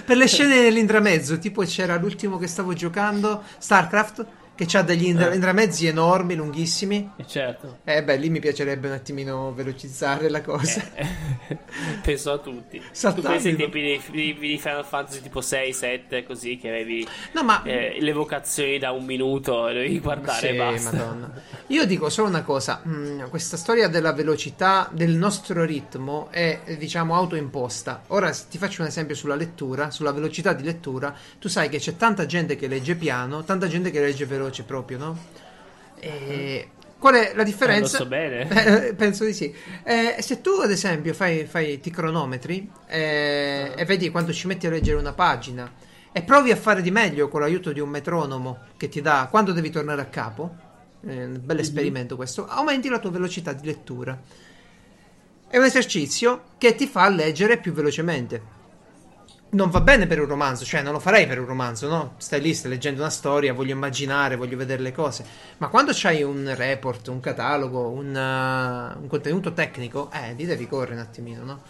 per 0.04 0.16
le 0.18 0.26
scene 0.26 0.60
nell'intramezzo, 0.60 1.38
tipo 1.38 1.62
c'era 1.62 1.96
l'ultimo 1.96 2.36
che 2.36 2.46
stavo 2.46 2.74
giocando, 2.74 3.42
StarCraft, 3.56 4.26
che 4.66 4.76
ha 4.76 4.82
degli 4.82 5.04
indra- 5.06 5.30
Eh. 5.30 5.34
intramezzi 5.36 5.86
enormi, 5.86 6.34
lunghissimi. 6.34 7.12
Eh, 7.16 7.26
certo. 7.26 7.78
Eh 7.84 8.02
beh, 8.02 8.16
lì 8.16 8.28
mi 8.28 8.40
piacerebbe 8.40 8.88
un 8.88 8.94
attimino 8.94 9.52
velocizzare 9.54 10.28
la 10.28 10.42
cosa. 10.42 10.82
Eh, 10.94 11.56
penso 12.02 12.32
a 12.32 12.38
tutti. 12.38 12.78
Tu 12.78 12.84
Saltando. 12.90 13.28
pensi 13.30 13.48
ai 13.48 13.56
tempi 13.56 13.80
di, 13.80 14.00
di- 14.10 14.36
di 14.38 14.58
Final 14.58 14.84
Fantasy 14.84 15.20
tipo 15.22 15.40
6, 15.40 15.72
7, 15.72 16.24
così 16.24 16.56
che 16.58 16.68
avevi 16.68 17.06
No, 17.32 17.44
ma 17.44 17.62
eh, 17.62 17.98
le 18.00 18.12
vocazioni 18.12 18.78
da 18.78 18.90
un 18.90 19.04
minuto 19.04 19.68
e 19.68 19.74
dovevi 19.74 20.00
guardare 20.00 20.38
Sì, 20.40 20.46
e 20.48 20.56
basta. 20.56 20.90
madonna. 20.96 21.42
Io 21.68 21.84
dico 21.86 22.08
solo 22.10 22.26
una 22.28 22.42
cosa, 22.42 22.82
mm, 22.86 23.22
questa 23.28 23.56
storia 23.56 23.86
della 23.88 24.12
velocità 24.12 24.88
del 24.92 25.10
nostro 25.14 25.64
ritmo 25.64 26.28
è 26.30 26.60
eh, 26.64 26.76
diciamo 26.76 27.14
autoimposta. 27.14 28.02
Ora 28.08 28.30
ti 28.32 28.58
faccio 28.58 28.82
un 28.82 28.88
esempio 28.88 29.14
sulla 29.14 29.36
lettura, 29.36 29.90
sulla 29.92 30.10
velocità 30.12 30.52
di 30.52 30.64
lettura, 30.64 31.14
tu 31.38 31.48
sai 31.48 31.68
che 31.68 31.78
c'è 31.78 31.96
tanta 31.96 32.26
gente 32.26 32.56
che 32.56 32.66
legge 32.66 32.96
piano, 32.96 33.44
tanta 33.44 33.68
gente 33.68 33.90
che 33.92 34.00
legge 34.00 34.26
veloce 34.26 34.46
proprio, 34.64 34.98
no? 34.98 35.18
E 35.98 36.70
qual 36.98 37.14
è 37.14 37.32
la 37.34 37.44
differenza? 37.44 37.96
Eh, 37.96 38.00
lo 38.00 38.04
so 38.04 38.06
bene. 38.06 38.48
Eh, 38.88 38.94
penso 38.94 39.24
di 39.24 39.32
sì. 39.32 39.54
Eh, 39.84 40.16
se 40.20 40.40
tu, 40.40 40.60
ad 40.62 40.70
esempio, 40.70 41.14
fai, 41.14 41.46
fai 41.46 41.80
ti 41.80 41.90
cronometri 41.90 42.70
eh, 42.86 43.72
e 43.76 43.84
vedi 43.84 44.10
quando 44.10 44.32
ci 44.32 44.46
metti 44.46 44.66
a 44.66 44.70
leggere 44.70 44.98
una 44.98 45.12
pagina 45.12 45.70
e 46.10 46.22
provi 46.22 46.50
a 46.50 46.56
fare 46.56 46.82
di 46.82 46.90
meglio 46.90 47.28
con 47.28 47.40
l'aiuto 47.40 47.72
di 47.72 47.80
un 47.80 47.88
metronomo 47.88 48.58
che 48.76 48.88
ti 48.88 49.00
dà 49.00 49.28
quando 49.30 49.52
devi 49.52 49.70
tornare 49.70 50.00
a 50.00 50.06
capo, 50.06 50.54
eh, 51.06 51.24
un 51.24 51.40
bel 51.42 51.60
esperimento 51.60 52.16
questo, 52.16 52.46
aumenti 52.46 52.88
la 52.88 52.98
tua 52.98 53.10
velocità 53.10 53.52
di 53.52 53.66
lettura. 53.66 54.20
È 55.46 55.56
un 55.56 55.64
esercizio 55.64 56.42
che 56.58 56.74
ti 56.74 56.86
fa 56.86 57.08
leggere 57.08 57.58
più 57.58 57.72
velocemente. 57.72 58.56
Non 59.50 59.70
va 59.70 59.80
bene 59.80 60.06
per 60.06 60.20
un 60.20 60.26
romanzo, 60.26 60.64
cioè 60.64 60.82
non 60.82 60.92
lo 60.92 60.98
farei 60.98 61.26
per 61.26 61.38
un 61.38 61.46
romanzo, 61.46 61.88
no? 61.88 62.14
Stai 62.18 62.40
lì, 62.40 62.52
stai 62.52 62.70
leggendo 62.70 63.00
una 63.00 63.10
storia, 63.10 63.52
voglio 63.52 63.72
immaginare, 63.72 64.36
voglio 64.36 64.56
vedere 64.56 64.82
le 64.82 64.92
cose. 64.92 65.24
Ma 65.58 65.68
quando 65.68 65.92
c'hai 65.94 66.22
un 66.22 66.52
report, 66.54 67.08
un 67.08 67.20
catalogo, 67.20 67.88
un, 67.88 68.08
uh, 68.08 69.00
un 69.00 69.06
contenuto 69.08 69.52
tecnico, 69.52 70.10
eh, 70.12 70.34
lì 70.34 70.44
devi 70.44 70.66
correre 70.66 70.94
un 70.94 71.00
attimino, 71.00 71.44
no? 71.44 71.60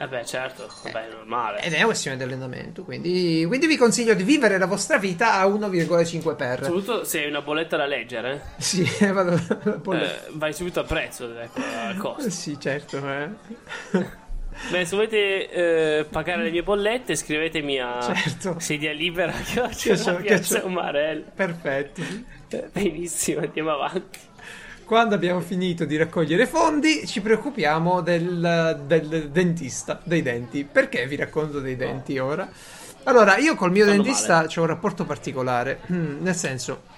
Eh 0.00 0.06
beh, 0.06 0.24
certo, 0.24 0.68
vabbè, 0.84 1.08
è 1.08 1.12
normale. 1.12 1.60
Ed 1.60 1.72
è 1.72 1.76
una 1.78 1.86
questione 1.86 2.16
di 2.16 2.22
allenamento, 2.22 2.84
quindi, 2.84 3.44
quindi 3.48 3.66
vi 3.66 3.76
consiglio 3.76 4.14
di 4.14 4.22
vivere 4.22 4.56
la 4.56 4.66
vostra 4.66 4.96
vita 4.96 5.40
a 5.40 5.46
1,5 5.46 6.36
per. 6.36 6.62
Soprattutto 6.62 7.02
se 7.02 7.22
hai 7.22 7.28
una 7.28 7.42
bolletta 7.42 7.76
da 7.76 7.86
leggere, 7.86 8.52
Sì, 8.58 8.88
vado 9.12 9.32
eh, 9.34 10.20
vai 10.34 10.52
subito 10.52 10.78
a 10.78 10.84
prezzo, 10.84 11.36
ecco, 11.36 11.60
al 11.60 11.96
costo. 11.96 12.30
Sì, 12.30 12.56
certo, 12.60 12.98
eh. 12.98 14.16
Beh, 14.70 14.84
se 14.84 14.96
volete 14.96 15.50
eh, 15.50 16.04
pagare 16.04 16.42
le 16.42 16.50
mie 16.50 16.62
bollette, 16.62 17.14
scrivetemi 17.14 17.78
a 17.80 18.00
Certo. 18.02 18.56
sedia 18.58 18.92
libera 18.92 19.32
che 19.74 19.96
so- 19.96 20.16
piazza 20.16 20.64
Umarell. 20.64 21.24
Perfetto. 21.34 22.02
Benissimo, 22.72 23.40
andiamo 23.40 23.70
avanti. 23.70 24.18
Quando 24.84 25.14
abbiamo 25.14 25.40
finito 25.40 25.84
di 25.84 25.96
raccogliere 25.96 26.46
fondi, 26.46 27.06
ci 27.06 27.20
preoccupiamo 27.20 28.00
del, 28.00 28.82
del 28.86 29.28
dentista, 29.30 30.00
dei 30.02 30.22
denti. 30.22 30.64
Perché 30.64 31.06
vi 31.06 31.16
racconto 31.16 31.60
dei 31.60 31.76
denti 31.76 32.18
ora? 32.18 32.48
Allora, 33.04 33.36
io 33.36 33.54
col 33.54 33.70
mio 33.70 33.84
Fanno 33.84 34.02
dentista 34.02 34.46
ho 34.56 34.60
un 34.60 34.66
rapporto 34.66 35.04
particolare, 35.04 35.80
nel 35.88 36.34
senso... 36.34 36.96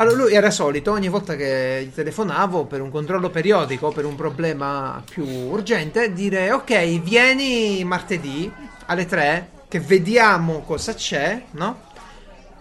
Allora, 0.00 0.16
lui 0.16 0.32
era 0.32 0.52
solito, 0.52 0.92
ogni 0.92 1.08
volta 1.08 1.34
che 1.34 1.82
gli 1.84 1.92
telefonavo 1.92 2.66
per 2.66 2.80
un 2.80 2.88
controllo 2.88 3.30
periodico, 3.30 3.90
per 3.90 4.04
un 4.04 4.14
problema 4.14 5.02
più 5.04 5.26
urgente, 5.26 6.12
dire 6.12 6.52
ok, 6.52 7.00
vieni 7.00 7.82
martedì 7.82 8.50
alle 8.86 9.06
3, 9.06 9.50
che 9.66 9.80
vediamo 9.80 10.60
cosa 10.60 10.94
c'è, 10.94 11.42
no? 11.52 11.80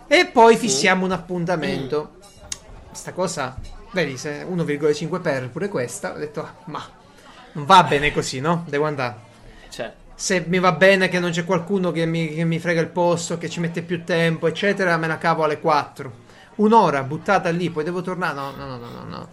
E 0.07 0.25
poi 0.33 0.57
fissiamo 0.57 1.05
un 1.05 1.11
appuntamento. 1.11 2.15
Sta 2.91 3.13
cosa, 3.13 3.55
vedi, 3.91 4.17
se 4.17 4.43
1,5 4.43 5.21
per 5.21 5.49
pure 5.49 5.67
questa, 5.69 6.13
ho 6.13 6.17
detto, 6.17 6.41
"Ah, 6.41 6.55
ma 6.65 6.83
non 7.51 7.65
va 7.65 7.83
bene 7.83 8.11
così, 8.11 8.39
no? 8.39 8.65
Devo 8.67 8.85
andare. 8.85 9.15
Cioè, 9.69 9.93
Se 10.15 10.43
mi 10.47 10.57
va 10.57 10.71
bene 10.71 11.07
che 11.07 11.19
non 11.19 11.29
c'è 11.29 11.45
qualcuno 11.45 11.91
che 11.91 12.07
mi, 12.07 12.33
che 12.33 12.43
mi 12.45 12.57
frega 12.57 12.81
il 12.81 12.87
posto, 12.87 13.37
che 13.37 13.47
ci 13.47 13.59
mette 13.59 13.83
più 13.83 14.03
tempo, 14.03 14.47
eccetera, 14.47 14.97
me 14.97 15.05
la 15.05 15.19
cavo 15.19 15.43
alle 15.43 15.59
4. 15.59 16.25
Un'ora 16.57 17.03
buttata 17.03 17.49
lì, 17.49 17.69
poi 17.69 17.83
devo 17.83 18.01
tornare. 18.01 18.33
No, 18.35 18.51
no, 18.51 18.65
no, 18.65 18.77
no, 18.77 19.03
no. 19.07 19.27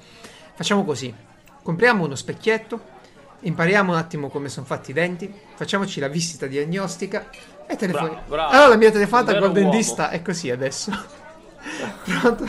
Facciamo 0.54 0.84
così: 0.84 1.14
compriamo 1.62 2.04
uno 2.04 2.14
specchietto, 2.14 2.80
impariamo 3.40 3.92
un 3.92 3.98
attimo 3.98 4.28
come 4.28 4.48
sono 4.48 4.66
fatti 4.66 4.90
i 4.90 4.94
denti, 4.94 5.32
facciamoci 5.54 6.00
la 6.00 6.08
visita 6.08 6.46
diagnostica 6.46 7.28
e 7.66 7.76
telefoni. 7.76 8.10
Bravo, 8.10 8.28
bravo. 8.28 8.50
Allora 8.50 8.68
la 8.68 8.76
mia 8.76 8.90
telefonata 8.90 9.38
col 9.38 9.52
dentista 9.52 10.10
è 10.10 10.22
così 10.22 10.50
adesso. 10.50 10.92
Pronto? 12.04 12.46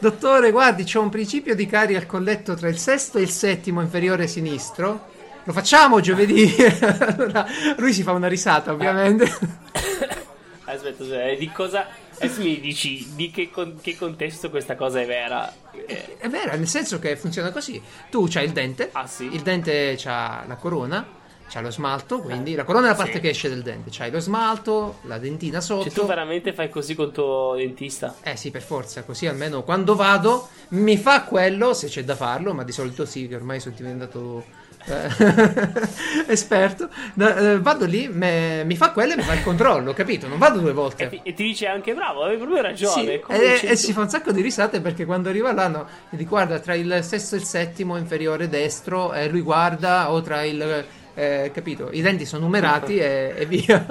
Dottore, 0.00 0.52
guardi, 0.52 0.84
c'è 0.84 0.98
un 0.98 1.08
principio 1.08 1.56
di 1.56 1.66
cari 1.66 1.96
al 1.96 2.06
colletto 2.06 2.54
tra 2.54 2.68
il 2.68 2.78
sesto 2.78 3.18
e 3.18 3.22
il 3.22 3.30
settimo 3.30 3.80
inferiore 3.80 4.26
sinistro. 4.28 5.06
Lo 5.42 5.52
facciamo 5.52 6.00
giovedì. 6.00 6.54
allora, 7.00 7.46
lui 7.76 7.92
si 7.92 8.02
fa 8.02 8.12
una 8.12 8.28
risata, 8.28 8.70
ovviamente. 8.72 9.24
aspetta, 10.64 11.02
aspetta, 11.02 11.34
di 11.36 11.50
cosa... 11.50 11.86
Adesso 12.20 12.40
mi 12.42 12.60
dici 12.60 13.06
di 13.14 13.30
che, 13.30 13.50
con- 13.50 13.78
che 13.80 13.96
contesto 13.96 14.50
questa 14.50 14.74
cosa 14.76 15.00
è 15.00 15.06
vera. 15.06 15.52
Eh, 15.72 16.16
È 16.18 16.28
vero, 16.28 16.56
nel 16.56 16.66
senso 16.68 16.98
che 16.98 17.16
funziona 17.16 17.50
così. 17.50 17.80
Tu 18.10 18.26
c'hai 18.28 18.44
il 18.46 18.52
dente, 18.52 18.90
Ah, 18.92 19.06
sì? 19.06 19.24
il 19.32 19.40
dente 19.42 19.94
c'ha 19.96 20.44
la 20.46 20.56
corona, 20.56 21.06
c'ha 21.48 21.60
lo 21.60 21.70
smalto, 21.70 22.20
quindi 22.20 22.54
la 22.54 22.64
corona 22.64 22.86
è 22.86 22.90
la 22.90 22.94
parte 22.96 23.14
Sì. 23.14 23.20
che 23.20 23.28
esce 23.30 23.48
del 23.48 23.62
dente. 23.62 23.90
C'hai 23.92 24.10
lo 24.10 24.20
smalto, 24.20 24.98
la 25.02 25.18
dentina 25.18 25.60
Cioè, 25.60 25.84
tu 25.84 25.90
sotto. 25.90 26.06
veramente 26.06 26.52
fai 26.52 26.68
così 26.68 26.94
col 26.94 27.12
tuo 27.12 27.54
dentista? 27.56 28.16
Eh 28.22 28.36
sì, 28.36 28.50
per 28.50 28.62
forza, 28.62 29.02
così 29.04 29.26
almeno 29.26 29.62
quando 29.62 29.94
vado 29.94 30.48
mi 30.70 30.96
fa 30.98 31.22
quello, 31.22 31.72
se 31.72 31.86
c'è 31.88 32.02
da 32.04 32.16
farlo, 32.16 32.52
ma 32.52 32.64
di 32.64 32.72
solito 32.72 33.04
sì, 33.06 33.28
che 33.28 33.36
ormai 33.36 33.60
sono 33.60 33.74
diventato 33.76 34.44
eh, 34.67 34.67
esperto. 36.26 36.88
Da- 37.14 37.36
eh, 37.36 37.58
vado 37.60 37.84
lì, 37.84 38.08
me- 38.08 38.64
mi 38.64 38.76
fa 38.76 38.90
quello 38.92 39.12
e 39.12 39.16
mi 39.16 39.22
fa 39.22 39.34
il 39.34 39.42
controllo, 39.42 39.92
capito? 39.92 40.26
Non 40.28 40.38
vado 40.38 40.58
due 40.60 40.70
E 40.70 40.74
volte. 40.74 41.08
ti, 41.08 41.20
e 41.22 41.34
ti 41.34 41.42
dice 41.42 41.66
anche 41.66 41.94
bravo, 41.94 42.22
avevi 42.22 42.38
proprio 42.40 42.62
ragione. 42.62 43.20
Sì, 43.26 43.34
e, 43.34 43.60
e 43.64 43.76
si 43.76 43.92
fa 43.92 44.00
un 44.02 44.08
sacco 44.08 44.32
di 44.32 44.40
risate 44.40 44.80
perché 44.80 45.04
quando 45.04 45.28
arriva 45.28 45.52
là 45.52 45.68
no, 45.68 45.86
gli 46.10 46.24
guarda 46.24 46.58
tra 46.58 46.74
il 46.74 47.00
sesto 47.02 47.34
e 47.34 47.38
il 47.38 47.44
settimo 47.44 47.96
inferiore 47.96 48.48
destro 48.48 49.12
e 49.12 49.28
lui 49.28 49.40
guarda 49.40 50.10
o 50.10 50.20
tra 50.22 50.42
il 50.42 50.84
eh, 51.14 51.50
capito 51.52 51.90
i 51.92 52.00
denti 52.00 52.24
sono 52.24 52.44
numerati 52.44 52.96
e, 52.98 53.34
e 53.36 53.46
via 53.46 53.84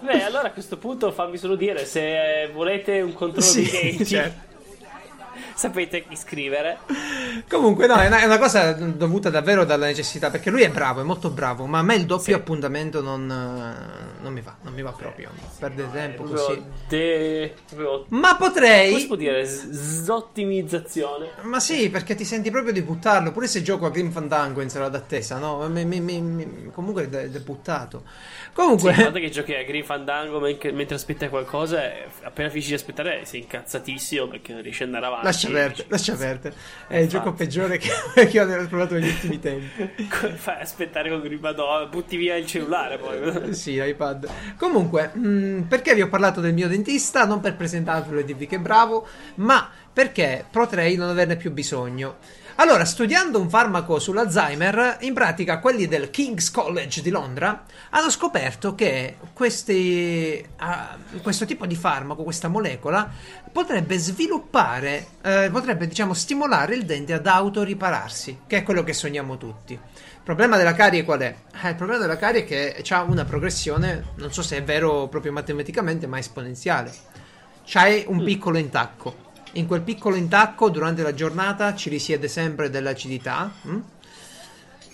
Beh, 0.00 0.22
allora 0.24 0.48
a 0.48 0.50
questo 0.52 0.78
punto 0.78 1.12
fammi 1.12 1.36
solo 1.38 1.54
dire, 1.54 1.84
se 1.86 2.42
eh, 2.42 2.48
volete 2.48 3.00
un 3.00 3.12
controllo 3.12 3.52
Sì, 3.52 3.70
dei 3.70 3.70
denti, 3.70 4.04
certo. 4.06 4.51
Sapete 5.62 6.04
chi 6.08 6.16
scrivere. 6.16 6.78
Comunque, 7.48 7.86
no, 7.86 7.94
è 7.96 8.06
una, 8.08 8.18
è 8.20 8.24
una 8.24 8.38
cosa 8.38 8.72
dovuta 8.72 9.30
davvero 9.30 9.64
dalla 9.64 9.86
necessità. 9.86 10.28
Perché 10.30 10.50
lui 10.50 10.62
è 10.62 10.70
bravo, 10.70 11.00
è 11.00 11.04
molto 11.04 11.30
bravo. 11.30 11.66
Ma 11.66 11.78
a 11.78 11.82
me 11.82 11.94
il 11.94 12.04
doppio 12.04 12.24
Sì. 12.24 12.32
appuntamento 12.32 13.00
non, 13.00 13.30
eh, 13.30 14.22
non 14.22 14.32
mi 14.32 14.40
va, 14.40 14.56
non 14.62 14.74
mi 14.74 14.82
va 14.82 14.90
proprio. 14.92 15.30
Perde 15.58 15.88
tempo 15.92 16.24
Proprio 16.24 16.44
così. 16.46 16.62
de- 16.88 17.54
Ma 18.08 18.36
come 18.36 18.48
si 18.50 18.50
potrei. 18.52 19.06
può 19.06 19.16
dire? 19.16 19.46
Zottimizzazione. 19.46 21.30
Ma 21.42 21.60
sì, 21.60 21.88
perché 21.90 22.14
ti 22.14 22.24
senti 22.24 22.50
proprio 22.50 22.72
di 22.72 22.82
buttarlo. 22.82 23.30
Pure 23.32 23.46
se 23.46 23.62
gioco 23.62 23.86
a 23.86 23.90
Grim 23.90 24.10
Fandango 24.10 24.60
in 24.60 24.68
sala 24.70 24.88
d'attesa, 24.88 25.38
no? 25.38 25.68
Mi- 25.68 25.84
mi- 25.84 26.00
mi- 26.00 26.70
comunque 26.72 27.08
è 27.08 27.30
è 27.32 28.41
Sì, 28.54 28.58
Comunque. 28.60 28.92
guarda 28.92 29.18
che 29.18 29.30
giochi 29.30 29.54
a 29.54 29.62
Green 29.64 29.82
Fandango 29.82 30.38
men- 30.38 30.58
mentre 30.74 30.94
aspetti 30.96 31.26
qualcosa, 31.28 31.82
e 31.90 32.04
appena 32.22 32.50
finisci 32.50 32.68
di 32.68 32.74
aspettare 32.74 33.24
sei 33.24 33.40
incazzatissimo 33.40 34.28
perché 34.28 34.52
non 34.52 34.60
riesci 34.60 34.82
ad 34.82 34.88
andare 34.88 35.06
avanti. 35.06 35.24
Lascia 35.24 35.48
perdere, 35.48 35.84
lascia 35.88 36.14
perdere. 36.16 36.54
È 36.86 36.96
il 36.98 37.08
gioco 37.08 37.32
peggiore 37.32 37.78
che, 37.78 37.88
che 38.28 38.40
ho 38.40 38.66
trovato 38.68 38.92
negli 38.94 39.08
ultimi 39.08 39.40
tempi. 39.40 40.04
Fai 40.36 40.60
aspettare 40.60 41.08
con 41.08 41.22
Green 41.22 41.40
Fandango? 41.40 41.88
Butti 41.88 42.16
via 42.18 42.36
il 42.36 42.46
cellulare 42.46 42.98
poi. 42.98 43.54
Sì, 43.62 43.80
iPad. 43.82 44.28
Comunque, 44.58 45.12
mh, 45.14 45.62
perché 45.68 45.94
vi 45.94 46.02
ho 46.02 46.08
parlato 46.08 46.40
del 46.42 46.52
mio 46.52 46.68
dentista? 46.68 47.24
Non 47.24 47.40
per 47.40 47.56
presentarvelo 47.56 48.20
e 48.20 48.24
dirvi 48.24 48.46
che 48.46 48.56
è 48.56 48.60
bravo, 48.60 49.06
ma 49.36 49.70
perché 49.90 50.44
potrei 50.50 50.96
non 50.96 51.08
averne 51.08 51.36
più 51.36 51.52
bisogno. 51.52 52.16
Allora, 52.56 52.84
studiando 52.84 53.40
un 53.40 53.48
farmaco 53.48 53.98
sull'Alzheimer, 53.98 54.98
in 55.00 55.14
pratica 55.14 55.58
quelli 55.58 55.88
del 55.88 56.10
King's 56.10 56.50
College 56.50 57.00
di 57.00 57.08
Londra 57.08 57.64
hanno 57.90 58.10
scoperto 58.10 58.74
che 58.74 59.16
questi, 59.32 60.44
ah, 60.58 60.98
questo 61.22 61.46
tipo 61.46 61.64
di 61.64 61.74
farmaco, 61.74 62.22
questa 62.22 62.48
molecola, 62.48 63.10
potrebbe 63.50 63.96
sviluppare, 63.96 65.06
eh, 65.22 65.48
potrebbe 65.50 65.86
diciamo 65.86 66.12
stimolare 66.12 66.74
il 66.74 66.84
dente 66.84 67.14
ad 67.14 67.26
autoripararsi, 67.26 68.40
che 68.46 68.58
è 68.58 68.62
quello 68.62 68.84
che 68.84 68.92
sogniamo 68.92 69.38
tutti. 69.38 69.72
Il 69.72 70.20
problema 70.22 70.58
della 70.58 70.74
carie 70.74 71.04
qual 71.04 71.20
è? 71.20 71.34
Eh, 71.62 71.70
il 71.70 71.74
problema 71.74 72.00
della 72.00 72.18
carie 72.18 72.42
è 72.42 72.44
che 72.44 72.84
ha 72.90 73.02
una 73.02 73.24
progressione, 73.24 74.10
non 74.16 74.30
so 74.30 74.42
se 74.42 74.58
è 74.58 74.62
vero 74.62 75.08
proprio 75.08 75.32
matematicamente, 75.32 76.06
ma 76.06 76.18
esponenziale. 76.18 76.92
C'hai 77.64 78.04
un 78.06 78.22
piccolo 78.22 78.58
intacco. 78.58 79.30
In 79.52 79.66
quel 79.66 79.82
piccolo 79.82 80.16
intacco, 80.16 80.70
durante 80.70 81.02
la 81.02 81.12
giornata, 81.14 81.74
ci 81.74 81.88
risiede 81.90 82.28
sempre 82.28 82.70
dell'acidità. 82.70 83.52
hm? 83.62 83.78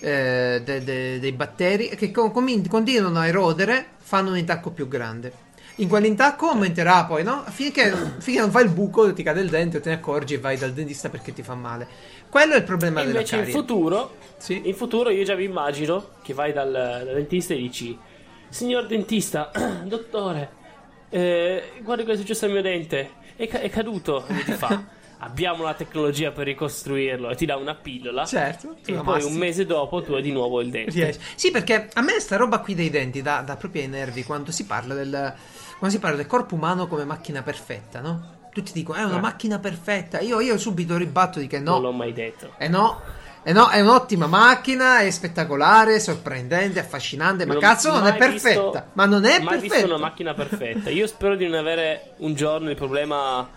eh, 0.00 0.62
de- 0.64 0.84
de- 0.84 1.18
dei 1.18 1.32
batteri 1.32 1.88
che 1.88 2.12
co- 2.12 2.30
comin- 2.30 2.68
continuano 2.68 3.18
a 3.18 3.26
erodere, 3.26 3.86
fanno 3.98 4.30
un 4.30 4.36
intacco 4.38 4.70
più 4.70 4.86
grande. 4.86 5.32
In 5.76 5.88
quell'intacco 5.88 6.46
aumenterà 6.50 7.04
poi, 7.04 7.24
no? 7.24 7.42
Finché, 7.48 7.92
finché 8.18 8.38
non 8.40 8.50
fai 8.52 8.64
il 8.64 8.70
buco, 8.70 9.12
ti 9.12 9.24
cade 9.24 9.40
il 9.40 9.48
dente, 9.48 9.80
te 9.80 9.88
ne 9.90 9.96
accorgi 9.96 10.34
e 10.34 10.38
vai 10.38 10.56
dal 10.56 10.72
dentista 10.72 11.08
perché 11.08 11.32
ti 11.32 11.42
fa 11.42 11.54
male. 11.56 11.86
Quello 12.28 12.54
è 12.54 12.58
il 12.58 12.62
problema 12.64 13.00
E 13.00 13.06
della 13.06 13.18
invece 13.18 13.34
in 13.36 13.40
carie. 13.42 13.54
futuro, 13.54 14.14
Sì. 14.38 14.60
in 14.68 14.74
futuro 14.74 15.10
io 15.10 15.24
già 15.24 15.34
vi 15.34 15.44
immagino 15.44 16.10
che 16.22 16.32
vai 16.34 16.52
dal, 16.52 16.70
dal 16.70 17.14
dentista 17.14 17.54
e 17.54 17.56
dici 17.56 17.98
Signor 18.48 18.86
dentista, 18.86 19.50
dottore, 19.84 20.50
eh, 21.10 21.72
guarda 21.82 22.02
cosa 22.04 22.14
è 22.14 22.18
successo 22.20 22.44
al 22.44 22.52
mio 22.52 22.62
dente, 22.62 23.10
è, 23.44 23.48
è 23.48 23.70
caduto. 23.70 24.26
E 24.26 24.44
ti 24.44 24.52
fa, 24.52 24.82
abbiamo 25.20 25.62
la 25.64 25.74
tecnologia 25.74 26.30
per 26.30 26.44
ricostruirlo 26.46 27.30
e 27.30 27.34
ti 27.36 27.46
dà 27.46 27.56
una 27.56 27.74
pillola. 27.74 28.24
Certo, 28.26 28.76
E 28.84 28.92
poi 28.94 29.22
un 29.22 29.34
mese 29.34 29.64
dopo 29.66 30.02
tu 30.02 30.12
hai 30.12 30.22
di 30.22 30.32
nuovo 30.32 30.60
il 30.60 30.70
dente. 30.70 30.90
Riesci. 30.90 31.20
Sì, 31.34 31.50
perché 31.50 31.88
a 31.92 32.02
me 32.02 32.20
sta 32.20 32.36
roba 32.36 32.58
qui 32.60 32.74
dei 32.74 32.90
denti 32.90 33.22
dà, 33.22 33.40
dà 33.40 33.56
proprio 33.56 33.82
ai 33.82 33.88
nervi 33.88 34.24
quando 34.24 34.50
si 34.52 34.64
parla 34.66 34.94
del 34.94 35.34
quando 35.78 35.94
si 35.96 36.02
parla 36.02 36.16
del 36.16 36.26
corpo 36.26 36.56
umano 36.56 36.88
come 36.88 37.04
macchina 37.04 37.42
perfetta, 37.42 38.00
no? 38.00 38.36
Tutti 38.52 38.72
dicono 38.72 38.98
è 38.98 39.04
una 39.04 39.18
Eh. 39.18 39.20
macchina 39.20 39.60
perfetta. 39.60 40.18
Io, 40.20 40.40
io 40.40 40.58
subito 40.58 40.96
ribatto 40.96 41.38
di 41.38 41.46
che 41.46 41.60
Non 41.60 41.74
no. 41.76 41.80
l'ho 41.88 41.92
mai 41.92 42.12
detto. 42.12 42.54
Eh 42.58 42.66
no. 42.66 43.00
Eh 43.48 43.52
no, 43.54 43.70
è 43.70 43.80
un'ottima 43.80 44.26
macchina, 44.26 44.98
è 44.98 45.10
spettacolare, 45.10 46.00
sorprendente, 46.00 46.80
affascinante, 46.80 47.46
ma 47.46 47.54
Non- 47.54 47.62
cazzo 47.62 47.90
non 47.92 48.06
è 48.06 48.14
perfetta. 48.14 48.60
visto- 48.60 48.84
ma 48.92 49.06
non 49.06 49.24
è 49.24 49.38
mai 49.40 49.58
perfetta. 49.58 49.74
visto 49.74 49.86
una 49.86 49.96
macchina 50.04 50.34
perfetta. 50.34 50.90
Io 50.90 51.06
spero 51.06 51.34
di 51.34 51.46
non 51.46 51.54
avere 51.58 52.10
un 52.18 52.34
giorno 52.34 52.68
il 52.68 52.76
problema 52.76 53.48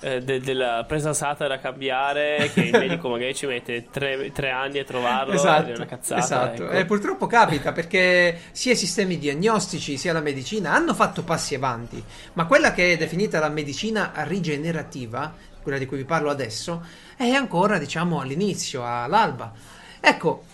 eh, 0.00 0.22
de- 0.22 0.40
della 0.40 0.84
presa 0.88 1.12
SATA 1.12 1.46
da 1.46 1.58
cambiare, 1.58 2.50
che 2.54 2.60
il 2.60 2.70
medico 2.72 3.10
magari 3.10 3.34
ci 3.34 3.44
mette 3.44 3.88
tre, 3.90 4.32
tre 4.32 4.48
anni 4.50 4.78
a 4.78 4.84
trovarlo, 4.84 5.34
Esatto, 5.34 5.72
è 5.72 5.76
una 5.76 5.86
cazzata. 5.86 6.20
esatto. 6.22 6.62
ecco. 6.64 6.72
E 6.72 6.84
purtroppo 6.86 7.26
capita 7.26 7.72
perché 7.72 8.38
sia 8.52 8.72
i 8.72 8.76
sistemi 8.76 9.18
diagnostici 9.18 9.98
sia 9.98 10.14
la 10.14 10.20
medicina 10.20 10.72
hanno 10.72 10.94
fatto 10.94 11.22
passi 11.22 11.54
avanti, 11.54 12.02
ma 12.32 12.46
quella 12.46 12.72
che 12.72 12.92
è 12.92 12.96
definita 12.96 13.40
la 13.40 13.48
medicina 13.50 14.10
rigenerativa, 14.24 15.32
quella 15.62 15.76
di 15.78 15.84
cui 15.86 15.98
vi 15.98 16.04
parlo 16.04 16.30
adesso, 16.30 16.82
è 17.16 17.30
ancora, 17.30 17.78
diciamo, 17.78 18.20
all'inizio, 18.20 18.84
all'alba. 18.84 19.52
Ecco, 20.00 20.44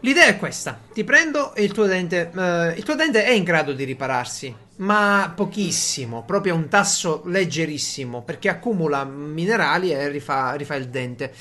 l'idea 0.00 0.26
è 0.26 0.38
questa: 0.38 0.78
ti 0.92 1.04
prendo 1.04 1.54
e 1.54 1.62
il 1.62 1.72
tuo 1.72 1.86
dente, 1.86 2.30
eh, 2.34 2.74
il 2.76 2.82
tuo 2.84 2.94
dente 2.94 3.24
è 3.24 3.30
in 3.30 3.44
grado 3.44 3.72
di 3.72 3.84
ripararsi, 3.84 4.54
ma 4.76 5.32
pochissimo, 5.34 6.22
proprio 6.24 6.54
a 6.54 6.56
un 6.56 6.68
tasso 6.68 7.22
leggerissimo, 7.26 8.22
perché 8.22 8.48
accumula 8.48 9.04
minerali 9.04 9.92
e 9.92 10.08
rifà, 10.08 10.54
rifà 10.54 10.74
il 10.74 10.88
dente. 10.88 11.32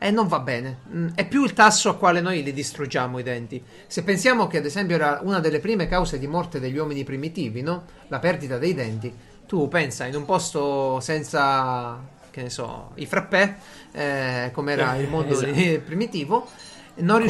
E 0.00 0.12
non 0.12 0.28
va 0.28 0.38
bene. 0.38 0.78
Mm, 0.94 1.08
È 1.14 1.26
più 1.26 1.42
il 1.42 1.52
tasso 1.54 1.88
a 1.88 1.96
quale 1.96 2.20
noi 2.20 2.42
li 2.44 2.52
distruggiamo 2.52 3.18
i 3.18 3.24
denti. 3.24 3.60
Se 3.88 4.04
pensiamo 4.04 4.46
che, 4.46 4.58
ad 4.58 4.64
esempio, 4.64 4.94
era 4.94 5.18
una 5.24 5.40
delle 5.40 5.58
prime 5.58 5.88
cause 5.88 6.20
di 6.20 6.28
morte 6.28 6.60
degli 6.60 6.76
uomini 6.78 7.02
primitivi, 7.02 7.62
no? 7.62 7.84
La 8.06 8.20
perdita 8.20 8.58
dei 8.58 8.74
denti. 8.74 9.12
Tu 9.44 9.66
pensa 9.66 10.06
in 10.06 10.14
un 10.14 10.24
posto 10.24 11.00
senza, 11.00 11.98
che 12.38 12.44
ne 12.44 12.50
so, 12.50 12.92
i 12.94 13.06
frappè, 13.06 13.56
eh, 13.92 14.50
come 14.52 14.72
era 14.72 14.94
il 14.96 15.08
mondo 15.08 15.32
Esatto. 15.34 15.50
di- 15.52 15.80
primitivo. 15.84 16.48
Non 17.00 17.20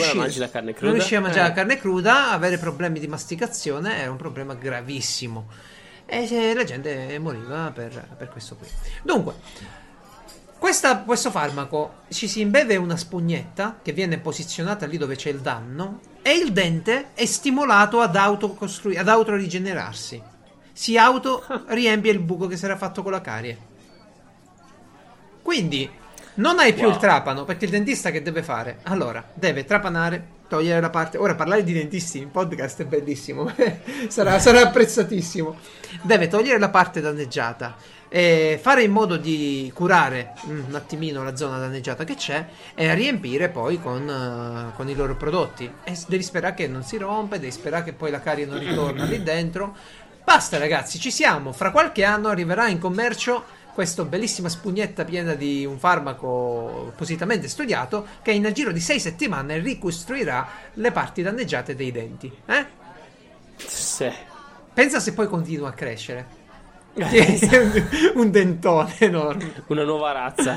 carne 0.48 0.70
non 0.70 0.78
cruda? 0.78 0.92
riuscivi 0.92 1.16
a 1.16 1.20
mangiare 1.20 1.44
Eh. 1.44 1.48
la 1.48 1.54
carne 1.54 1.76
cruda, 1.78 2.30
avere 2.30 2.56
problemi 2.58 3.00
di 3.00 3.06
masticazione 3.06 3.98
era 3.98 4.10
un 4.10 4.16
problema 4.16 4.54
gravissimo. 4.54 5.46
E 6.06 6.26
se- 6.26 6.54
la 6.54 6.64
gente 6.64 7.18
moriva 7.18 7.70
per, 7.74 8.14
per 8.16 8.28
questo 8.30 8.56
qui. 8.56 8.66
Dunque, 9.02 9.34
questa- 10.58 10.98
questo 11.02 11.30
farmaco 11.30 11.96
ci 12.08 12.26
si 12.28 12.40
imbeve 12.40 12.76
una 12.76 12.96
spugnetta 12.96 13.78
che 13.82 13.92
viene 13.92 14.18
posizionata 14.18 14.86
lì 14.86 14.96
dove 14.96 15.16
c'è 15.16 15.28
il 15.30 15.40
danno 15.40 16.00
e 16.22 16.32
il 16.32 16.50
dente 16.52 17.08
è 17.14 17.26
stimolato 17.26 18.00
ad, 18.00 18.16
autocostrui- 18.16 18.96
ad 18.96 19.08
autorigenerarsi. 19.08 20.22
Si 20.72 20.96
auto 20.96 21.44
riempie 21.68 22.10
il 22.12 22.20
buco 22.20 22.46
che 22.46 22.56
si 22.56 22.64
era 22.64 22.76
fatto 22.76 23.02
con 23.02 23.12
la 23.12 23.20
carie. 23.20 23.66
Quindi 25.48 25.90
non 26.34 26.58
hai 26.58 26.74
più 26.74 26.84
Wow. 26.84 26.92
il 26.92 26.98
trapano 26.98 27.44
perché 27.46 27.64
il 27.64 27.70
dentista 27.70 28.10
che 28.10 28.20
deve 28.20 28.42
fare? 28.42 28.80
Allora, 28.82 29.24
deve 29.32 29.64
trapanare, 29.64 30.22
togliere 30.46 30.78
la 30.78 30.90
parte. 30.90 31.16
Ora 31.16 31.34
parlare 31.34 31.64
di 31.64 31.72
dentisti 31.72 32.18
in 32.18 32.30
podcast 32.30 32.82
è 32.82 32.84
bellissimo, 32.84 33.50
sarà, 34.08 34.38
sarà 34.40 34.60
apprezzatissimo. 34.60 35.56
Deve 36.02 36.28
togliere 36.28 36.58
la 36.58 36.68
parte 36.68 37.00
danneggiata 37.00 37.76
e 38.10 38.58
fare 38.60 38.82
in 38.82 38.90
modo 38.90 39.16
di 39.16 39.72
curare 39.74 40.34
mm, 40.46 40.64
un 40.68 40.74
attimino 40.74 41.24
la 41.24 41.34
zona 41.34 41.56
danneggiata 41.56 42.04
che 42.04 42.14
c'è 42.14 42.46
e 42.74 42.94
riempire 42.94 43.48
poi 43.48 43.80
con, 43.80 44.06
eh, 44.06 44.76
con 44.76 44.86
i 44.90 44.94
loro 44.94 45.16
prodotti. 45.16 45.64
E 45.82 45.96
devi 46.08 46.22
sperare 46.22 46.52
che 46.52 46.68
non 46.68 46.82
si 46.82 46.98
rompe, 46.98 47.40
devi 47.40 47.52
sperare 47.52 47.84
che 47.84 47.94
poi 47.94 48.10
la 48.10 48.20
carie 48.20 48.44
non 48.44 48.58
ritorna 48.58 49.04
lì 49.04 49.22
dentro. 49.22 49.74
Basta 50.22 50.58
ragazzi, 50.58 50.98
ci 50.98 51.10
siamo. 51.10 51.52
Fra 51.52 51.70
qualche 51.70 52.04
anno 52.04 52.28
arriverà 52.28 52.68
in 52.68 52.78
commercio 52.78 53.56
questa 53.78 54.04
bellissima 54.04 54.48
spugnetta 54.48 55.04
piena 55.04 55.34
di 55.34 55.64
un 55.64 55.78
farmaco 55.78 56.88
appositamente 56.88 57.46
studiato 57.46 58.08
che 58.22 58.32
in 58.32 58.50
giro 58.52 58.72
di 58.72 58.80
6 58.80 58.98
settimane 58.98 59.58
ricostruirà 59.58 60.48
le 60.74 60.90
parti 60.90 61.22
danneggiate 61.22 61.76
dei 61.76 61.92
denti. 61.92 62.28
Eh? 62.44 62.66
Sì. 63.54 64.10
Pensa 64.74 64.98
se 64.98 65.14
poi 65.14 65.28
continua 65.28 65.68
a 65.68 65.72
crescere. 65.74 66.26
Eh, 66.94 67.38
un 68.18 68.32
dentone 68.32 68.96
enorme. 68.98 69.62
Una 69.68 69.84
nuova 69.84 70.10
razza. 70.10 70.56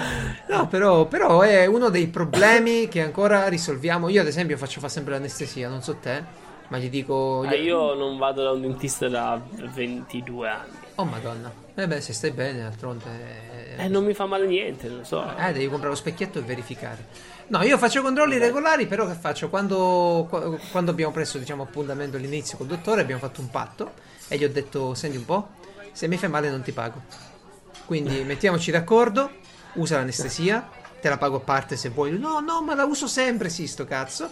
No, 0.49 0.67
però, 0.67 1.05
però 1.05 1.41
è 1.41 1.67
uno 1.67 1.89
dei 1.89 2.07
problemi 2.07 2.87
che 2.87 3.03
ancora 3.03 3.47
risolviamo. 3.49 4.09
Io, 4.09 4.21
ad 4.21 4.27
esempio, 4.27 4.57
faccio 4.57 4.79
fa 4.79 4.89
sempre 4.89 5.13
l'anestesia, 5.13 5.69
non 5.69 5.83
so 5.83 5.97
te, 5.97 6.23
ma 6.69 6.79
gli 6.79 6.89
dico. 6.89 7.43
Ah, 7.45 7.53
io 7.53 7.93
non 7.93 8.17
vado 8.17 8.41
da 8.41 8.49
un 8.49 8.61
dentista 8.61 9.07
da 9.07 9.39
22 9.75 10.49
anni. 10.49 10.77
Oh, 10.95 11.05
madonna. 11.05 11.60
Eh 11.81 11.87
beh, 11.87 11.99
se 11.99 12.13
stai 12.13 12.29
bene, 12.29 12.61
d'altronde. 12.61 13.75
Eh, 13.75 13.87
non 13.87 14.05
mi 14.05 14.13
fa 14.13 14.27
male 14.27 14.45
niente, 14.45 14.87
non 14.87 15.03
so. 15.03 15.23
Eh, 15.35 15.51
devi 15.51 15.65
comprare 15.67 15.89
lo 15.89 15.95
specchietto 15.95 16.37
e 16.37 16.43
verificare. 16.43 17.07
No, 17.47 17.63
io 17.63 17.75
faccio 17.79 18.03
controlli 18.03 18.37
regolari, 18.37 18.85
però 18.85 19.07
che 19.07 19.15
faccio? 19.15 19.49
Quando, 19.49 20.27
qua- 20.29 20.59
quando 20.69 20.91
abbiamo 20.91 21.11
preso, 21.11 21.39
diciamo, 21.39 21.63
appuntamento 21.63 22.17
all'inizio 22.17 22.55
col 22.55 22.67
dottore, 22.67 23.01
abbiamo 23.01 23.19
fatto 23.19 23.41
un 23.41 23.49
patto 23.49 23.93
e 24.27 24.37
gli 24.37 24.43
ho 24.43 24.49
detto, 24.49 24.93
senti 24.93 25.17
un 25.17 25.25
po', 25.25 25.47
se 25.91 26.07
mi 26.07 26.17
fai 26.17 26.29
male 26.29 26.51
non 26.51 26.61
ti 26.61 26.71
pago. 26.71 27.01
Quindi 27.85 28.21
mettiamoci 28.25 28.69
d'accordo, 28.69 29.31
usa 29.73 29.97
l'anestesia, 29.97 30.69
te 31.01 31.09
la 31.09 31.17
pago 31.17 31.37
a 31.37 31.41
parte 31.41 31.77
se 31.77 31.89
vuoi. 31.89 32.15
No, 32.15 32.41
no, 32.41 32.61
ma 32.61 32.75
la 32.75 32.85
uso 32.85 33.07
sempre, 33.07 33.49
sì, 33.49 33.65
sto 33.65 33.85
cazzo. 33.85 34.29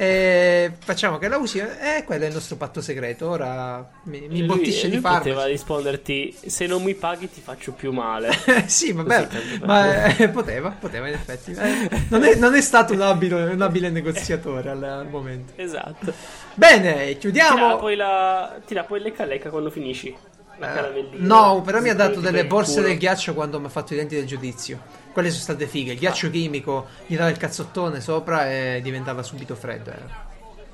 E 0.00 0.72
facciamo 0.78 1.18
che 1.18 1.28
la 1.28 1.36
usi, 1.36 1.58
e 1.58 2.04
quello 2.06 2.24
è 2.24 2.28
il 2.28 2.32
nostro 2.32 2.56
patto 2.56 2.80
segreto. 2.80 3.28
Ora 3.28 3.86
mi, 4.04 4.20
mi 4.20 4.28
Lui- 4.28 4.38
imbottisce 4.38 4.86
lui 4.86 4.96
di 4.96 5.02
poteva 5.02 5.20
farmaci. 5.20 5.50
risponderti: 5.50 6.36
Se 6.46 6.66
non 6.66 6.82
mi 6.82 6.94
paghi, 6.94 7.28
ti 7.30 7.42
faccio 7.42 7.72
più 7.72 7.92
male. 7.92 8.30
sì, 8.64 8.92
vabbè, 8.92 9.28
ma 9.62 10.06
eh, 10.16 10.30
poteva, 10.30 10.70
poteva 10.70 11.06
in 11.06 11.12
effetti. 11.12 11.50
Eh, 11.52 11.90
non, 12.08 12.24
è, 12.24 12.34
non 12.36 12.54
è 12.54 12.62
stato 12.62 12.94
un 12.94 13.02
abile, 13.02 13.52
un 13.52 13.60
abile 13.60 13.90
negoziatore 13.90 14.70
al, 14.70 14.82
al 14.82 15.08
momento. 15.10 15.52
esatto. 15.56 16.14
Bene, 16.54 17.18
chiudiamo. 17.18 17.76
poi, 17.76 17.94
la... 17.94 18.58
ti 18.66 18.72
dà 18.72 18.84
poi 18.84 19.00
lecca 19.00 19.26
lecca 19.26 19.50
quando 19.50 19.68
finisci. 19.68 20.16
Eh, 20.60 21.08
no, 21.18 21.62
però 21.62 21.80
mi 21.80 21.88
ha 21.88 21.94
dato 21.94 22.20
delle 22.20 22.46
borse 22.46 22.80
del 22.82 22.98
ghiaccio 22.98 23.32
quando 23.34 23.58
mi 23.58 23.66
ha 23.66 23.70
fatto 23.70 23.94
i 23.94 23.96
denti 23.96 24.14
del 24.14 24.26
giudizio. 24.26 24.80
Quelle 25.12 25.30
sono 25.30 25.42
state 25.42 25.66
fighe. 25.66 25.92
Il 25.92 25.98
ghiaccio 25.98 26.26
Ah. 26.26 26.30
chimico 26.30 26.86
gli 27.06 27.16
dava 27.16 27.30
il 27.30 27.36
cazzottone 27.36 28.00
sopra 28.00 28.50
e 28.50 28.80
diventava 28.82 29.22
subito 29.22 29.54
freddo. 29.54 29.90
eh. 29.90 30.28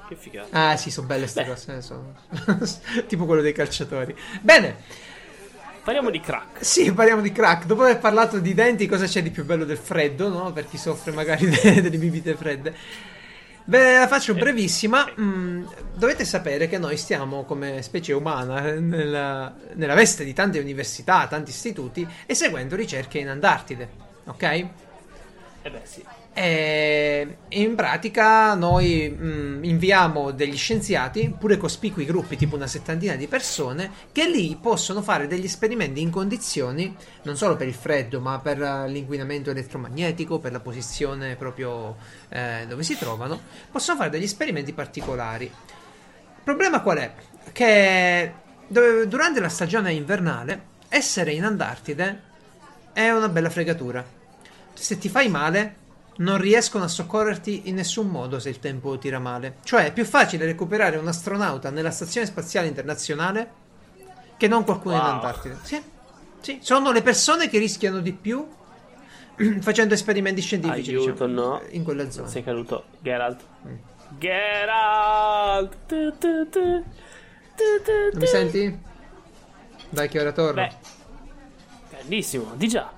Che 0.09 0.15
figata. 0.17 0.71
Ah, 0.71 0.77
sì, 0.77 0.91
sono 0.91 1.07
belle 1.07 1.21
queste 1.23 1.47
cose. 1.47 1.77
eh, 1.77 1.81
sono- 1.83 2.15
tipo 3.09 3.25
quello 3.27 3.43
dei 3.43 3.53
calciatori. 3.53 4.15
Bene, 4.41 4.77
Parliamo 5.87 6.11
di 6.11 6.19
crack. 6.19 6.65
Sì, 6.65 6.93
parliamo 6.93 7.21
di 7.23 7.31
crack. 7.31 7.65
Dopo 7.65 7.83
aver 7.83 7.99
parlato 8.01 8.41
di 8.41 8.55
denti, 8.55 8.89
cosa 8.89 9.07
c'è 9.07 9.23
di 9.23 9.31
più 9.31 9.45
bello 9.45 9.65
del 9.65 9.77
freddo, 9.79 10.29
no? 10.29 10.53
Per 10.53 10.67
chi 10.69 10.79
soffre 10.79 11.13
magari 11.13 11.49
de- 11.49 11.79
delle 11.81 11.97
bibite 11.97 12.35
fredde. 12.35 12.75
Ve 13.69 13.99
la 13.99 14.07
faccio 14.07 14.35
brevissima. 14.35 15.13
Mm, 15.21 15.67
dovete 15.95 16.25
sapere 16.25 16.69
che 16.69 16.79
noi 16.79 16.97
stiamo 16.97 17.45
come 17.45 17.83
specie 17.83 18.13
umana 18.13 18.69
eh, 18.69 18.79
nella, 18.79 19.55
nella 19.75 19.95
veste 19.95 20.25
di 20.25 20.33
tante 20.33 20.61
università, 20.61 21.27
tanti 21.27 21.51
istituti, 21.51 22.07
eseguendo 22.27 22.77
ricerche 22.77 23.19
in 23.19 23.29
Antartide. 23.29 23.89
Ok? 24.27 24.43
Eh 24.43 24.71
beh, 25.71 25.81
sì. 25.83 26.05
E 26.39 27.39
in 27.49 27.75
pratica 27.75 28.53
noi 28.53 29.09
mh, 29.09 29.65
inviamo 29.65 30.33
degli 30.33 30.59
scienziati, 30.59 31.35
pure 31.39 31.57
cospicui 31.57 32.05
gruppi, 32.05 32.37
tipo 32.37 32.57
una 32.57 32.67
settantina 32.67 33.15
di 33.15 33.27
persone, 33.27 33.91
che 34.13 34.29
lì 34.29 34.55
possono 34.61 35.01
fare 35.01 35.29
degli 35.29 35.47
esperimenti 35.47 36.03
in 36.03 36.11
condizioni, 36.11 36.95
non 37.23 37.39
solo 37.39 37.57
per 37.57 37.69
il 37.69 37.73
freddo, 37.73 38.21
ma 38.21 38.39
per 38.39 38.61
eh, 38.61 38.87
l'inquinamento 38.87 39.49
elettromagnetico, 39.49 40.39
per 40.39 40.53
la 40.53 40.61
posizione 40.61 41.37
proprio 41.37 41.97
eh, 42.29 42.67
dove 42.69 42.83
si 42.83 42.99
trovano, 42.99 43.41
possono 43.71 43.97
fare 43.97 44.11
degli 44.11 44.25
esperimenti 44.25 44.75
particolari. 44.75 45.47
Il 45.47 46.43
problema 46.45 46.83
qual 46.83 46.99
è? 46.99 47.15
Che 47.51 48.33
durante 48.69 49.41
la 49.41 49.49
stagione 49.49 49.95
invernale 49.95 50.65
essere 50.91 51.33
in 51.33 51.45
Antartide 51.45 52.23
è 52.93 53.09
una 53.11 53.31
bella 53.31 53.49
fregatura. 53.49 54.05
Se 54.75 54.99
ti 54.99 55.09
fai 55.09 55.31
male, 55.31 55.85
non 56.19 56.39
riescono 56.39 56.85
a 56.85 56.89
soccorrerti 56.89 57.69
in 57.69 57.75
nessun 57.75 58.09
modo 58.09 58.39
se 58.39 58.49
il 58.49 58.59
tempo 58.59 58.97
tira 58.99 59.19
male. 59.19 59.57
Cioè, 59.65 59.87
è 59.87 59.93
più 59.93 60.05
facile 60.05 60.47
recuperare 60.47 60.97
un 60.97 61.07
astronauta 61.07 61.71
nella 61.71 61.91
Stazione 61.91 62.27
Spaziale 62.27 62.69
Internazionale 62.69 63.65
che 64.37 64.49
non 64.49 64.65
qualcuno 64.65 64.95
in 64.95 65.01
Wow. 65.01 65.11
Antartide. 65.11 65.59
Sì, 65.63 65.83
sì, 66.41 66.59
sono 66.63 66.93
le 66.93 67.03
persone 67.03 67.49
che 67.49 67.59
rischiano 67.59 68.01
di 68.01 68.13
più 68.13 68.47
facendo 69.61 69.95
esperimenti 69.95 70.41
scientifici 70.41 70.91
Aiuto, 70.91 71.27
diciamo, 71.27 71.33
no. 71.33 71.63
in 71.71 71.85
quella 71.85 72.11
zona. 72.11 72.29
Sei 72.29 72.43
caduto. 72.43 72.85
Geralt. 73.01 73.45
Mm. 73.67 73.75
Geralt. 74.19 75.77
Tu, 75.87 76.17
tu, 76.19 76.49
tu. 76.49 76.85
Tu, 77.57 77.83
tu, 77.83 77.93
Non 78.13 78.21
mi 78.21 78.27
senti? 78.27 78.79
Dai 79.89 80.09
che 80.09 80.21
ora 80.21 80.33
torno. 80.33 80.53
Beh. 80.53 80.75
Bellissimo. 81.91 82.53
Di 82.55 82.69
già. 82.69 82.91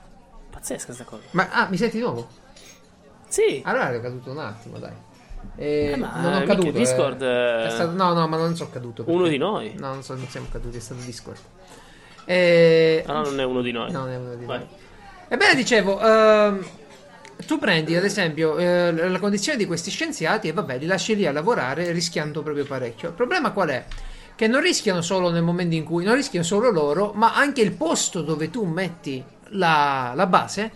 Pazzesca 0.51 0.93
sta 0.93 1.05
cosa. 1.05 1.23
Ma 1.33 1.49
ah, 1.51 1.69
mi 1.69 1.77
senti 1.77 1.97
di 1.97 2.03
nuovo? 2.03 2.29
Sì. 3.29 3.61
Allora 3.65 3.91
ero 3.91 4.01
caduto 4.01 4.31
un 4.31 4.39
attimo, 4.39 4.79
dai. 4.79 4.93
Eh, 5.57 5.93
Eh, 5.93 5.97
ma, 5.97 6.13
non 6.21 6.35
ho 6.35 6.43
caduto. 6.45 6.69
eh. 6.69 6.73
Discord, 6.73 7.23
eh, 7.23 7.67
È 7.67 7.71
stato- 7.71 7.93
no, 7.93 8.13
no, 8.13 8.27
ma 8.29 8.37
non 8.37 8.57
sono 8.57 8.71
caduto. 8.71 9.05
Uno 9.07 9.27
di 9.29 9.37
noi. 9.39 9.75
No, 9.77 9.93
non, 9.93 10.03
so, 10.03 10.15
non 10.15 10.27
siamo 10.29 10.47
caduti, 10.51 10.77
è 10.77 10.81
stato 10.81 11.01
Discord. 11.05 11.39
Eh, 12.25 13.03
Ah, 13.07 13.13
no, 13.15 13.23
non 13.23 13.41
è 13.41 13.45
uno 13.45 13.63
di 13.63 13.73
noi. 13.73 13.91
no, 13.91 14.01
non 14.01 14.11
è 14.11 14.17
uno 14.17 14.35
di 14.35 14.45
Vai. 14.45 14.59
noi. 14.59 14.67
Ebbene, 15.29 15.55
dicevo, 15.55 16.01
ehm, 16.01 16.65
tu 17.47 17.59
prendi 17.59 17.95
ad 17.97 18.05
esempio 18.05 18.57
eh, 18.59 18.93
la 18.93 19.19
condizione 19.19 19.57
di 19.59 19.67
questi 19.67 19.91
scienziati 19.91 20.49
e 20.49 20.53
vabbè, 20.53 20.79
li 20.79 20.87
lasci 20.87 21.15
lì 21.17 21.27
a 21.27 21.33
lavorare 21.33 21.91
rischiando 21.93 22.43
proprio 22.43 22.65
parecchio. 22.65 23.09
Il 23.09 23.15
problema 23.15 23.53
qual 23.53 23.69
è? 23.69 23.85
Che 24.35 24.47
non 24.47 24.61
rischiano 24.61 25.03
solo 25.03 25.31
nel 25.31 25.43
momento 25.43 25.75
in 25.75 25.85
cui, 25.85 26.05
non 26.05 26.15
rischiano 26.15 26.45
solo 26.45 26.71
loro, 26.71 27.13
ma 27.15 27.35
anche 27.35 27.61
il 27.61 27.73
posto 27.73 28.23
dove 28.23 28.51
tu 28.51 28.65
metti 28.65 29.23
la, 29.51 30.13
la 30.15 30.27
base 30.27 30.71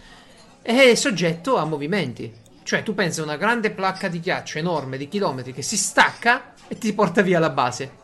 è 0.63 0.95
soggetto 0.95 1.57
a 1.57 1.65
movimenti. 1.65 2.41
Cioè, 2.63 2.83
tu 2.83 2.95
pensi 2.95 3.21
a 3.21 3.25
una 3.25 3.37
grande 3.37 3.71
placca 3.71 4.09
di 4.09 4.21
ghiaccio 4.21 4.59
enorme 4.59 4.97
di 4.97 5.09
chilometri 5.09 5.53
che 5.53 5.63
si 5.63 5.77
stacca 5.77 6.53
e 6.69 6.79
ti 6.79 6.93
porta 6.93 7.23
via 7.23 7.39
la 7.39 7.51
base. 7.51 8.01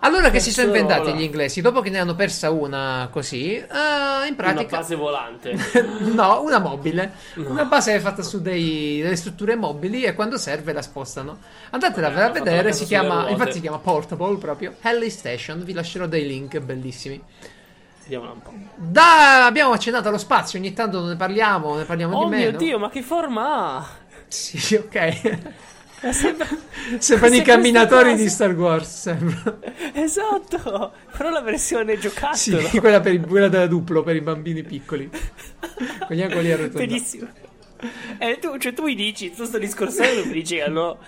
Allora 0.00 0.30
che 0.30 0.38
si 0.38 0.52
sono 0.52 0.68
inventati 0.68 1.08
ora. 1.08 1.16
gli 1.16 1.22
inglesi, 1.22 1.60
dopo 1.60 1.80
che 1.80 1.90
ne 1.90 1.98
hanno 1.98 2.14
persa 2.14 2.50
una 2.50 3.08
così, 3.10 3.54
eh, 3.56 3.64
in 3.64 3.66
Una 3.72 4.34
pratica... 4.36 4.76
base 4.76 4.94
volante. 4.94 5.56
no, 6.14 6.42
una 6.42 6.60
mobile. 6.60 7.12
Una 7.34 7.64
base 7.64 7.98
fatta 7.98 8.22
su 8.22 8.40
dei- 8.40 9.00
delle 9.02 9.16
strutture 9.16 9.56
mobili 9.56 10.04
e 10.04 10.14
quando 10.14 10.38
serve 10.38 10.72
la 10.72 10.82
spostano. 10.82 11.38
Andatela 11.70 12.10
Vabbè, 12.10 12.22
a 12.22 12.30
vedere, 12.30 12.72
si 12.72 12.84
chiama, 12.84 13.28
infatti 13.28 13.54
si 13.54 13.60
chiama 13.60 13.78
Portable 13.78 14.36
proprio, 14.36 14.76
Helly 14.80 15.10
Station, 15.10 15.64
vi 15.64 15.72
lascerò 15.72 16.06
dei 16.06 16.26
link 16.26 16.60
bellissimi. 16.60 17.20
Vediamola 18.08 18.32
un 18.32 18.40
po'. 18.42 18.52
Da, 18.76 19.44
abbiamo 19.44 19.72
accennato 19.72 20.08
allo 20.08 20.16
spazio, 20.16 20.58
ogni 20.58 20.72
tanto 20.72 21.04
ne 21.04 21.14
parliamo, 21.14 21.76
ne 21.76 21.84
parliamo 21.84 22.16
Oh 22.16 22.24
di 22.24 22.36
mio 22.36 22.46
meno. 22.46 22.56
dio, 22.56 22.78
ma 22.78 22.88
che 22.88 23.02
forma 23.02 23.76
ha? 23.76 23.86
Sì, 24.28 24.74
ok. 24.76 25.50
Sembra... 26.10 26.46
Sembrano 26.98 27.34
i 27.34 27.42
camminatori 27.42 28.14
di 28.14 28.28
Star 28.30 28.52
Wars, 28.54 29.00
sembra. 29.00 29.58
Esatto, 29.92 30.92
però 31.14 31.28
la 31.28 31.40
versione 31.40 31.96
Sì, 31.96 32.00
giocattolo. 32.00 32.68
quella, 32.80 33.00
per 33.00 33.20
quella 33.20 33.48
da 33.48 33.66
duplo 33.66 34.02
per 34.02 34.14
i 34.16 34.20
bambini 34.20 34.62
piccoli. 34.62 35.10
Con 35.10 36.16
gli 36.16 36.22
angoli 36.22 36.52
arrotondati. 36.52 36.86
Benissimo. 36.86 37.28
Eh, 38.20 38.38
tu, 38.40 38.58
cioè, 38.58 38.72
tu 38.72 38.82
mi 38.82 38.94
dici, 38.96 39.32
tu 39.32 39.44
sto 39.44 39.58
discorso 39.58 40.02
mi 40.02 40.32
dici 40.32 40.56
che 40.56 40.62
hanno 40.62 40.98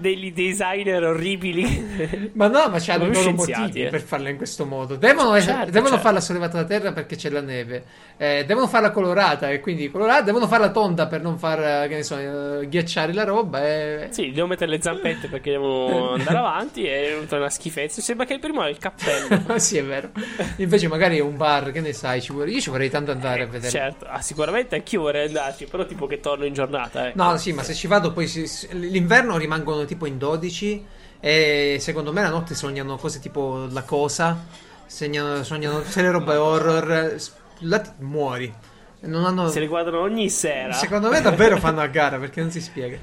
degli 0.00 0.32
designer 0.32 1.04
orribili. 1.04 2.30
Ma 2.34 2.48
no, 2.48 2.68
ma 2.68 2.78
c'hanno 2.80 3.06
loro 3.06 3.32
motivi 3.32 3.84
eh. 3.84 3.88
per 3.88 4.02
farla 4.02 4.30
in 4.30 4.36
questo 4.36 4.64
modo. 4.64 4.96
Devono, 4.96 5.40
Certo, 5.40 5.70
devono 5.70 5.90
certo. 5.90 6.02
farla 6.02 6.20
sollevata 6.20 6.56
da 6.58 6.64
terra 6.64 6.92
perché 6.92 7.14
c'è 7.14 7.30
la 7.30 7.40
neve. 7.40 7.84
Eh, 8.16 8.44
devono 8.46 8.66
farla 8.66 8.90
colorata 8.90 9.50
e 9.50 9.60
quindi 9.60 9.90
colorata. 9.90 10.22
Devono 10.22 10.48
farla 10.48 10.70
tonda 10.70 11.06
per 11.06 11.20
non 11.22 11.38
far, 11.38 11.84
eh, 11.84 11.88
che 11.88 11.94
ne 11.94 12.02
so, 12.02 12.18
eh, 12.18 12.68
ghiacciare 12.68 13.12
la 13.12 13.24
roba. 13.24 13.64
E... 13.64 14.08
Sì, 14.10 14.32
devo 14.32 14.48
mettere 14.48 14.70
le 14.70 14.82
zampette 14.82 15.28
perché 15.28 15.52
devono 15.52 16.12
andare 16.12 16.38
avanti 16.38 16.84
e 16.84 17.06
è 17.06 17.12
venuta 17.12 17.36
una 17.36 17.50
schifezza. 17.50 18.00
Sembra 18.00 18.26
che 18.26 18.34
il 18.34 18.40
primo 18.40 18.64
è 18.64 18.68
il 18.68 18.78
cappello. 18.78 19.58
sì, 19.58 19.76
è 19.78 19.84
vero. 19.84 20.10
Invece 20.56 20.88
magari 20.88 21.18
è 21.18 21.22
un 21.22 21.36
bar, 21.36 21.70
che 21.70 21.80
ne 21.80 21.92
sai, 21.92 22.20
ci 22.20 22.32
vuole- 22.32 22.50
io 22.50 22.60
ci 22.60 22.70
vorrei 22.70 22.90
tanto 22.90 23.12
andare 23.12 23.42
a 23.42 23.46
vedere. 23.46 23.70
certo, 23.70 24.06
ah, 24.08 24.20
sicuramente 24.20 24.74
anch'io 24.74 25.02
vorrei 25.02 25.26
andarci, 25.26 25.66
però 25.66 25.86
tipo 25.86 26.06
che 26.06 26.15
torno 26.20 26.44
in 26.44 26.54
giornata. 26.54 27.08
Eh. 27.08 27.12
No, 27.14 27.36
sì, 27.36 27.52
ma 27.52 27.62
se 27.62 27.74
ci 27.74 27.86
vado 27.86 28.12
poi 28.12 28.26
si- 28.26 28.68
l'inverno 28.72 29.36
rimangono 29.36 29.84
tipo 29.84 30.06
in 30.06 30.18
12 30.18 30.84
e 31.20 31.78
secondo 31.80 32.12
me 32.12 32.22
la 32.22 32.28
notte 32.28 32.54
sognano 32.54 32.96
cose 32.96 33.20
tipo 33.20 33.66
la 33.70 33.82
cosa, 33.82 34.44
sognano, 34.86 35.42
sognano 35.42 35.80
tutte 35.82 36.02
le 36.02 36.10
robe 36.10 36.36
horror, 36.36 37.16
là 37.60 37.78
ti 37.78 37.90
muori. 37.98 38.54
Non 39.00 39.24
hanno... 39.24 39.48
Se 39.48 39.60
le 39.60 39.66
guardano 39.66 40.00
ogni 40.00 40.28
sera. 40.30 40.72
Secondo 40.72 41.08
me 41.10 41.20
davvero 41.20 41.58
fanno 41.58 41.80
a 41.80 41.86
gara 41.86 42.18
perché 42.18 42.40
non 42.40 42.50
si 42.50 42.60
spiega. 42.60 42.98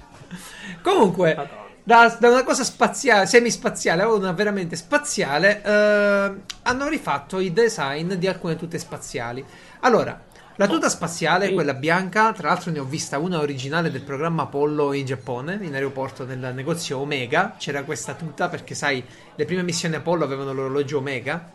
Comunque, 0.82 1.36
da, 1.84 2.16
da 2.20 2.30
una 2.30 2.43
cosa 2.43 2.64
spaziale, 2.64 3.26
semispaziale 3.26 4.01
a 4.03 4.11
una 4.11 4.32
veramente 4.32 4.76
spaziale, 4.76 5.61
eh, 5.64 6.32
hanno 6.64 6.88
rifatto 6.88 7.39
i 7.39 7.53
design 7.53 8.14
di 8.14 8.28
alcune 8.28 8.55
tute 8.55 8.80
spaziali. 8.80 9.43
Allora, 9.82 10.20
la 10.55 10.67
tuta 10.67 10.89
spaziale, 10.89 11.47
sì. 11.47 11.53
quella 11.53 11.73
bianca, 11.73 12.31
tra 12.31 12.49
l'altro 12.49 12.71
ne 12.71 12.79
ho 12.79 12.83
vista 12.83 13.17
una 13.17 13.39
originale 13.39 13.89
del 13.89 14.01
programma 14.03 14.43
Apollo 14.43 14.93
in 14.93 15.05
Giappone, 15.05 15.57
in 15.61 15.73
aeroporto 15.73 16.25
nel 16.25 16.51
negozio 16.53 16.99
Omega. 16.99 17.55
C'era 17.57 17.83
questa 17.83 18.13
tuta 18.13 18.49
perché, 18.49 18.75
sai, 18.75 19.03
le 19.35 19.45
prime 19.45 19.63
missioni 19.63 19.95
Apollo 19.95 20.23
avevano 20.23 20.53
l'orologio 20.53 20.99
Omega. 20.99 21.49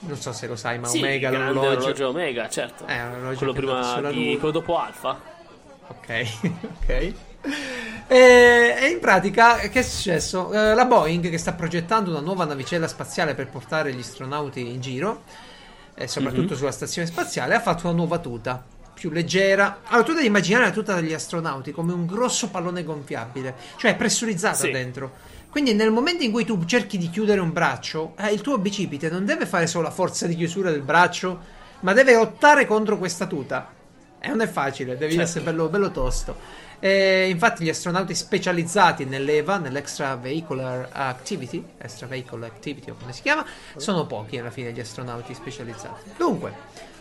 Non 0.00 0.16
so 0.16 0.32
se 0.32 0.46
lo 0.46 0.56
sai, 0.56 0.78
ma 0.78 0.86
Sì, 0.88 0.98
Omega, 0.98 1.30
l'orologio. 1.30 1.68
orologio 1.68 2.08
Omega, 2.08 2.48
certo. 2.48 2.86
Eh, 2.86 3.02
un 3.02 3.12
orologio 3.12 3.38
quello 3.38 3.52
prima 3.52 4.10
di 4.10 4.36
quello 4.38 4.52
dopo 4.52 4.78
Alfa. 4.78 5.20
Ok, 5.88 6.26
ok. 6.80 7.12
E, 8.06 8.76
e 8.80 8.88
in 8.88 9.00
pratica 9.00 9.56
che 9.56 9.80
è 9.80 9.82
successo? 9.82 10.52
Eh, 10.52 10.74
la 10.74 10.84
Boeing 10.86 11.28
che 11.28 11.38
sta 11.38 11.52
progettando 11.52 12.10
una 12.10 12.20
nuova 12.20 12.44
navicella 12.44 12.86
spaziale 12.88 13.34
per 13.34 13.48
portare 13.48 13.92
gli 13.92 14.00
astronauti 14.00 14.66
in 14.66 14.80
giro, 14.80 15.22
e 16.02 16.08
soprattutto 16.08 16.52
Mhm. 16.52 16.58
sulla 16.58 16.72
stazione 16.72 17.06
spaziale, 17.08 17.54
ha 17.54 17.60
fatto 17.60 17.86
una 17.86 17.96
nuova 17.96 18.18
tuta 18.18 18.62
più 18.94 19.10
leggera. 19.10 19.80
Allora 19.86 20.04
tu 20.06 20.12
devi 20.12 20.26
immaginare 20.26 20.64
la 20.66 20.70
tuta 20.70 20.94
degli 20.94 21.12
astronauti 21.12 21.72
come 21.72 21.92
un 21.92 22.06
grosso 22.06 22.48
pallone 22.50 22.84
gonfiabile, 22.84 23.54
cioè 23.76 23.96
pressurizzata 23.96 24.54
Sì. 24.56 24.70
dentro. 24.70 25.12
Quindi 25.50 25.74
nel 25.74 25.90
momento 25.90 26.22
in 26.22 26.30
cui 26.32 26.44
tu 26.44 26.64
cerchi 26.64 26.98
di 26.98 27.10
chiudere 27.10 27.40
un 27.40 27.52
braccio, 27.52 28.14
eh, 28.18 28.32
il 28.32 28.40
tuo 28.40 28.58
bicipite 28.58 29.10
non 29.10 29.24
deve 29.24 29.44
fare 29.46 29.66
solo 29.66 29.84
la 29.84 29.90
forza 29.90 30.26
di 30.26 30.34
chiusura 30.36 30.70
del 30.70 30.82
braccio, 30.82 31.40
ma 31.80 31.92
deve 31.92 32.14
lottare 32.14 32.64
contro 32.66 32.96
questa 32.98 33.26
tuta. 33.26 33.68
E 34.18 34.28
non 34.28 34.40
è 34.40 34.46
facile, 34.48 34.96
devi 34.96 35.12
Certo. 35.14 35.28
essere 35.28 35.44
bello, 35.44 35.68
bello 35.68 35.90
tosto. 35.90 36.36
E 36.84 37.28
infatti 37.28 37.62
gli 37.62 37.68
astronauti 37.68 38.12
specializzati 38.12 39.04
nell'EVA, 39.04 39.58
nell'Extra 39.58 40.16
Vehicular 40.16 40.88
Activity, 40.90 41.64
Extra 41.78 42.08
Vehicular 42.08 42.50
Activity 42.50 42.90
o 42.90 42.96
come 42.98 43.12
si 43.12 43.22
chiama, 43.22 43.46
sono 43.76 44.04
pochi 44.04 44.38
alla 44.38 44.50
fine 44.50 44.72
gli 44.72 44.80
astronauti 44.80 45.32
specializzati. 45.32 46.10
Dunque, 46.16 46.52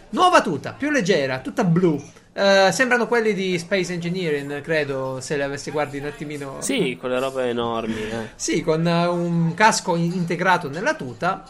nuova 0.09 0.43
tuta, 0.43 0.73
più 0.73 0.91
leggera, 0.91 1.39
tutta 1.39 1.63
blu. 1.63 1.99
Eh, 2.32 2.69
sembrano 2.71 3.07
quelli 3.07 3.34
di 3.34 3.57
Space 3.57 3.91
Engineering, 3.93 4.61
credo, 4.61 5.19
se 5.19 5.36
le 5.36 5.45
avessi 5.45 5.71
guardi 5.71 5.97
un 5.97 6.05
attimino. 6.05 6.57
Sì, 6.59 6.95
quelle 6.99 7.19
robe 7.19 7.49
enormi. 7.49 8.03
Eh. 8.03 8.29
Sì, 8.36 8.61
con 8.61 8.88
eh, 8.88 9.07
un 9.07 9.55
casco 9.55 9.95
in- 9.95 10.13
integrato 10.13 10.69
nella 10.69 10.93
tuta. 10.93 11.43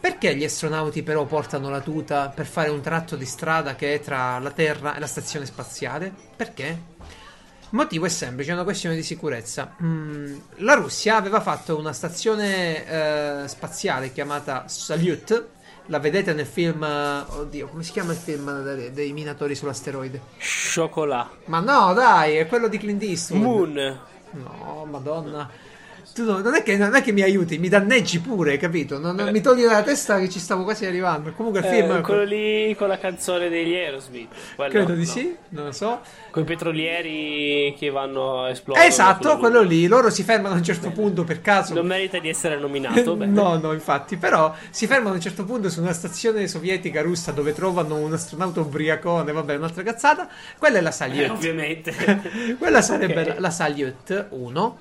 Perché 0.00 0.36
gli 0.36 0.44
astronauti 0.44 1.02
però 1.02 1.24
portano 1.26 1.70
la 1.70 1.80
tuta 1.80 2.28
per 2.28 2.46
fare 2.46 2.70
un 2.70 2.80
tratto 2.80 3.16
di 3.16 3.24
strada 3.24 3.74
che 3.74 3.94
è 3.94 4.00
tra 4.00 4.38
la 4.38 4.50
Terra 4.52 4.94
e 4.94 5.00
la 5.00 5.08
stazione 5.08 5.44
spaziale? 5.44 6.12
Perché? 6.36 6.96
Il 7.70 7.76
motivo 7.76 8.06
è 8.06 8.08
semplice, 8.08 8.50
è 8.50 8.54
una 8.54 8.64
questione 8.64 8.94
di 8.94 9.02
sicurezza. 9.02 9.74
Mm, 9.82 10.36
la 10.56 10.72
Russia 10.72 11.16
aveva 11.16 11.40
fatto 11.42 11.78
una 11.78 11.92
stazione 11.92 12.86
eh, 12.86 13.48
spaziale 13.48 14.10
chiamata 14.10 14.66
Salyut. 14.68 15.46
La 15.86 15.98
vedete 15.98 16.32
nel 16.32 16.46
film. 16.46 16.82
Oddio, 16.82 17.68
come 17.68 17.82
si 17.82 17.92
chiama 17.92 18.12
il 18.12 18.18
film 18.18 18.62
dei, 18.62 18.92
dei 18.92 19.12
minatori 19.12 19.54
sull'asteroide? 19.54 20.20
Chocolat. 20.74 21.28
Ma 21.46 21.60
no, 21.60 21.92
dai, 21.92 22.36
è 22.36 22.46
quello 22.46 22.68
di 22.68 22.78
Clint 22.78 23.02
Eastwood. 23.02 23.42
Moon. 23.42 24.00
No, 24.30 24.86
madonna. 24.88 25.50
Tu 26.18 26.24
no- 26.24 26.38
non, 26.40 26.54
è 26.54 26.64
che, 26.64 26.76
non 26.76 26.96
è 26.96 27.00
che 27.02 27.12
mi 27.12 27.22
aiuti, 27.22 27.58
mi 27.58 27.68
danneggi 27.68 28.18
pure, 28.18 28.56
capito? 28.56 28.98
Non, 28.98 29.14
non 29.14 29.30
mi 29.30 29.40
togli 29.40 29.62
dalla 29.62 29.82
testa 29.84 30.18
che 30.18 30.28
ci 30.28 30.40
stavo 30.40 30.64
quasi 30.64 30.84
arrivando. 30.84 31.32
Comunque 31.32 31.60
il 31.60 31.66
Eh, 31.66 31.68
film. 31.70 32.02
quello 32.02 32.24
lì 32.24 32.74
con 32.76 32.88
la 32.88 32.98
canzone 32.98 33.48
degli 33.48 33.72
Aerosmith. 33.74 34.28
Quello, 34.56 34.70
credo 34.72 34.94
di 34.94 35.04
no. 35.04 35.10
sì, 35.12 35.36
non 35.50 35.66
lo 35.66 35.72
so. 35.72 36.00
Con 36.32 36.42
i 36.42 36.44
petrolieri 36.44 37.72
che 37.78 37.90
vanno 37.90 38.42
a 38.42 38.50
esplodere. 38.50 38.86
esatto, 38.88 39.36
quello 39.38 39.62
lì. 39.62 39.86
Loro 39.86 40.10
si 40.10 40.24
fermano 40.24 40.54
a 40.54 40.58
un 40.58 40.64
certo 40.64 40.90
punto 40.90 41.22
per 41.22 41.40
caso. 41.40 41.74
Non 41.74 41.86
merita 41.86 42.18
di 42.18 42.28
essere 42.28 42.58
nominato. 42.58 43.16
No, 43.38 43.56
no, 43.58 43.72
infatti, 43.72 44.16
però 44.16 44.52
si 44.70 44.86
fermano 44.88 45.10
a 45.12 45.14
un 45.14 45.20
certo 45.20 45.44
punto 45.44 45.68
su 45.70 45.80
una 45.80 45.92
stazione 45.92 46.48
sovietica 46.48 47.00
russa 47.02 47.30
dove 47.30 47.52
trovano 47.52 47.94
un 47.96 48.12
astronauta 48.12 48.58
ubriacone, 48.60 49.30
vabbè, 49.30 49.54
un'altra 49.54 49.82
cazzata. 49.84 50.28
Quella 50.58 50.78
è 50.78 50.80
la 50.80 50.88
Eh, 50.88 50.92
Salyut. 50.92 51.30
ovviamente. 51.30 51.94
Quella 52.58 52.82
sarebbe 52.82 53.20
Ok. 53.20 53.26
la, 53.28 53.34
la 53.38 53.50
Salyut 53.50 54.26
1. 54.30 54.78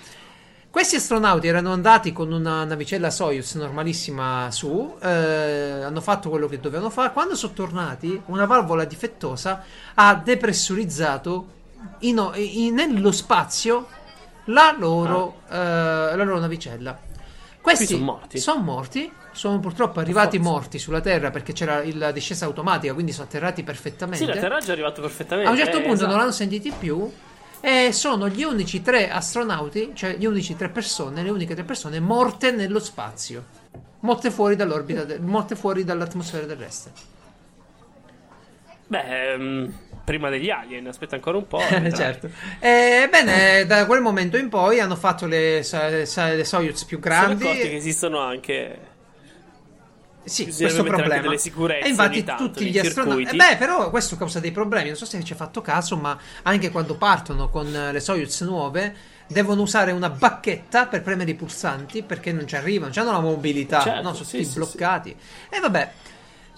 Questi 0.70 0.95
astronauti 0.97 1.47
erano 1.47 1.72
andati 1.72 2.13
con 2.13 2.32
una 2.32 2.63
navicella 2.63 3.09
Soyuz 3.09 3.55
normalissima 3.55 4.51
su, 4.51 4.95
eh, 5.01 5.07
hanno 5.07 6.01
fatto 6.01 6.30
quello 6.30 6.47
che 6.47 6.59
dovevano 6.59 6.89
fare. 6.91 7.13
Quando 7.13 7.36
sono 7.36 7.53
tornati, 7.53 8.22
una 8.26 8.45
valvola 8.45 8.86
difettosa 8.86 9.63
ha 9.95 10.15
depressurizzato 10.15 11.47
in- 11.99 12.32
in- 12.36 12.76
nello 12.76 13.11
spazio 13.11 13.88
la 14.45 14.76
loro, 14.78 15.41
eh, 15.49 15.55
la 15.55 16.24
loro 16.24 16.39
navicella. 16.39 16.99
Questi 17.59 17.86
Qui 17.86 17.95
son 17.95 18.03
morti. 18.03 18.38
Sono 18.38 18.61
morti, 18.61 19.11
sono 19.32 19.59
purtroppo 19.59 19.99
arrivati 19.99 20.38
forza. 20.38 20.51
morti 20.51 20.80
sulla 20.80 21.01
Terra 21.01 21.32
perché 21.32 21.53
c'era 21.53 21.82
la 21.93 22.11
discesa 22.11 22.45
automatica, 22.45 22.93
quindi 22.93 23.11
sono 23.13 23.26
atterrati 23.26 23.63
perfettamente. 23.63 24.24
sì, 24.24 24.32
l'atterraggio 24.32 24.70
è 24.70 24.72
arrivato 24.74 25.01
perfettamente. 25.01 25.49
A 25.49 25.53
un 25.53 25.57
certo 25.57 25.78
eh, 25.78 25.82
punto 25.82 25.95
esatto. 25.95 26.09
non 26.11 26.20
l'hanno 26.20 26.32
sentiti 26.32 26.72
più. 26.78 27.11
E 27.59 27.91
sono 27.91 28.29
gli 28.29 28.43
unici 28.43 28.81
tre 28.81 29.09
astronauti, 29.09 29.91
cioè 29.93 30.15
gli 30.15 30.25
unici 30.25 30.55
tre 30.55 30.69
persone, 30.69 31.23
le 31.23 31.29
uniche 31.29 31.53
tre 31.55 31.63
persone 31.63 31.99
morte 31.99 32.51
nello 32.51 32.79
spazio. 32.79 33.43
Morte 34.01 34.29
fuori 34.31 34.55
dall'orbita, 34.55 35.03
de- 35.03 35.19
morte 35.19 35.55
fuori 35.55 35.83
dall'atmosfera 35.83 36.45
terrestre. 36.45 36.91
Beh, 38.89 39.31
ehm, 39.33 39.73
prima 40.05 40.29
degli 40.29 40.49
alien, 40.49 40.87
aspetta 40.87 41.15
ancora 41.15 41.37
un 41.37 41.47
po'. 41.47 41.59
Eh, 41.67 41.93
certo. 41.93 42.29
Ebbene, 42.59 43.65
da 43.65 43.85
quel 43.85 44.01
momento 44.01 44.37
in 44.37 44.49
poi 44.49 44.79
hanno 44.79 44.95
fatto 44.95 45.25
le, 45.25 45.61
sa- 45.63 45.87
le 45.89 46.05
Soyuz 46.45 46.85
più 46.85 46.99
Sono 47.01 47.15
accorti 47.15 47.37
grandi. 47.43 47.61
che 47.61 47.75
esistono 47.75 48.19
anche. 48.19 48.95
Sì, 50.28 50.45
questo 50.53 50.84
problema. 50.84 51.32
E 51.32 51.88
infatti 51.88 52.23
tanto 52.23 52.43
tutti 52.45 52.69
gli 52.69 52.78
astronauti. 52.78 53.23
Eh 53.23 53.34
beh, 53.34 53.55
però 53.57 53.89
questo 53.89 54.17
causa 54.17 54.39
dei 54.39 54.51
problemi. 54.51 54.88
Non 54.88 54.97
so 54.97 55.05
se 55.05 55.23
ci 55.23 55.32
hai 55.32 55.38
fatto 55.38 55.61
caso, 55.61 55.95
ma 55.95 56.17
anche 56.43 56.69
quando 56.69 56.95
partono 56.95 57.49
con 57.49 57.71
le 57.71 57.99
Soyuz 57.99 58.41
nuove. 58.41 59.15
Devono 59.30 59.61
usare 59.61 59.91
una 59.91 60.09
bacchetta 60.09 60.86
per 60.86 61.01
premere 61.01 61.32
i 61.32 61.36
pulsanti 61.36 62.01
perché 62.01 62.32
non 62.32 62.47
ci 62.47 62.55
arrivano, 62.55 62.93
non 62.95 63.07
hanno 63.07 63.17
la 63.17 63.23
mobilità, 63.23 63.82
Certo, 63.82 64.01
no, 64.01 64.13
sono 64.13 64.25
sì, 64.25 64.38
tutti 64.38 64.49
sì, 64.49 64.55
bloccati. 64.55 65.13
E 65.49 65.59
vabbè, 65.59 65.91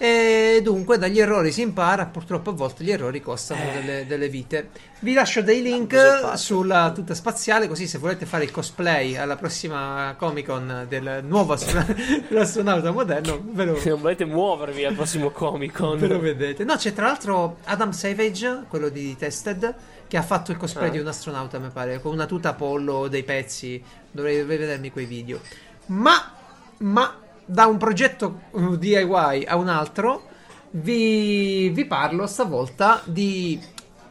E 0.01 0.61
dunque 0.63 0.97
dagli 0.97 1.19
errori 1.19 1.51
si 1.51 1.61
impara, 1.61 2.05
purtroppo 2.05 2.51
a 2.51 2.53
volte 2.53 2.85
gli 2.85 2.91
errori 2.91 3.21
costano 3.21 3.59
Eh. 3.61 3.73
delle, 3.73 4.05
delle 4.07 4.29
vite. 4.29 4.69
Vi 4.99 5.11
lascio 5.11 5.41
dei 5.41 5.61
link 5.61 5.93
sulla 6.35 6.91
tuta 6.95 7.13
spaziale, 7.13 7.67
così 7.67 7.85
se 7.85 7.97
volete 7.97 8.25
fare 8.25 8.45
il 8.45 8.51
cosplay 8.51 9.17
alla 9.17 9.35
prossima 9.35 10.15
Comic 10.17 10.45
Con 10.45 10.85
del 10.87 11.19
nuovo 11.27 11.51
astro- 11.51 11.83
dell'astronauta 12.29 12.91
moderno, 12.91 13.41
ve 13.51 13.65
lo, 13.65 13.75
Se 13.79 13.89
non 13.89 13.99
volete 13.99 14.23
muovervi 14.23 14.85
al 14.85 14.95
prossimo 14.95 15.31
Comic 15.31 15.73
Con. 15.77 15.99
ve 15.99 16.07
lo 16.07 16.19
vedete. 16.21 16.63
No, 16.63 16.77
c'è 16.77 16.93
tra 16.93 17.07
l'altro 17.07 17.57
Adam 17.65 17.91
Savage, 17.91 18.63
quello 18.69 18.87
di 18.87 19.17
Tested, 19.17 19.75
che 20.07 20.15
ha 20.15 20.21
fatto 20.23 20.51
il 20.51 20.57
cosplay 20.57 20.87
Ah. 20.87 20.91
di 20.91 20.99
un 20.99 21.07
astronauta, 21.07 21.59
mi 21.59 21.69
pare, 21.73 21.99
con 22.01 22.13
una 22.13 22.25
tuta 22.25 22.53
pollo, 22.53 23.09
dei 23.09 23.23
pezzi. 23.23 23.83
Dovrei, 24.11 24.37
dovrei 24.39 24.57
vedermi 24.57 24.91
quei 24.93 25.05
video. 25.05 25.41
Ma, 25.87 26.31
ma 26.77 27.15
da 27.49 27.65
un 27.65 27.77
progetto 27.77 28.41
DIY 28.51 29.45
a 29.47 29.55
un 29.55 29.67
altro, 29.69 30.27
vi, 30.71 31.69
vi 31.69 31.85
parlo 31.85 32.27
stavolta 32.27 33.01
di 33.05 33.59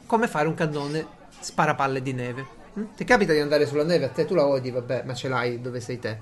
come 0.07 0.26
fare 0.26 0.49
un 0.49 0.55
cannone 0.55 1.07
sparapalle 1.39 2.03
di 2.03 2.12
neve. 2.12 2.47
Mm? 2.76 2.84
Ti 2.97 3.05
capita 3.05 3.32
di 3.32 3.39
andare 3.39 3.64
sulla 3.66 3.84
neve? 3.84 4.07
A 4.07 4.09
te 4.09 4.24
tu 4.24 4.34
la 4.34 4.45
odi, 4.45 4.72
vabbè, 4.72 5.05
ma 5.05 5.14
ce 5.14 5.28
l'hai 5.28 5.61
dove 5.61 5.78
sei 5.80 6.01
te. 6.01 6.18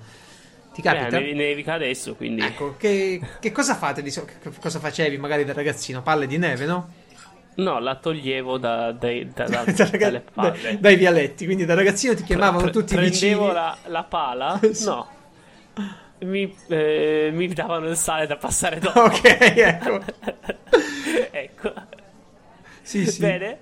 Ti 0.75 0.83
capita? 0.83 1.17
Eh, 1.17 1.33
nevica 1.33 1.73
adesso, 1.73 2.15
quindi. 2.17 2.43
Ecco, 2.43 2.75
che, 2.77 3.19
che 3.41 3.51
cosa 3.51 3.75
fate 3.75 4.03
di 4.03 4.11
so- 4.11 4.27
che 4.27 4.51
cosa 4.61 4.79
facevi 4.79 5.17
magari 5.17 5.47
da 5.47 5.55
ragazzino? 5.55 6.03
Palle 6.03 6.27
di 6.27 6.37
neve, 6.37 6.67
no? 6.67 6.89
No, 7.55 7.79
la 7.79 7.95
toglievo 7.97 8.59
da, 8.59 8.93
dai- 8.93 9.33
da- 9.33 9.47
da- 9.49 9.65
dalle 9.65 10.21
palle. 10.21 10.59
dai- 10.61 10.79
dai 10.81 10.97
vialetti, 10.97 11.47
quindi 11.47 11.65
da 11.65 11.73
ragazzino 11.73 12.15
ti 12.15 12.25
chiamavano 12.25 12.65
Pre- 12.65 12.71
tutti 12.73 12.95
i 12.95 12.99
vicini. 12.99 13.31
Prendevo 13.37 13.53
la, 13.53 13.75
la 13.87 14.03
pala? 14.05 14.61
No. 14.85 15.15
Mi, 16.21 16.57
eh, 16.69 17.31
mi 17.33 17.49
davano 17.49 17.89
il 17.89 17.97
sale 17.97 18.27
da 18.27 18.37
passare 18.37 18.79
dopo. 18.79 19.01
Ok, 19.05 19.23
ecco. 19.25 20.01
ecco. 21.31 21.73
Sì, 22.83 23.07
sì. 23.07 23.21
Bene. 23.21 23.59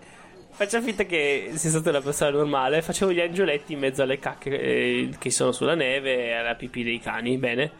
Facciamo 0.51 0.85
finta 0.85 1.05
che 1.05 1.51
sia 1.55 1.71
stata 1.71 1.91
una 1.91 2.01
persona 2.01 2.31
normale. 2.31 2.81
Facevo 2.81 3.13
gli 3.13 3.21
angioletti 3.21 3.73
in 3.73 3.81
mezzo 3.81 4.03
alle 4.03 4.19
cacche 4.19 4.61
eh, 4.61 5.11
che 5.19 5.31
sono 5.31 5.51
sulla 5.51 5.75
neve 5.75 6.27
e 6.27 6.33
alla 6.33 6.55
pipì 6.55 6.85
dei 6.85 7.01
cani. 7.01 7.37
Bene. 7.39 7.73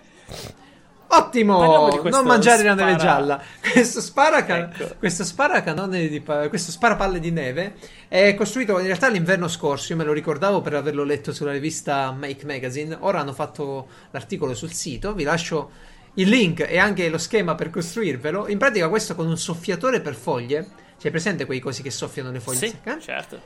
Ottimo! 1.09 1.89
Non 2.11 2.25
mangiare 2.25 2.63
la 2.65 2.75
neve 2.75 2.93
spara- 2.93 2.97
gialla. 3.15 3.43
Questo 3.73 4.01
spara, 4.01 4.47
Ecco. 4.47 4.95
questo 4.99 5.23
spara 5.25 5.63
cannone 5.63 6.09
di 6.09 6.21
pa- 6.21 6.49
questo 6.49 6.71
sparapalle 6.73 7.21
di 7.21 7.31
neve 7.31 7.75
è 8.09 8.35
costruito 8.35 8.79
in 8.79 8.87
realtà 8.87 9.09
l'inverno 9.09 9.47
scorso. 9.49 9.93
Io 9.93 9.99
me 9.99 10.05
lo 10.05 10.13
ricordavo 10.13 10.61
per 10.61 10.75
averlo 10.75 11.05
letto 11.05 11.33
sulla 11.33 11.53
rivista 11.53 12.11
Make 12.13 12.45
Magazine. 12.47 12.97
Ora 13.01 13.21
hanno 13.21 13.33
fatto 13.33 13.87
l'articolo 14.11 14.55
sul 14.55 14.73
sito. 14.73 15.15
Vi 15.15 15.23
lascio 15.25 15.71
il 16.15 16.29
link 16.29 16.61
e 16.69 16.79
anche 16.79 17.09
lo 17.09 17.19
schema 17.19 17.55
per 17.55 17.71
costruirvelo. 17.71 18.49
In 18.49 18.59
pratica, 18.59 18.89
questo 18.89 19.15
con 19.15 19.27
un 19.27 19.37
soffiatore 19.39 20.01
per 20.01 20.15
foglie. 20.15 20.67
C'è 20.99 21.11
presente 21.11 21.45
quei 21.45 21.61
cosi 21.61 21.83
che 21.83 21.91
soffiano 21.91 22.31
le 22.31 22.41
foglie 22.41 22.59
Sì, 22.59 22.69
secche? 22.69 22.97
certo. 23.01 23.41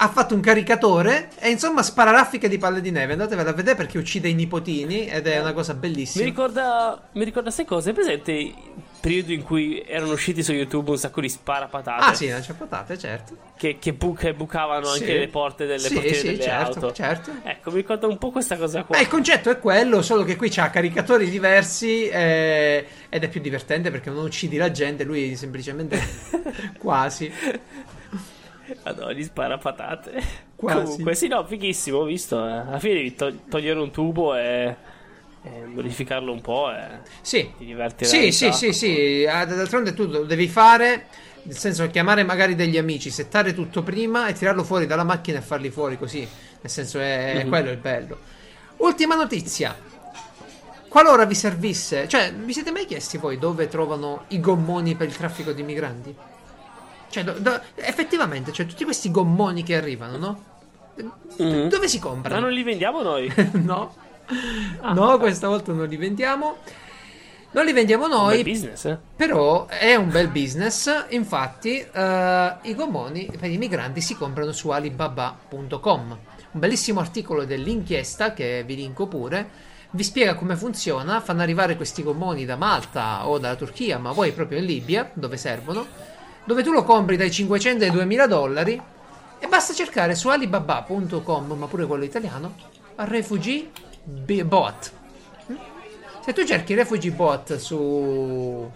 Ha 0.00 0.08
fatto 0.08 0.34
un 0.34 0.40
caricatore 0.40 1.28
e 1.40 1.50
insomma 1.50 1.82
spara 1.82 2.12
raffiche 2.12 2.48
di 2.48 2.56
palle 2.58 2.80
di 2.80 2.90
neve. 2.92 3.12
Andatevela 3.14 3.50
a 3.50 3.52
vedere 3.52 3.74
perché 3.76 3.98
uccide 3.98 4.28
i 4.28 4.34
nipotini 4.34 5.06
ed 5.08 5.26
è 5.26 5.40
una 5.40 5.52
cosa 5.52 5.72
Mi 5.72 5.80
bellissima. 5.80 6.24
ricorda, 6.24 7.08
mi 7.12 7.24
ricorda 7.24 7.50
sai 7.50 7.64
cosa? 7.64 7.90
È 7.90 7.92
presente 7.92 8.30
il 8.32 8.54
periodo 9.00 9.32
in 9.32 9.42
cui 9.42 9.82
erano 9.84 10.12
usciti 10.12 10.42
su 10.44 10.52
YouTube 10.52 10.90
un 10.90 10.98
sacco 10.98 11.20
di 11.20 11.28
sparapatate 11.28 12.04
Ah, 12.04 12.14
sì, 12.14 12.28
non 12.28 12.40
c'è 12.40 12.52
patate, 12.52 12.96
certo. 12.96 13.36
che, 13.56 13.78
che, 13.80 13.92
bu- 13.92 14.16
che 14.16 14.34
bucavano 14.34 14.86
Sì. 14.86 15.00
anche 15.00 15.18
le 15.18 15.28
porte 15.28 15.66
delle 15.66 15.80
Sì, 15.88 15.94
portiere 15.94 16.16
sì, 16.18 16.26
delle 16.26 16.42
certo, 16.42 16.78
auto. 16.78 16.92
certo. 16.92 17.30
Ecco, 17.42 17.70
mi 17.70 17.76
ricorda 17.78 18.06
un 18.06 18.18
po' 18.18 18.30
questa 18.30 18.56
cosa 18.56 18.84
qua. 18.84 18.96
Beh, 18.96 19.02
il 19.02 19.08
concetto 19.08 19.50
è 19.50 19.58
quello, 19.58 20.00
solo 20.02 20.22
che 20.22 20.36
qui 20.36 20.48
c'ha 20.48 20.70
caricatori 20.70 21.28
diversi 21.28 22.06
eh, 22.08 22.86
ed 23.08 23.24
è 23.24 23.28
più 23.28 23.40
divertente 23.40 23.90
perché 23.90 24.10
non 24.10 24.24
uccidi 24.24 24.56
la 24.56 24.70
gente, 24.70 25.02
lui 25.02 25.34
semplicemente 25.34 26.00
quasi. 26.78 27.32
Madonna, 28.84 29.12
gli 29.12 29.22
spara 29.24 29.58
patate. 29.58 30.22
Quasi. 30.56 30.82
Comunque, 30.82 31.14
sì, 31.14 31.28
no, 31.28 31.44
fighissimo, 31.44 31.98
ho 31.98 32.04
visto. 32.04 32.44
eh. 32.46 32.50
Alla 32.52 32.78
fine 32.78 32.94
devi 32.94 33.14
to- 33.14 33.32
togliere 33.48 33.78
un 33.80 33.90
tubo 33.90 34.34
e, 34.36 34.74
modificarlo 35.66 36.32
un 36.32 36.40
po' 36.40 36.70
e 36.72 36.86
Sì. 37.20 37.50
ti 37.56 37.64
divertirai. 37.64 38.32
Sì, 38.32 38.32
sì, 38.32 38.52
sì, 38.52 38.72
sì, 38.72 39.22
d'altronde 39.24 39.94
tu 39.94 40.06
lo 40.06 40.24
devi 40.24 40.48
fare, 40.48 41.06
nel 41.44 41.56
senso 41.56 41.86
chiamare 41.88 42.22
magari 42.24 42.54
degli 42.54 42.76
amici, 42.76 43.10
settare 43.10 43.54
tutto 43.54 43.82
prima 43.82 44.26
e 44.28 44.32
tirarlo 44.34 44.64
fuori 44.64 44.86
dalla 44.86 45.04
macchina 45.04 45.38
e 45.38 45.42
farli 45.42 45.70
fuori 45.70 45.96
così, 45.96 46.18
nel 46.20 46.70
senso 46.70 46.98
è, 46.98 47.42
Mhm. 47.42 47.48
quello 47.48 47.70
il 47.70 47.78
bello. 47.78 48.18
Ultima 48.78 49.14
notizia. 49.14 49.74
Qualora 50.88 51.24
vi 51.26 51.34
servisse, 51.34 52.08
cioè, 52.08 52.32
vi 52.32 52.52
siete 52.52 52.70
mai 52.70 52.86
chiesti 52.86 53.18
voi 53.18 53.38
dove 53.38 53.68
trovano 53.68 54.24
i 54.28 54.40
gommoni 54.40 54.94
per 54.94 55.06
il 55.08 55.16
traffico 55.16 55.52
di 55.52 55.62
migranti? 55.62 56.14
Cioè, 57.10 57.24
do- 57.24 57.38
do- 57.38 57.60
effettivamente, 57.76 58.52
cioè, 58.52 58.66
tutti 58.66 58.84
questi 58.84 59.10
gommoni 59.10 59.62
che 59.62 59.76
arrivano, 59.76 60.16
no? 60.16 60.44
Mhm. 61.38 61.68
Dove 61.68 61.88
si 61.88 61.98
Ma 61.98 62.04
comprano? 62.06 62.40
non 62.40 62.52
li 62.52 62.62
vendiamo 62.62 63.02
noi? 63.02 63.32
no. 63.52 63.94
Ah. 64.80 64.92
no, 64.92 65.16
questa 65.18 65.48
volta 65.48 65.72
non 65.72 65.86
li 65.86 65.96
vendiamo. 65.96 66.56
Non 67.50 67.64
li 67.64 67.72
vendiamo 67.72 68.04
Un 68.04 68.10
noi, 68.10 68.42
bel 68.42 68.52
business, 68.52 68.84
eh? 68.84 68.98
però 69.16 69.66
è 69.66 69.94
un 69.94 70.10
bel 70.10 70.28
business. 70.28 71.06
Infatti, 71.10 71.78
eh, 71.80 72.54
i 72.62 72.74
gommoni 72.74 73.30
per 73.38 73.50
i 73.50 73.56
migranti 73.56 74.02
si 74.02 74.14
comprano 74.16 74.52
su 74.52 74.68
alibaba.com. 74.68 76.18
Un 76.50 76.60
bellissimo 76.60 77.00
articolo 77.00 77.44
dell'inchiesta 77.46 78.34
che 78.34 78.64
vi 78.66 78.76
linko 78.76 79.06
pure. 79.06 79.48
Vi 79.92 80.02
spiega 80.02 80.34
come 80.34 80.56
funziona. 80.56 81.20
Fanno 81.20 81.40
arrivare 81.40 81.76
questi 81.76 82.02
gommoni 82.02 82.44
da 82.44 82.56
Malta 82.56 83.26
o 83.26 83.38
dalla 83.38 83.56
Turchia, 83.56 83.96
ma 83.98 84.12
poi 84.12 84.32
proprio 84.32 84.58
in 84.58 84.66
Libia, 84.66 85.10
dove 85.14 85.38
servono. 85.38 85.86
Dove 86.48 86.62
tu 86.62 86.72
lo 86.72 86.82
compri 86.82 87.18
dai 87.18 87.30
500 87.30 87.84
ai 87.84 87.90
2000 87.90 88.26
dollari. 88.26 88.80
E 89.38 89.46
basta 89.48 89.74
cercare 89.74 90.14
su 90.14 90.28
alibaba.com, 90.28 91.52
ma 91.52 91.66
pure 91.66 91.84
quello 91.84 92.04
italiano, 92.04 92.54
refugee 92.96 93.68
bot. 94.44 94.92
Mm? 95.52 95.56
Se 96.24 96.32
tu 96.32 96.44
cerchi 96.46 96.72
refugee 96.74 97.10
bot 97.10 97.56
su. 97.56 98.66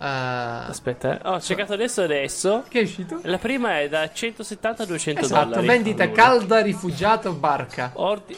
eh, 0.00 0.04
Aspetta, 0.06 1.20
eh. 1.20 1.28
ho 1.28 1.40
cercato 1.40 1.74
adesso 1.74 2.00
adesso. 2.02 2.64
che 2.68 2.80
è 2.80 2.82
uscito? 2.84 3.20
La 3.24 3.36
prima 3.38 3.78
è 3.80 3.88
da 3.90 4.10
170 4.10 4.82
a 4.82 4.86
200 4.86 5.20
Esatto, 5.20 5.44
dollari. 5.50 5.66
vendita 5.66 6.04
Allora. 6.04 6.22
calda 6.22 6.60
rifugiato 6.62 7.32
barca. 7.34 7.90
Ordi- 7.96 8.36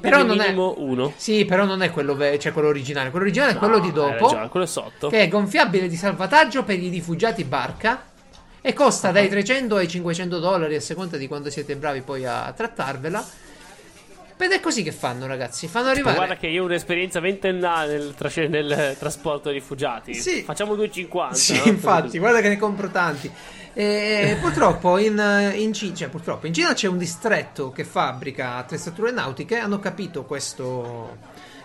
Però 0.00 0.22
non 0.22 0.40
è- 0.40 0.52
1. 0.54 1.12
Sì, 1.16 1.44
però 1.44 1.64
non 1.64 1.82
è 1.82 1.90
quello, 1.90 2.14
ve- 2.14 2.38
cioè 2.38 2.52
quello 2.52 2.68
originale. 2.68 3.10
Quello 3.10 3.24
originale 3.24 3.52
è 3.52 3.56
quello 3.56 3.78
di 3.78 3.92
dopo. 3.92 4.26
quello 4.48 4.66
è 4.66 4.68
sotto. 4.68 5.08
Che 5.08 5.20
è 5.20 5.28
gonfiabile 5.28 5.88
di 5.88 5.96
salvataggio 5.96 6.64
per 6.64 6.78
i 6.78 6.88
rifugiati 6.88 7.44
barca. 7.44 8.04
E 8.62 8.74
costa 8.74 9.10
dai 9.10 9.28
300 9.28 9.76
ai 9.76 9.88
500 9.88 10.38
dollari 10.38 10.74
a 10.74 10.80
seconda 10.82 11.16
di 11.16 11.26
quando 11.26 11.48
siete 11.48 11.76
bravi 11.76 12.02
poi 12.02 12.26
a 12.26 12.52
trattarvela. 12.54 13.24
Ed 14.36 14.52
è 14.52 14.60
così 14.60 14.82
che 14.82 14.92
fanno, 14.92 15.26
ragazzi. 15.26 15.66
Fanno 15.66 15.88
arrivare. 15.88 16.16
guarda 16.16 16.36
che 16.36 16.46
io 16.46 16.62
ho 16.62 16.64
un'esperienza 16.66 17.20
ventennale 17.20 17.92
nel, 17.98 18.14
tras- 18.14 18.36
nel 18.36 18.96
trasporto 18.98 19.50
rifugiati. 19.50 20.14
Sì. 20.14 20.42
Facciamo 20.42 20.74
2,50. 20.76 21.32
Sì, 21.34 21.56
no? 21.58 21.64
infatti, 21.66 22.18
guarda 22.18 22.40
che 22.40 22.48
ne 22.48 22.56
compro 22.56 22.88
tanti. 22.88 23.30
E 23.72 24.36
purtroppo 24.40 24.98
in, 24.98 25.52
in 25.54 25.72
Cina, 25.72 25.94
cioè, 25.94 26.08
purtroppo 26.08 26.46
in 26.46 26.52
Cina 26.52 26.72
c'è 26.74 26.88
un 26.88 26.98
distretto 26.98 27.70
che 27.70 27.84
fabbrica 27.84 28.56
attrezzature 28.56 29.10
nautiche. 29.12 29.58
Hanno 29.58 29.78
capito 29.78 30.24
questo, 30.24 31.16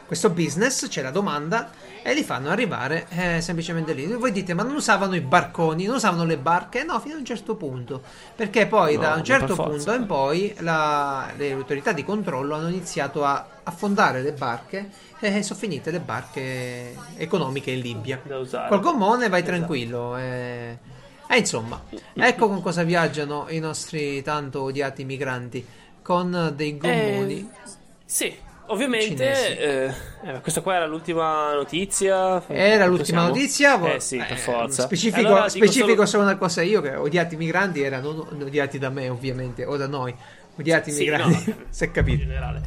questo 0.06 0.30
business, 0.30 0.88
c'è 0.88 1.02
la 1.02 1.10
domanda, 1.10 1.72
e 2.04 2.14
li 2.14 2.24
fanno 2.24 2.50
arrivare 2.50 3.08
eh, 3.10 3.42
semplicemente 3.42 3.94
lì. 3.94 4.06
Voi 4.06 4.32
dite, 4.32 4.54
ma 4.54 4.62
non 4.62 4.76
usavano 4.76 5.16
i 5.16 5.22
barconi, 5.22 5.86
non 5.86 5.96
usavano 5.96 6.26
le 6.26 6.38
barche? 6.38 6.84
No, 6.84 7.00
fino 7.00 7.16
a 7.16 7.18
un 7.18 7.26
certo 7.26 7.56
punto. 7.56 8.04
Perché 8.36 8.68
poi 8.68 8.96
No, 8.96 9.02
da 9.02 9.14
un 9.16 9.24
certo 9.24 9.56
forza. 9.56 9.72
punto 9.72 9.94
in 9.94 10.06
poi 10.06 10.56
la- 10.60 11.32
le 11.36 11.52
autorità 11.54 11.92
di 11.92 12.04
controllo 12.04 12.54
hanno 12.56 12.70
iniziato 12.70 13.26
a 13.26 13.48
affondare 13.64 14.22
le 14.22 14.34
barche 14.34 14.90
e 15.20 15.42
sono 15.42 15.58
finite 15.58 15.90
le 15.90 16.00
barche 16.02 16.96
economiche 17.18 17.72
in 17.72 18.20
usare. 18.40 18.70
Col 18.70 18.80
gommone 18.82 19.28
vai 19.28 19.42
Esatto. 19.42 19.56
tranquillo. 19.56 20.18
E... 20.18 20.94
e 21.28 21.38
insomma, 21.38 21.82
ecco 22.14 22.48
con 22.48 22.62
cosa 22.62 22.84
viaggiano 22.84 23.46
i 23.50 23.60
nostri 23.60 24.22
tanto 24.22 24.62
odiati 24.64 25.04
migranti. 25.04 25.66
Con 26.02 26.54
dei 26.56 26.78
gommoni. 26.78 27.40
Eh, 27.40 27.70
sì, 28.06 28.32
ovviamente. 28.68 29.58
Eh, 29.58 29.94
eh, 30.24 30.40
questa 30.42 30.62
qua 30.62 30.76
era 30.76 30.86
l'ultima 30.86 31.54
notizia. 31.56 32.44
Era 32.48 32.86
l'ultima 32.86 33.22
Possiamo- 33.22 33.28
notizia. 33.30 33.94
Eh 33.96 34.00
sì, 34.00 34.18
per 34.18 34.32
eh, 34.34 34.36
forza. 34.38 34.84
Specifico, 34.84 35.28
Allora, 35.28 35.50
specifico 35.50 35.94
solo- 35.94 36.06
solo 36.06 36.24
una 36.24 36.38
cosa 36.38 36.62
io: 36.62 36.82
che 36.82 36.94
odiati 36.96 37.34
i 37.34 37.38
migranti 37.40 37.82
erano 37.82 38.28
odiati 38.40 38.78
da 38.78 38.90
me, 38.90 39.10
ovviamente, 39.10 39.66
o 39.66 39.78
da 39.78 39.88
noi. 39.88 40.14
Odiati 40.58 40.90
i 40.90 40.94
Sì, 40.94 41.00
migranti, 41.00 41.50
no. 41.50 41.56
si 41.70 41.84
è 41.84 41.88
in 41.88 41.94
capito. 41.94 42.18
generale. 42.20 42.62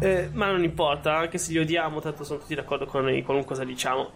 Eh, 0.00 0.28
ma 0.32 0.50
non 0.50 0.64
importa, 0.64 1.16
anche 1.18 1.36
se 1.38 1.52
li 1.52 1.58
odiamo, 1.58 2.00
tanto 2.00 2.24
sono 2.24 2.38
tutti 2.40 2.54
d'accordo 2.54 2.86
con 2.86 3.02
noi, 3.04 3.22
qualunque 3.22 3.54
cosa 3.54 3.64
diciamo. 3.66 4.10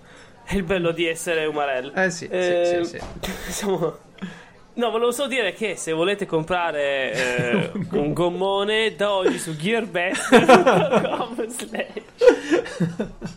È 0.50 0.54
il 0.54 0.62
bello 0.62 0.92
di 0.92 1.06
essere 1.06 1.44
umarell. 1.44 1.92
Eh 1.94 2.10
sì, 2.10 2.24
sì, 2.24 2.32
Eh, 2.32 2.80
sì, 2.84 2.98
sì. 2.98 3.00
siamo- 3.52 3.98
No, 4.74 4.90
volevo 4.90 5.10
solo 5.10 5.28
dire 5.28 5.52
che 5.52 5.74
se 5.76 5.92
volete 5.92 6.24
comprare 6.24 7.12
eh, 7.12 7.70
un 7.90 8.12
gommone 8.14 8.94
da 8.94 9.12
oggi 9.12 9.36
su 9.38 9.56
gearbest.com 9.56 11.46
slash 11.48 13.36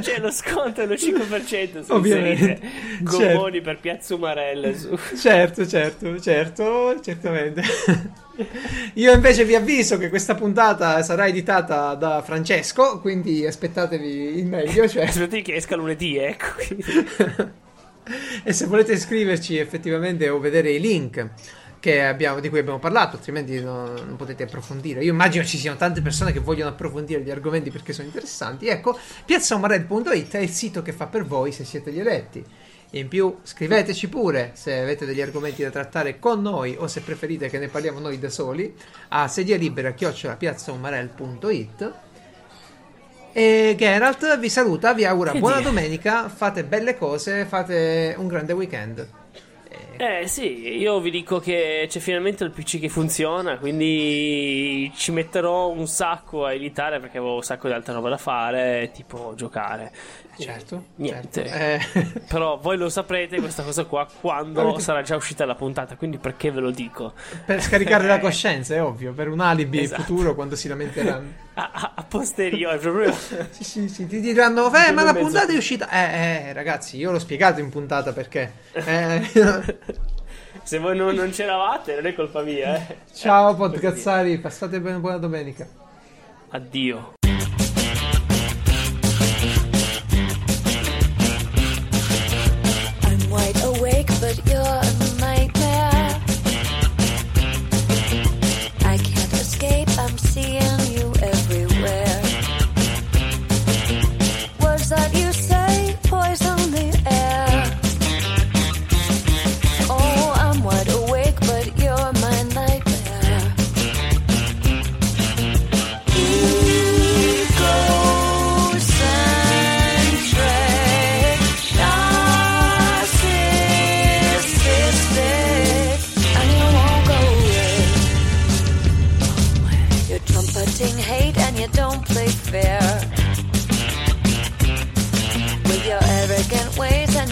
c'è 0.00 0.18
lo 0.18 0.30
sconto 0.30 0.84
dello 0.84 0.94
5% 0.94 1.84
su 1.84 1.92
Ovviamente. 1.92 2.60
gommoni 3.00 3.52
Certo. 3.52 3.60
per 3.62 3.78
Piazza 3.80 4.14
Umarella 4.14 4.72
su. 4.74 4.98
Certo, 5.16 5.66
certo, 5.66 6.20
certo, 6.20 7.00
certamente. 7.00 7.62
Io 8.94 9.12
invece 9.12 9.44
vi 9.44 9.54
avviso 9.54 9.98
che 9.98 10.08
questa 10.08 10.34
puntata 10.34 11.02
sarà 11.02 11.26
editata 11.26 11.94
da 11.94 12.22
Francesco, 12.22 13.00
quindi 13.00 13.46
aspettatevi 13.46 14.38
il 14.38 14.46
meglio. 14.46 14.88
Cioè... 14.88 15.04
Aspetti 15.04 15.42
che 15.42 15.54
esca 15.54 15.76
lunedì, 15.76 16.16
ecco. 16.18 16.46
e 18.44 18.52
se 18.52 18.66
volete 18.66 18.92
iscriverci 18.92 19.56
effettivamente 19.56 20.28
o 20.28 20.38
vedere 20.38 20.70
i 20.70 20.80
link 20.80 21.28
abbiamo- 21.80 22.40
di 22.40 22.48
cui 22.48 22.58
abbiamo 22.58 22.78
parlato, 22.78 23.16
altrimenti 23.16 23.60
no- 23.62 23.92
non 23.92 24.16
potete 24.16 24.44
approfondire. 24.44 25.04
Io 25.04 25.12
immagino 25.12 25.44
ci 25.44 25.58
siano 25.58 25.76
tante 25.76 26.00
persone 26.02 26.32
che 26.32 26.40
vogliono 26.40 26.70
approfondire 26.70 27.20
gli 27.22 27.30
argomenti 27.30 27.70
perché 27.70 27.92
sono 27.92 28.06
interessanti. 28.06 28.66
Ecco, 28.66 28.98
piazzaumarel.it 29.24 30.32
è 30.32 30.38
il 30.38 30.50
sito 30.50 30.82
che 30.82 30.92
fa 30.92 31.06
per 31.06 31.24
voi 31.24 31.52
se 31.52 31.64
siete 31.64 31.92
gli 31.92 32.00
eletti. 32.00 32.44
E 32.88 33.00
in 33.00 33.08
più 33.08 33.38
scriveteci 33.42 34.08
pure 34.08 34.52
se 34.54 34.78
avete 34.78 35.04
degli 35.06 35.20
argomenti 35.20 35.62
da 35.62 35.70
trattare 35.70 36.18
con 36.18 36.40
noi 36.40 36.76
o 36.78 36.86
se 36.86 37.00
preferite 37.00 37.50
che 37.50 37.58
ne 37.58 37.68
parliamo 37.68 37.98
noi 37.98 38.18
da 38.18 38.30
soli 38.30 38.74
a 39.08 39.26
sedia 39.28 39.56
libera 39.56 39.92
piazzaumarel.it 39.92 41.92
e 43.32 43.74
Geralt 43.76 44.38
vi 44.38 44.48
saluta, 44.48 44.94
vi 44.94 45.04
augura 45.04 45.32
Che 45.32 45.40
buona 45.40 45.56
dire? 45.58 45.68
domenica, 45.68 46.28
fate 46.30 46.64
belle 46.64 46.96
cose, 46.96 47.44
fate 47.44 48.14
un 48.16 48.28
grande 48.28 48.52
weekend. 48.54 49.06
Eh, 49.98 50.26
sì, 50.26 50.76
io 50.78 51.00
vi 51.00 51.10
dico 51.10 51.38
che 51.38 51.86
c'è 51.88 52.00
finalmente 52.00 52.44
il 52.44 52.50
PC 52.50 52.78
che 52.78 52.88
funziona, 52.88 53.58
quindi 53.58 54.90
ci 54.94 55.12
metterò 55.12 55.68
un 55.68 55.86
sacco 55.86 56.44
a 56.44 56.52
editare 56.52 57.00
perché 57.00 57.18
avevo 57.18 57.36
un 57.36 57.42
sacco 57.42 57.68
di 57.68 57.74
altre 57.74 57.94
robe 57.94 58.10
da 58.10 58.16
fare, 58.16 58.90
tipo 58.92 59.32
giocare. 59.36 59.92
Certo. 60.44 60.84
Niente. 60.96 61.46
certo. 61.46 61.98
Eh, 61.98 62.20
Però 62.28 62.58
voi 62.58 62.76
lo 62.76 62.88
saprete 62.88 63.38
questa 63.40 63.62
cosa 63.62 63.84
qua 63.84 64.06
quando 64.20 64.78
sarà 64.78 65.02
già 65.02 65.16
uscita 65.16 65.44
la 65.44 65.54
puntata, 65.54 65.96
quindi 65.96 66.18
perché 66.18 66.50
ve 66.50 66.60
lo 66.60 66.70
dico? 66.70 67.12
per 67.44 67.62
scaricare 67.62 68.06
la 68.06 68.18
coscienza, 68.20 68.74
è 68.74 68.82
ovvio, 68.82 69.12
per 69.12 69.28
un 69.28 69.40
alibi 69.40 69.80
Esatto. 69.80 70.02
futuro 70.02 70.34
quando 70.34 70.56
si 70.56 70.68
lamenteranno. 70.68 71.44
A, 71.58 71.70
a, 71.72 71.92
a 71.94 72.02
posteriori, 72.02 72.76
proprio. 72.78 73.10
Sì, 73.48 73.64
sì, 73.64 73.88
sì, 73.88 74.06
ti 74.06 74.20
diranno, 74.20 74.66
eh, 74.74 74.92
ma 74.92 75.02
la 75.04 75.12
mezzo. 75.14 75.24
puntata 75.24 75.52
è 75.54 75.56
uscita. 75.56 75.88
Eh, 75.88 76.48
eh, 76.48 76.52
ragazzi, 76.52 76.98
io 76.98 77.10
l'ho 77.10 77.18
spiegato 77.18 77.60
in 77.60 77.70
puntata 77.70 78.12
perché. 78.12 78.52
Eh, 78.84 79.78
Se 80.62 80.78
voi 80.78 80.94
non, 80.96 81.14
non 81.14 81.30
c'eravate, 81.30 81.94
non 81.94 82.06
è 82.06 82.14
colpa 82.14 82.42
mia, 82.42 82.76
eh. 82.76 82.96
ciao, 83.14 83.52
Eh, 83.52 83.56
podcazzari, 83.56 84.36
passate 84.38 84.80
bene, 84.80 84.98
buona 84.98 85.16
domenica. 85.16 85.66
Addio. 86.50 87.14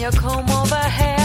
Your 0.05 0.13
comb 0.13 0.51
over 0.51 0.75
hair. 0.75 1.24